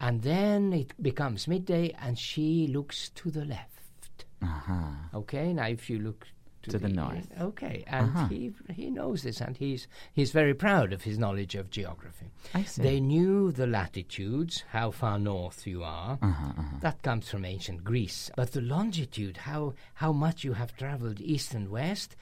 And 0.00 0.22
then 0.22 0.72
it 0.72 0.94
becomes 1.02 1.48
midday 1.48 1.94
and 2.00 2.18
she 2.18 2.68
looks 2.68 3.08
to 3.16 3.30
the 3.30 3.44
left. 3.44 4.24
Uh 4.42 4.46
huh. 4.46 4.90
Okay, 5.14 5.52
now 5.52 5.66
if 5.66 5.90
you 5.90 5.98
look 5.98 6.26
to, 6.62 6.70
To 6.72 6.78
the 6.78 6.88
north. 6.88 7.28
Okay, 7.40 7.84
and 7.86 8.06
Uh-huh. 8.10 8.28
he, 8.28 8.52
he 8.72 8.90
knows 8.90 9.22
this 9.22 9.40
and 9.40 9.56
he's, 9.56 9.86
he's 10.12 10.32
very 10.32 10.54
proud 10.54 10.92
of 10.92 11.02
his 11.02 11.18
knowledge 11.18 11.54
of 11.54 11.70
geography. 11.70 12.26
I 12.54 12.64
see. 12.64 12.82
They 12.82 13.00
knew 13.00 13.52
the 13.52 13.66
latitudes, 13.66 14.64
how 14.70 14.90
far 14.90 15.18
north 15.18 15.66
you 15.66 15.82
are. 15.84 16.18
Uh-huh, 16.20 16.52
uh-huh. 16.58 16.76
That 16.80 17.02
comes 17.02 17.28
from 17.30 17.44
ancient 17.44 17.84
Greece. 17.84 18.30
But 18.36 18.52
the 18.52 18.60
longitude, 18.60 19.36
how, 19.38 19.74
how 19.94 20.12
much 20.12 20.44
you 20.44 20.54
have 20.54 20.76
traveled 20.76 21.20
east 21.20 21.54
and 21.54 21.68
west, 21.68 22.16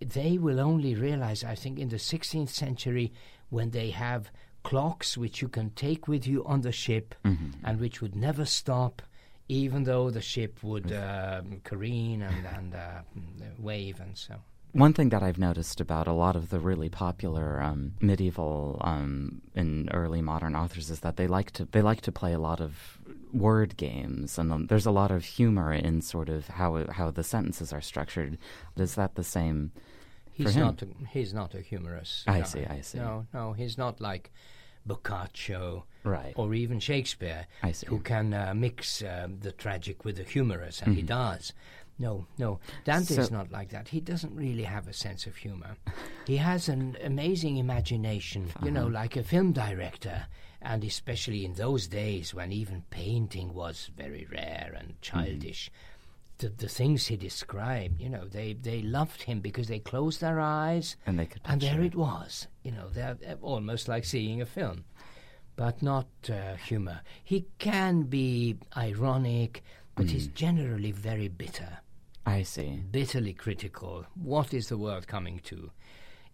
they 0.00 0.38
will 0.38 0.60
only 0.60 0.94
realize, 0.94 1.42
I 1.44 1.54
think, 1.54 1.78
in 1.78 1.88
the 1.88 1.96
16th 1.96 2.50
century 2.50 3.12
when 3.50 3.70
they 3.70 3.90
have 3.90 4.30
clocks 4.62 5.16
which 5.16 5.40
you 5.40 5.48
can 5.48 5.70
take 5.70 6.06
with 6.08 6.26
you 6.26 6.44
on 6.44 6.60
the 6.62 6.72
ship 6.72 7.14
Mm-hmm. 7.24 7.64
and 7.64 7.80
which 7.80 8.00
would 8.02 8.14
never 8.16 8.44
stop. 8.44 9.02
Even 9.48 9.84
though 9.84 10.10
the 10.10 10.20
ship 10.20 10.62
would 10.62 10.92
um, 10.92 11.60
careen 11.64 12.22
and, 12.22 12.46
and 12.46 12.74
uh, 12.74 13.00
wave 13.58 14.00
and 14.00 14.16
so. 14.16 14.34
One 14.72 14.92
thing 14.92 15.08
that 15.08 15.22
I've 15.22 15.38
noticed 15.38 15.80
about 15.80 16.06
a 16.06 16.12
lot 16.12 16.36
of 16.36 16.50
the 16.50 16.60
really 16.60 16.90
popular 16.90 17.62
um, 17.62 17.94
medieval 18.00 18.78
um, 18.82 19.40
and 19.54 19.88
early 19.94 20.20
modern 20.20 20.54
authors 20.54 20.90
is 20.90 21.00
that 21.00 21.16
they 21.16 21.26
like 21.26 21.52
to 21.52 21.64
they 21.64 21.80
like 21.80 22.02
to 22.02 22.12
play 22.12 22.34
a 22.34 22.38
lot 22.38 22.60
of 22.60 22.98
word 23.32 23.76
games, 23.78 24.38
and 24.38 24.52
um, 24.52 24.66
there's 24.66 24.86
a 24.86 24.90
lot 24.90 25.10
of 25.10 25.24
humor 25.24 25.72
in 25.72 26.02
sort 26.02 26.28
of 26.28 26.48
how 26.48 26.84
how 26.90 27.10
the 27.10 27.24
sentences 27.24 27.72
are 27.72 27.80
structured. 27.80 28.36
Is 28.76 28.94
that 28.96 29.14
the 29.14 29.24
same? 29.24 29.72
He's 30.32 30.54
not. 30.54 30.82
A, 30.82 30.88
he's 31.10 31.32
not 31.32 31.54
a 31.54 31.60
humorous. 31.60 32.24
I 32.26 32.40
guy. 32.40 32.44
see, 32.44 32.64
I 32.66 32.80
see. 32.82 32.98
No, 32.98 33.26
no, 33.32 33.54
he's 33.54 33.78
not 33.78 34.02
like 34.02 34.30
Boccaccio 34.88 35.84
Right. 36.04 36.32
or 36.36 36.54
even 36.54 36.80
Shakespeare, 36.80 37.46
who 37.86 37.98
can 38.00 38.32
uh, 38.32 38.54
mix 38.54 39.02
um, 39.02 39.38
the 39.40 39.52
tragic 39.52 40.04
with 40.04 40.16
the 40.16 40.24
humorous, 40.24 40.80
and 40.80 40.94
he 40.94 41.02
does. 41.02 41.52
No, 41.98 42.26
no, 42.38 42.60
Dante 42.84 43.16
is 43.16 43.26
So- 43.28 43.34
not 43.34 43.50
like 43.50 43.70
that. 43.70 43.88
He 43.88 44.00
doesn't 44.00 44.34
really 44.34 44.62
have 44.62 44.86
a 44.88 44.92
sense 44.92 45.26
of 45.26 45.36
humor. 45.36 45.76
he 46.26 46.36
has 46.38 46.68
an 46.68 46.96
amazing 47.02 47.56
imagination, 47.58 48.50
you 48.64 48.70
know, 48.70 48.86
like 48.86 49.16
a 49.16 49.22
film 49.24 49.52
director. 49.52 50.26
And 50.62 50.82
especially 50.84 51.44
in 51.44 51.54
those 51.54 51.86
days 51.86 52.34
when 52.34 52.50
even 52.52 52.82
painting 52.90 53.52
was 53.54 53.90
very 53.96 54.26
rare 54.30 54.74
and 54.78 55.00
childish, 55.02 55.70
the, 56.38 56.48
the 56.48 56.68
things 56.68 57.06
he 57.06 57.16
described, 57.16 58.00
you 58.00 58.08
know, 58.08 58.26
they, 58.26 58.52
they 58.54 58.82
loved 58.82 59.22
him 59.22 59.40
because 59.40 59.68
they 59.68 59.78
closed 59.80 60.20
their 60.20 60.40
eyes 60.40 60.96
And 61.06 61.18
they 61.18 61.26
could 61.26 61.42
and 61.44 61.60
there 61.60 61.80
it. 61.80 61.86
it 61.86 61.94
was. 61.94 62.46
You 62.62 62.72
know, 62.72 62.88
they're, 62.92 63.16
almost 63.42 63.88
like 63.88 64.04
seeing 64.04 64.40
a 64.40 64.46
film, 64.46 64.84
but 65.56 65.82
not 65.82 66.06
uh, 66.30 66.54
humor. 66.56 67.00
He 67.24 67.46
can 67.58 68.02
be 68.04 68.56
ironic, 68.76 69.62
but 69.96 70.06
Mm. 70.06 70.10
he's 70.10 70.28
generally 70.28 70.92
very 70.92 71.28
bitter, 71.28 71.78
I 72.24 72.42
see. 72.44 72.82
bitterly 72.90 73.32
critical. 73.32 74.06
What 74.14 74.54
is 74.54 74.68
the 74.68 74.78
world 74.78 75.06
coming 75.08 75.40
to? 75.44 75.70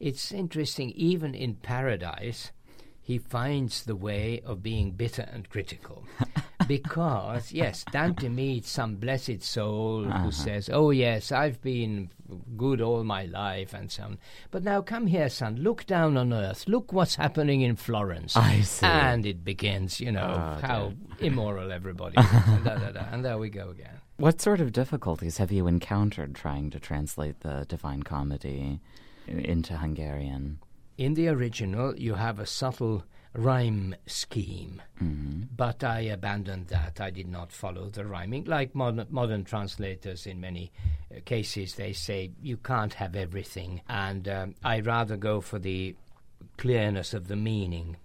It's 0.00 0.32
interesting, 0.32 0.90
even 0.90 1.34
in 1.34 1.54
paradise, 1.54 2.52
he 3.00 3.16
finds 3.18 3.84
the 3.84 3.96
way 3.96 4.40
of 4.44 4.62
being 4.62 4.90
bitter 4.92 5.26
and 5.32 5.48
critical. 5.48 6.04
because, 6.68 7.52
yes, 7.52 7.84
Dante 7.90 8.28
meets 8.28 8.70
some 8.70 8.96
blessed 8.96 9.42
soul 9.42 10.06
Uh-huh. 10.06 10.18
who 10.24 10.30
says, 10.32 10.70
Oh, 10.72 10.90
yes, 10.90 11.30
I've 11.32 11.60
been 11.62 12.10
good 12.56 12.80
all 12.80 13.04
my 13.04 13.24
life 13.26 13.74
and 13.74 13.90
so 13.90 14.04
on. 14.04 14.18
But 14.50 14.64
now 14.64 14.80
come 14.82 15.06
here, 15.06 15.28
son, 15.28 15.56
look 15.56 15.86
down 15.86 16.16
on 16.16 16.32
earth. 16.32 16.64
Look 16.66 16.92
what's 16.92 17.16
happening 17.16 17.60
in 17.60 17.76
Florence. 17.76 18.36
I 18.36 18.62
see. 18.62 18.86
And 18.86 19.26
it 19.26 19.44
begins, 19.44 20.00
you 20.00 20.10
know, 20.12 20.56
Oh, 20.58 20.66
how 20.66 20.92
immoral 21.20 21.70
everybody 21.72 22.18
is. 22.18 22.26
and, 22.32 22.64
da, 22.64 22.76
da, 22.76 22.90
da, 22.92 23.04
and 23.12 23.24
there 23.24 23.38
we 23.38 23.50
go 23.50 23.70
again. 23.70 24.00
What 24.16 24.40
sort 24.40 24.60
of 24.60 24.72
difficulties 24.72 25.38
have 25.38 25.50
you 25.52 25.66
encountered 25.66 26.34
trying 26.34 26.70
to 26.70 26.78
translate 26.80 27.40
the 27.40 27.66
Divine 27.68 28.04
Comedy 28.04 28.80
into 29.26 29.76
Hungarian? 29.76 30.58
In 30.96 31.14
the 31.14 31.26
original, 31.28 31.96
you 31.96 32.14
have 32.14 32.38
a 32.38 32.46
subtle 32.46 33.04
rhyme 33.34 33.94
scheme, 34.06 34.80
hmm 34.98 35.42
but 35.56 35.84
I 35.84 36.00
abandoned 36.00 36.68
that. 36.68 37.00
I 37.00 37.10
did 37.10 37.28
not 37.28 37.52
follow 37.52 37.88
the 37.88 38.04
rhyming. 38.06 38.44
Like 38.44 38.74
modern, 38.74 39.06
modern 39.10 39.44
translators, 39.44 40.26
in 40.26 40.40
many 40.40 40.72
uh, 41.14 41.20
cases, 41.24 41.74
they 41.74 41.92
say 41.92 42.30
you 42.42 42.56
can't 42.56 42.94
have 42.94 43.14
everything, 43.16 43.80
and 43.88 44.28
um, 44.28 44.54
I 44.64 44.80
rather 44.80 45.16
go 45.16 45.40
for 45.40 45.58
the 45.58 45.94
clearness 46.56 47.14
of 47.14 47.28
the 47.28 47.36
meaning. 47.36 47.96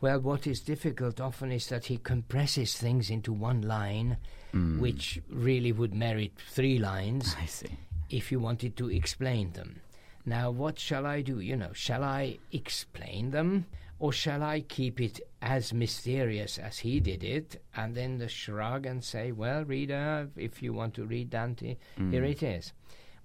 Well, 0.00 0.20
what 0.20 0.46
is 0.46 0.60
difficult 0.60 1.20
often 1.20 1.50
is 1.52 1.68
that 1.68 1.86
he 1.86 1.96
compresses 1.96 2.74
things 2.76 3.08
into 3.10 3.32
one 3.32 3.62
line, 3.62 4.18
which 4.52 5.20
really 5.30 5.72
would 5.72 5.94
merit 5.94 6.32
three 6.50 6.78
lines 6.78 7.34
I 7.40 7.46
see. 7.46 7.76
if 8.10 8.30
you 8.30 8.38
wanted 8.38 8.76
to 8.76 8.90
explain 8.90 9.52
them. 9.52 9.80
Now, 10.26 10.50
what 10.50 10.78
shall 10.78 11.06
I 11.06 11.22
do? 11.22 11.40
You 11.40 11.56
know, 11.56 11.72
shall 11.72 12.04
I 12.04 12.38
explain 12.52 13.30
them 13.30 13.66
or 14.04 14.12
shall 14.12 14.42
I 14.42 14.60
keep 14.60 15.00
it 15.00 15.18
as 15.40 15.72
mysterious 15.72 16.58
as 16.58 16.80
he 16.80 17.00
did 17.00 17.24
it 17.24 17.62
and 17.74 17.94
then 17.94 18.18
the 18.18 18.28
shrug 18.28 18.84
and 18.84 19.02
say, 19.02 19.32
well, 19.32 19.64
reader, 19.64 20.28
if 20.36 20.62
you 20.62 20.74
want 20.74 20.92
to 20.96 21.06
read 21.06 21.30
Dante, 21.30 21.78
here 22.10 22.22
it 22.22 22.42
is. 22.42 22.74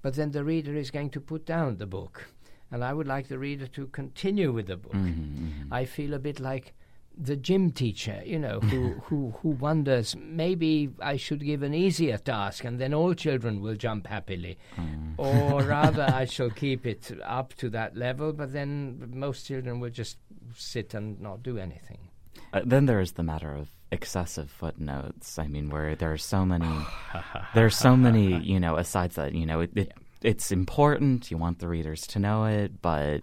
But 0.02 0.14
then 0.14 0.32
the 0.32 0.46
reader 0.46 0.74
is 0.74 0.90
going 0.90 1.10
to 1.10 1.20
put 1.20 1.46
down 1.46 1.76
the 1.76 1.86
book. 1.86 2.30
And 2.72 2.82
I 2.82 2.94
would 2.94 3.08
like 3.08 3.28
the 3.28 3.38
reader 3.38 3.68
to 3.68 3.88
continue 3.88 4.54
with 4.54 4.68
the 4.68 4.78
book. 4.78 4.94
Mm-hmm, 4.94 5.74
I 5.74 5.84
feel 5.84 6.14
a 6.14 6.20
bit 6.20 6.40
like 6.40 6.74
the 7.20 7.36
gym 7.36 7.72
teacher, 7.72 8.22
you 8.26 8.40
know, 8.40 8.62
who, 8.62 8.94
who, 9.04 9.34
who 9.42 9.50
wonders 9.50 10.16
maybe 10.18 10.90
I 11.02 11.18
should 11.18 11.44
give 11.44 11.62
an 11.64 11.74
easier 11.74 12.18
task 12.18 12.64
and 12.64 12.80
then 12.80 12.94
all 12.94 13.14
children 13.14 13.62
will 13.62 13.76
jump 13.76 14.08
happily. 14.08 14.58
Mm. 14.78 15.16
Or 15.18 15.62
rather, 15.78 16.04
I 16.04 16.26
shall 16.26 16.50
keep 16.50 16.86
it 16.86 17.12
up 17.24 17.54
to 17.56 17.70
that 17.72 17.98
level, 17.98 18.32
but 18.32 18.54
then 18.54 19.12
most 19.14 19.46
children 19.46 19.82
will 19.82 19.90
just 19.90 20.18
sit 20.56 20.94
and 20.94 21.20
not 21.20 21.44
do 21.44 21.58
anything. 21.58 22.10
Uh, 22.54 22.62
then 22.66 22.86
there's 22.86 23.14
the 23.14 23.24
matter 23.24 23.54
of 23.54 23.70
excessive 23.92 24.50
footnotes. 24.50 25.38
I 25.40 25.48
mean, 25.48 25.70
where 25.70 25.96
there 25.96 26.12
are 26.12 26.18
so 26.18 26.46
many, 26.46 26.70
there 27.54 27.66
are 27.66 27.72
so 27.72 27.96
many, 27.96 28.38
you 28.44 28.60
know, 28.60 28.78
asides 28.78 29.16
that 29.16 29.34
you 29.34 29.46
know 29.46 29.62
it, 29.62 29.72
it 29.76 29.94
it's 30.22 30.52
important. 30.52 31.32
You 31.32 31.38
want 31.38 31.60
the 31.60 31.68
readers 31.68 32.06
to 32.08 32.20
know 32.20 32.46
it, 32.46 32.82
but 32.82 33.22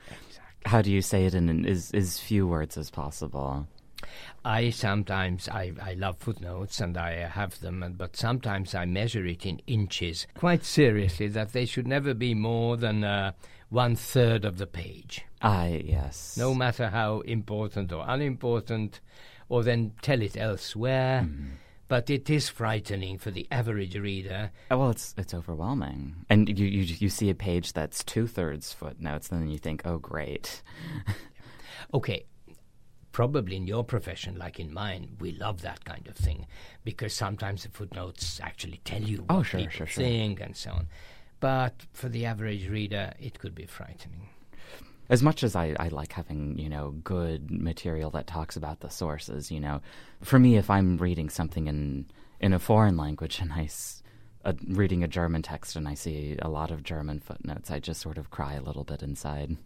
how 0.64 0.82
do 0.82 0.90
you 0.90 1.02
say 1.02 1.26
it 1.26 1.34
in 1.34 1.66
as, 1.66 1.90
as 1.92 2.18
few 2.18 2.46
words 2.46 2.76
as 2.76 2.90
possible? 2.90 3.66
I 4.44 4.70
sometimes 4.70 5.48
I, 5.48 5.72
I 5.82 5.94
love 5.94 6.18
footnotes 6.18 6.80
and 6.80 6.96
I 6.96 7.26
have 7.26 7.58
them, 7.60 7.82
and, 7.82 7.98
but 7.98 8.16
sometimes 8.16 8.74
I 8.74 8.84
measure 8.84 9.26
it 9.26 9.44
in 9.44 9.60
inches 9.66 10.26
quite 10.34 10.64
seriously 10.64 11.28
that 11.28 11.52
they 11.52 11.66
should 11.66 11.88
never 11.88 12.14
be 12.14 12.34
more 12.34 12.76
than 12.76 13.02
uh, 13.02 13.32
one 13.68 13.96
third 13.96 14.44
of 14.44 14.58
the 14.58 14.66
page. 14.66 15.24
I 15.42 15.82
yes. 15.84 16.36
No 16.38 16.54
matter 16.54 16.88
how 16.88 17.20
important 17.20 17.92
or 17.92 18.04
unimportant, 18.06 19.00
or 19.48 19.62
then 19.62 19.92
tell 20.02 20.22
it 20.22 20.36
elsewhere. 20.36 21.26
Mm. 21.28 21.50
But 21.88 22.10
it 22.10 22.28
is 22.28 22.48
frightening 22.48 23.16
for 23.18 23.30
the 23.30 23.46
average 23.48 23.96
reader. 23.96 24.50
Oh, 24.72 24.78
well, 24.78 24.90
it's 24.90 25.14
it's 25.16 25.32
overwhelming, 25.32 26.26
and 26.28 26.48
you 26.58 26.66
you 26.66 26.96
you 26.98 27.08
see 27.08 27.30
a 27.30 27.34
page 27.34 27.74
that's 27.74 28.02
two 28.02 28.26
thirds 28.26 28.72
footnotes, 28.72 29.30
and 29.30 29.40
then 29.40 29.48
you 29.48 29.58
think, 29.58 29.82
oh, 29.84 29.98
great. 29.98 30.62
okay, 31.94 32.24
probably 33.16 33.56
in 33.56 33.66
your 33.66 33.82
profession, 33.82 34.36
like 34.36 34.60
in 34.60 34.74
mine, 34.74 35.16
we 35.20 35.32
love 35.32 35.62
that 35.62 35.82
kind 35.86 36.06
of 36.06 36.14
thing 36.14 36.44
because 36.84 37.14
sometimes 37.14 37.62
the 37.62 37.70
footnotes 37.70 38.40
actually 38.42 38.78
tell 38.84 39.00
you 39.00 39.24
oh, 39.30 39.36
what 39.36 39.46
sure, 39.46 39.60
people 39.60 39.72
sure, 39.72 39.86
sure. 39.86 40.04
think 40.04 40.38
and 40.38 40.54
so 40.54 40.70
on. 40.72 40.88
But 41.40 41.74
for 41.92 42.08
the 42.08 42.24
average 42.24 42.68
reader, 42.68 43.12
it 43.20 43.38
could 43.38 43.54
be 43.54 43.66
frightening. 43.66 44.28
As 45.08 45.22
much 45.22 45.44
as 45.44 45.54
I, 45.54 45.76
I 45.78 45.88
like 45.88 46.12
having, 46.12 46.58
you 46.58 46.68
know, 46.68 46.94
good 47.04 47.50
material 47.50 48.10
that 48.10 48.26
talks 48.26 48.56
about 48.56 48.80
the 48.80 48.90
sources, 48.90 49.50
you 49.52 49.60
know, 49.60 49.80
for 50.20 50.38
me, 50.38 50.56
if 50.56 50.68
I'm 50.68 50.96
reading 50.96 51.30
something 51.30 51.68
in, 51.68 52.06
in 52.40 52.52
a 52.52 52.58
foreign 52.58 52.96
language 52.96 53.38
and 53.38 53.52
I, 53.52 53.68
uh, 54.44 54.54
reading 54.66 55.04
a 55.04 55.08
German 55.08 55.42
text 55.42 55.76
and 55.76 55.86
I 55.86 55.94
see 55.94 56.36
a 56.42 56.48
lot 56.48 56.72
of 56.72 56.82
German 56.82 57.20
footnotes, 57.20 57.70
I 57.70 57.78
just 57.78 58.00
sort 58.00 58.18
of 58.18 58.30
cry 58.30 58.54
a 58.54 58.62
little 58.62 58.84
bit 58.84 59.02
inside. 59.02 59.56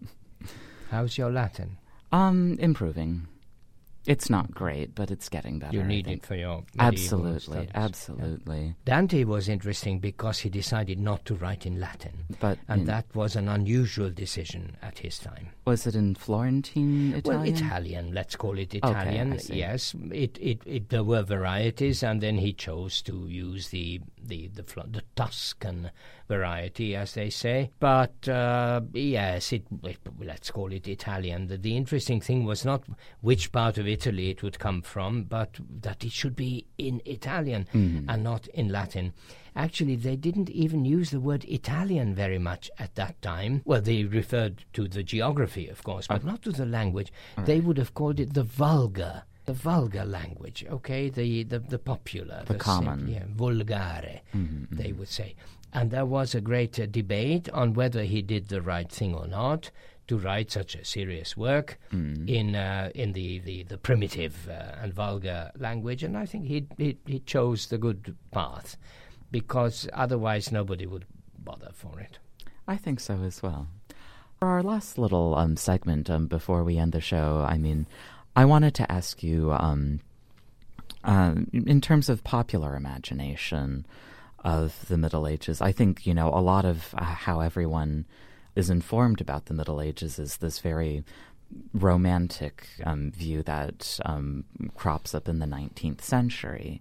How's 0.91 1.17
your 1.17 1.31
Latin? 1.31 1.79
Um, 2.13 2.57
improving. 2.59 3.29
It's 4.07 4.31
not 4.31 4.53
great, 4.53 4.95
but 4.95 5.11
it's 5.11 5.29
getting 5.29 5.59
better. 5.59 5.77
You 5.77 5.85
need 5.85 6.09
it 6.09 6.25
for 6.25 6.35
your 6.35 6.65
absolutely, 6.79 7.69
absolutely. 7.75 8.61
Yeah. 8.61 8.73
Dante 8.87 9.25
was 9.25 9.49
interesting 9.49 9.99
because 9.99 10.39
he 10.39 10.49
decided 10.49 10.99
not 10.99 11.25
to 11.27 11.35
write 11.35 11.67
in 11.67 11.79
Latin, 11.79 12.25
but 12.41 12.59
and 12.69 12.83
in, 12.83 12.87
that 12.87 13.15
was 13.15 13.37
an 13.37 13.49
unusual 13.49 14.11
decision 14.11 14.77
at 14.81 14.99
his 14.99 15.19
time. 15.19 15.51
Was 15.67 15.87
it 15.87 15.95
in 15.95 16.15
Florentine 16.15 17.13
Italian? 17.15 17.43
Well, 17.43 17.55
Italian. 17.55 18.15
Let's 18.15 18.37
call 18.37 18.59
it 18.59 18.75
Italian. 18.75 19.35
Okay, 19.35 19.55
yes, 19.55 19.95
it, 20.11 20.39
it, 20.41 20.63
it, 20.65 20.89
there 20.89 21.05
were 21.05 21.23
varieties, 21.23 22.03
and 22.03 22.23
then 22.23 22.39
he 22.39 22.55
chose 22.55 23.03
to 23.03 23.27
use 23.29 23.69
the 23.69 24.01
the 24.23 24.49
the, 24.49 24.63
the 24.63 25.03
Tuscan 25.15 25.91
variety, 26.31 26.95
as 26.95 27.15
they 27.15 27.29
say. 27.29 27.71
But 27.81 28.29
uh, 28.29 28.83
yes, 28.93 29.53
it, 29.53 29.65
it, 29.83 29.99
let's 30.21 30.51
call 30.53 30.73
it 30.73 30.87
Italian. 30.87 31.49
The, 31.49 31.59
the 31.59 31.77
interesting 31.77 32.21
thing 32.21 32.45
was 32.45 32.65
not 32.65 32.85
which 33.21 33.51
part 33.51 33.79
of 33.79 33.89
Italy 33.89 34.31
it 34.31 34.43
would 34.43 34.61
come 34.61 34.81
from, 34.81 35.25
but 35.25 35.57
that 35.83 36.05
it 36.05 36.13
should 36.13 36.37
be 36.37 36.67
in 36.79 37.03
Italian 37.05 37.67
mm-hmm. 37.75 38.09
and 38.09 38.23
not 38.23 38.47
in 38.49 38.69
Latin. 38.69 39.13
Actually, 39.57 39.97
they 39.97 40.15
didn't 40.15 40.49
even 40.51 40.85
use 40.85 41.11
the 41.11 41.19
word 41.19 41.45
Italian 41.47 42.15
very 42.15 42.39
much 42.39 42.71
at 42.79 42.95
that 42.95 43.21
time. 43.21 43.63
Well, 43.65 43.81
they 43.81 44.05
referred 44.05 44.65
to 44.75 44.87
the 44.87 45.03
geography, 45.03 45.67
of 45.67 45.83
course, 45.83 46.07
but 46.07 46.25
not 46.25 46.43
to 46.43 46.53
the 46.53 46.67
language. 46.67 47.13
Right. 47.37 47.47
They 47.47 47.61
would 47.61 47.77
have 47.77 47.93
called 47.93 48.21
it 48.21 48.35
the 48.35 48.45
vulgar 48.45 49.25
the 49.51 49.55
vulgar 49.55 50.05
language, 50.05 50.65
okay, 50.71 51.11
the 51.11 51.43
the, 51.43 51.59
the 51.59 51.79
popular, 51.79 52.45
the, 52.47 52.53
the 52.53 52.59
common, 52.59 53.09
yeah, 53.09 53.25
vulgare, 53.37 54.21
mm-hmm, 54.33 54.65
they 54.71 54.91
mm-hmm. 54.91 54.99
would 54.99 55.09
say. 55.09 55.35
And 55.73 55.91
there 55.91 56.07
was 56.07 56.35
a 56.35 56.41
great 56.41 56.79
uh, 56.79 56.87
debate 56.87 57.49
on 57.51 57.75
whether 57.75 58.05
he 58.05 58.23
did 58.23 58.49
the 58.49 58.63
right 58.63 58.91
thing 58.91 59.13
or 59.15 59.27
not 59.27 59.71
to 60.07 60.19
write 60.19 60.51
such 60.53 60.75
a 60.77 60.85
serious 60.85 61.37
work 61.37 61.79
mm. 61.93 62.29
in 62.29 62.55
uh, 62.55 62.91
in 62.95 63.13
the 63.13 63.41
the, 63.41 63.65
the 63.65 63.79
primitive 63.79 64.49
uh, 64.49 64.83
and 64.83 64.95
vulgar 64.95 65.51
language. 65.59 66.05
And 66.05 66.17
I 66.17 66.27
think 66.27 66.47
he, 66.47 66.67
he 66.79 66.97
he 67.07 67.19
chose 67.21 67.67
the 67.67 67.79
good 67.79 68.17
path 68.31 68.77
because 69.33 69.89
otherwise 69.93 70.53
nobody 70.53 70.87
would 70.87 71.07
bother 71.39 71.71
for 71.73 71.99
it. 71.99 72.19
I 72.69 72.77
think 72.77 73.01
so 73.01 73.15
as 73.25 73.43
well. 73.43 73.67
For 74.39 74.49
our 74.49 74.63
last 74.63 74.97
little 74.97 75.35
um, 75.35 75.57
segment 75.57 76.09
um, 76.09 76.27
before 76.27 76.63
we 76.65 76.79
end 76.79 76.93
the 76.93 77.01
show, 77.01 77.45
I 77.55 77.59
mean, 77.59 77.87
I 78.37 78.45
wanted 78.45 78.75
to 78.77 78.91
ask 78.91 79.23
you, 79.23 79.53
um, 79.53 80.01
uh, 81.05 81.35
in 81.53 81.81
terms 81.81 82.09
of 82.09 82.25
popular 82.25 82.77
imagination 82.77 83.87
of 84.45 84.87
the 84.89 84.97
Middle 84.97 85.27
Ages, 85.27 85.61
I 85.61 85.73
think, 85.73 86.07
you 86.07 86.15
know, 86.15 86.29
a 86.29 86.41
lot 86.41 86.65
of 86.65 86.95
uh, 86.97 87.05
how 87.05 87.41
everyone 87.41 88.07
is 88.55 88.71
informed 88.71 89.21
about 89.21 89.47
the 89.47 89.55
Middle 89.55 89.81
Ages 89.81 90.19
is 90.19 90.39
this 90.39 90.59
very 90.59 91.05
romantic 91.75 92.69
um, 92.85 93.11
view 93.11 93.43
that 93.43 93.99
um, 94.05 94.45
crops 94.77 95.15
up 95.15 95.29
in 95.29 95.39
the 95.39 95.47
19th 95.47 96.01
century. 96.01 96.81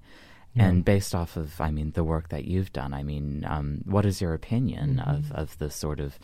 Yeah. 0.53 0.67
And 0.67 0.83
based 0.83 1.13
off 1.13 1.37
of, 1.37 1.61
I 1.61 1.71
mean, 1.71 1.91
the 1.91 2.03
work 2.03 2.29
that 2.29 2.45
you've 2.45 2.73
done, 2.73 2.93
I 2.93 3.03
mean, 3.03 3.45
um, 3.47 3.81
what 3.85 4.05
is 4.05 4.19
your 4.19 4.33
opinion 4.33 4.95
mm-hmm. 4.95 5.09
of, 5.09 5.31
of 5.31 5.57
the 5.59 5.69
sort 5.69 5.99
of 5.99 6.17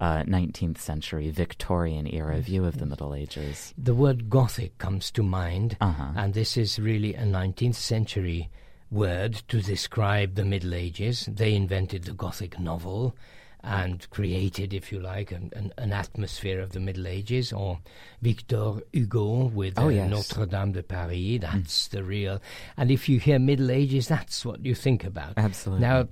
uh, 0.00 0.22
19th 0.24 0.78
century 0.78 1.30
Victorian 1.30 2.06
era 2.06 2.38
view 2.38 2.64
of 2.64 2.78
the 2.78 2.86
Middle 2.86 3.14
Ages? 3.14 3.74
The 3.78 3.94
word 3.94 4.28
Gothic 4.28 4.78
comes 4.78 5.10
to 5.12 5.22
mind, 5.22 5.76
uh-huh. 5.80 6.12
and 6.16 6.34
this 6.34 6.56
is 6.56 6.78
really 6.78 7.14
a 7.14 7.22
19th 7.22 7.76
century 7.76 8.50
word 8.90 9.42
to 9.48 9.60
describe 9.60 10.34
the 10.34 10.44
Middle 10.44 10.74
Ages. 10.74 11.28
They 11.32 11.54
invented 11.54 12.04
the 12.04 12.12
Gothic 12.12 12.58
novel 12.58 13.16
and 13.62 14.08
created, 14.10 14.72
if 14.72 14.92
you 14.92 15.00
like, 15.00 15.32
an, 15.32 15.50
an, 15.56 15.72
an, 15.76 15.92
atmosphere 15.92 16.60
of 16.60 16.70
the 16.70 16.78
Middle 16.78 17.06
Ages, 17.06 17.52
or 17.52 17.80
Victor 18.22 18.74
Hugo 18.92 19.46
with 19.46 19.78
oh, 19.78 19.86
uh, 19.86 19.88
yes. 19.88 20.10
Notre 20.10 20.46
Dame 20.46 20.72
de 20.72 20.82
Paris. 20.82 21.40
That's 21.40 21.88
mm. 21.88 21.90
the 21.90 22.04
real. 22.04 22.40
And 22.76 22.90
if 22.90 23.08
you 23.08 23.18
hear 23.18 23.38
Middle 23.38 23.70
Ages, 23.70 24.08
that's 24.08 24.44
what 24.44 24.64
you 24.64 24.74
think 24.74 25.04
about. 25.04 25.34
Absolutely. 25.36 25.86
Now, 25.86 26.06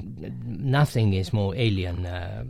nothing 0.44 1.12
is 1.12 1.32
more 1.32 1.54
alien 1.54 2.06
uh, 2.06 2.44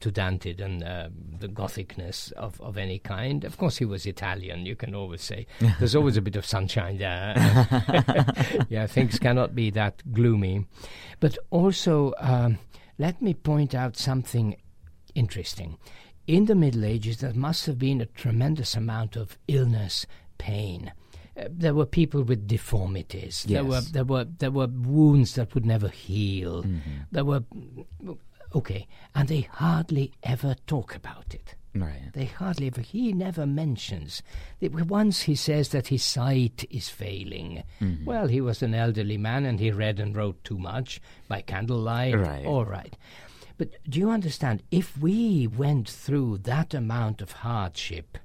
to 0.00 0.10
Dante 0.10 0.52
than 0.52 0.82
uh, 0.82 1.10
the 1.38 1.48
Gothicness 1.48 2.30
of, 2.32 2.60
of 2.60 2.78
any 2.78 2.98
kind. 3.00 3.44
Of 3.44 3.58
course, 3.58 3.78
he 3.78 3.84
was 3.84 4.06
Italian. 4.06 4.64
You 4.64 4.76
can 4.76 4.94
always 4.94 5.22
say 5.22 5.46
there's 5.78 5.96
always 5.96 6.16
a 6.16 6.22
bit 6.22 6.36
of 6.36 6.46
sunshine 6.46 6.98
there. 6.98 7.34
yeah, 8.68 8.86
things 8.86 9.18
cannot 9.18 9.54
be 9.54 9.70
that 9.70 10.02
gloomy, 10.12 10.66
but 11.18 11.36
also. 11.50 12.14
Um, 12.18 12.58
let 13.00 13.22
me 13.22 13.32
point 13.32 13.74
out 13.74 13.96
something 13.96 14.56
interesting. 15.14 15.78
In 16.26 16.44
the 16.44 16.54
Middle 16.54 16.84
Ages, 16.84 17.16
there 17.16 17.32
must 17.32 17.64
have 17.64 17.78
been 17.78 18.02
a 18.02 18.06
tremendous 18.06 18.76
amount 18.76 19.16
of 19.16 19.38
illness, 19.48 20.04
pain. 20.36 20.92
Uh, 21.34 21.44
there 21.48 21.74
were 21.74 21.86
people 21.86 22.22
with 22.22 22.46
deformities. 22.46 23.46
Yes. 23.48 23.54
There 23.56 23.64
were 23.64 23.80
there 23.80 24.04
were 24.04 24.24
there 24.24 24.50
were 24.50 24.66
wounds 24.66 25.34
that 25.36 25.54
would 25.54 25.64
never 25.64 25.88
heal. 25.88 26.62
Mm-hmm. 26.62 26.90
There 27.10 27.24
were 27.24 27.42
okay, 28.54 28.86
and 29.14 29.28
they 29.28 29.48
hardly 29.50 30.12
ever 30.22 30.54
talk 30.66 30.94
about 30.94 31.34
it. 31.34 31.54
Right. 31.74 32.10
They 32.12 32.24
hardly 32.24 32.66
ever. 32.66 32.80
He 32.80 33.12
never 33.12 33.46
mentions. 33.46 34.22
Once 34.60 35.22
he 35.22 35.34
says 35.34 35.68
that 35.68 35.88
his 35.88 36.02
sight 36.02 36.64
is 36.70 36.88
failing. 36.88 37.62
Mm-hmm. 37.80 38.04
Well, 38.04 38.26
he 38.26 38.40
was 38.40 38.62
an 38.62 38.74
elderly 38.74 39.16
man 39.16 39.46
and 39.46 39.60
he 39.60 39.70
read 39.70 40.00
and 40.00 40.16
wrote 40.16 40.42
too 40.42 40.58
much 40.58 41.00
by 41.28 41.42
candlelight. 41.42 42.18
Right. 42.18 42.44
All 42.44 42.64
right. 42.64 42.96
But 43.56 43.70
do 43.88 43.98
you 44.00 44.10
understand? 44.10 44.62
If 44.70 44.98
we 44.98 45.46
went 45.46 45.88
through 45.88 46.38
that 46.38 46.74
amount 46.74 47.20
of 47.20 47.32
hardship, 47.32 48.18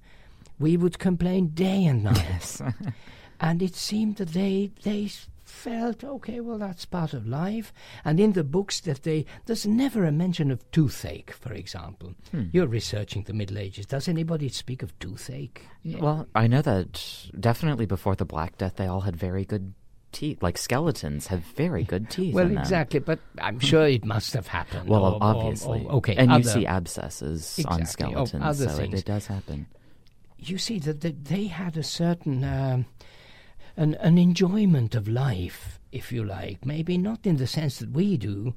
we 0.57 0.77
would 0.77 0.97
complain 0.97 1.49
day 1.49 1.85
and 1.85 2.03
night. 2.03 2.17
Yes. 2.17 2.61
and 3.39 3.61
it 3.61 3.75
seemed 3.75 4.15
that 4.15 4.29
they 4.29 4.71
they 4.83 5.11
felt 5.55 6.03
okay 6.03 6.39
well 6.39 6.57
that's 6.57 6.85
part 6.85 7.13
of 7.13 7.25
life. 7.25 7.73
And 8.03 8.19
in 8.19 8.33
the 8.33 8.43
books 8.43 8.81
that 8.81 9.03
they 9.03 9.25
there's 9.45 9.65
never 9.65 10.03
a 10.05 10.11
mention 10.11 10.51
of 10.51 10.69
toothache 10.71 11.31
for 11.31 11.53
example. 11.53 12.13
Hmm. 12.31 12.43
you're 12.51 12.67
researching 12.67 13.23
the 13.23 13.33
middle 13.33 13.57
ages. 13.57 13.85
Does 13.85 14.07
anybody 14.07 14.49
speak 14.49 14.83
of 14.83 14.97
toothache? 14.99 15.65
Well 15.85 16.27
i 16.35 16.47
know 16.47 16.61
that 16.61 17.01
definitely 17.39 17.85
before 17.85 18.15
the 18.15 18.25
black 18.25 18.57
death 18.57 18.75
they 18.75 18.87
all 18.87 19.01
had 19.01 19.15
very 19.15 19.45
good 19.45 19.73
teeth. 20.11 20.41
Like 20.41 20.57
skeletons 20.57 21.27
have 21.27 21.41
very 21.41 21.83
good 21.83 22.09
teeth 22.15 22.33
well 22.33 22.51
exactly 22.51 22.99
but 22.99 23.19
i'm 23.39 23.59
sure 23.59 23.87
it 23.87 24.05
must 24.05 24.33
have 24.33 24.47
happened. 24.47 24.89
Well 24.89 25.05
or, 25.05 25.17
obviously 25.21 25.81
or, 25.85 25.91
or, 25.91 25.95
okay 25.97 26.15
and 26.15 26.31
other, 26.31 26.43
you 26.43 26.49
see 26.49 26.65
abscesses 26.65 27.59
exactly, 27.59 27.81
on 27.81 27.85
skeletons 27.85 28.57
so 28.59 28.83
it, 28.83 28.93
it, 28.93 29.05
does 29.05 29.27
happen. 29.27 29.67
You 30.37 30.57
see 30.57 30.79
that 30.79 31.01
they 31.01 31.47
had 31.47 31.77
a 31.77 31.83
certain 31.83 32.43
um, 32.43 32.85
an, 33.77 33.95
an 33.95 34.17
enjoyment 34.17 34.95
of 34.95 35.07
life, 35.07 35.79
if 35.91 36.11
you 36.11 36.23
like, 36.23 36.65
maybe 36.65 36.97
not 36.97 37.25
in 37.25 37.37
the 37.37 37.47
sense 37.47 37.79
that 37.79 37.91
we 37.91 38.17
do, 38.17 38.53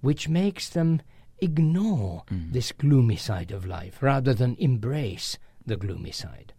which 0.00 0.28
makes 0.28 0.68
them 0.68 1.00
ignore 1.40 2.24
mm. 2.30 2.52
this 2.52 2.72
gloomy 2.72 3.16
side 3.16 3.50
of 3.50 3.66
life 3.66 4.02
rather 4.02 4.34
than 4.34 4.56
embrace 4.58 5.38
the 5.66 5.76
gloomy 5.76 6.12
side. 6.12 6.52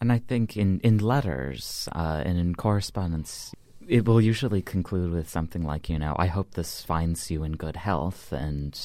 And 0.00 0.12
I 0.12 0.18
think 0.18 0.56
in, 0.56 0.80
in 0.80 0.98
letters 0.98 1.88
uh, 1.92 2.22
and 2.24 2.38
in 2.38 2.54
correspondence, 2.54 3.54
it 3.86 4.04
will 4.06 4.20
usually 4.20 4.62
conclude 4.62 5.12
with 5.12 5.28
something 5.28 5.62
like, 5.62 5.88
you 5.88 5.98
know, 5.98 6.14
I 6.18 6.26
hope 6.26 6.52
this 6.52 6.82
finds 6.82 7.30
you 7.30 7.42
in 7.42 7.52
good 7.52 7.76
health. 7.76 8.32
And, 8.32 8.78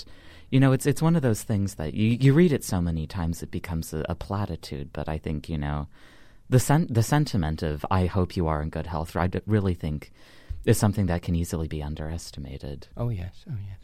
you 0.50 0.60
know, 0.60 0.72
it's, 0.72 0.86
it's 0.86 1.02
one 1.02 1.16
of 1.16 1.22
those 1.22 1.44
things 1.44 1.76
that 1.76 1.94
you, 1.94 2.18
you 2.20 2.34
read 2.34 2.52
it 2.52 2.64
so 2.64 2.82
many 2.82 3.06
times 3.06 3.44
it 3.44 3.52
becomes 3.52 3.94
a, 3.94 4.06
a 4.10 4.16
platitude. 4.16 4.92
But 4.92 5.08
I 5.08 5.18
think, 5.18 5.50
you 5.50 5.58
know, 5.58 5.88
the, 6.50 6.60
sen- 6.60 6.88
the 6.90 7.04
sentiment 7.04 7.64
of, 7.64 7.86
I 7.90 8.06
hope 8.06 8.36
you 8.36 8.48
are 8.48 8.62
in 8.62 8.70
good 8.70 8.88
health, 8.88 9.16
I 9.16 9.30
really 9.46 9.74
think 9.74 10.12
is 10.66 10.78
something 10.78 11.08
that 11.08 11.22
can 11.22 11.36
easily 11.36 11.68
be 11.68 11.84
underestimated. 11.84 12.88
Oh, 12.96 13.10
yes. 13.10 13.44
Oh, 13.50 13.56
yes. 13.68 13.80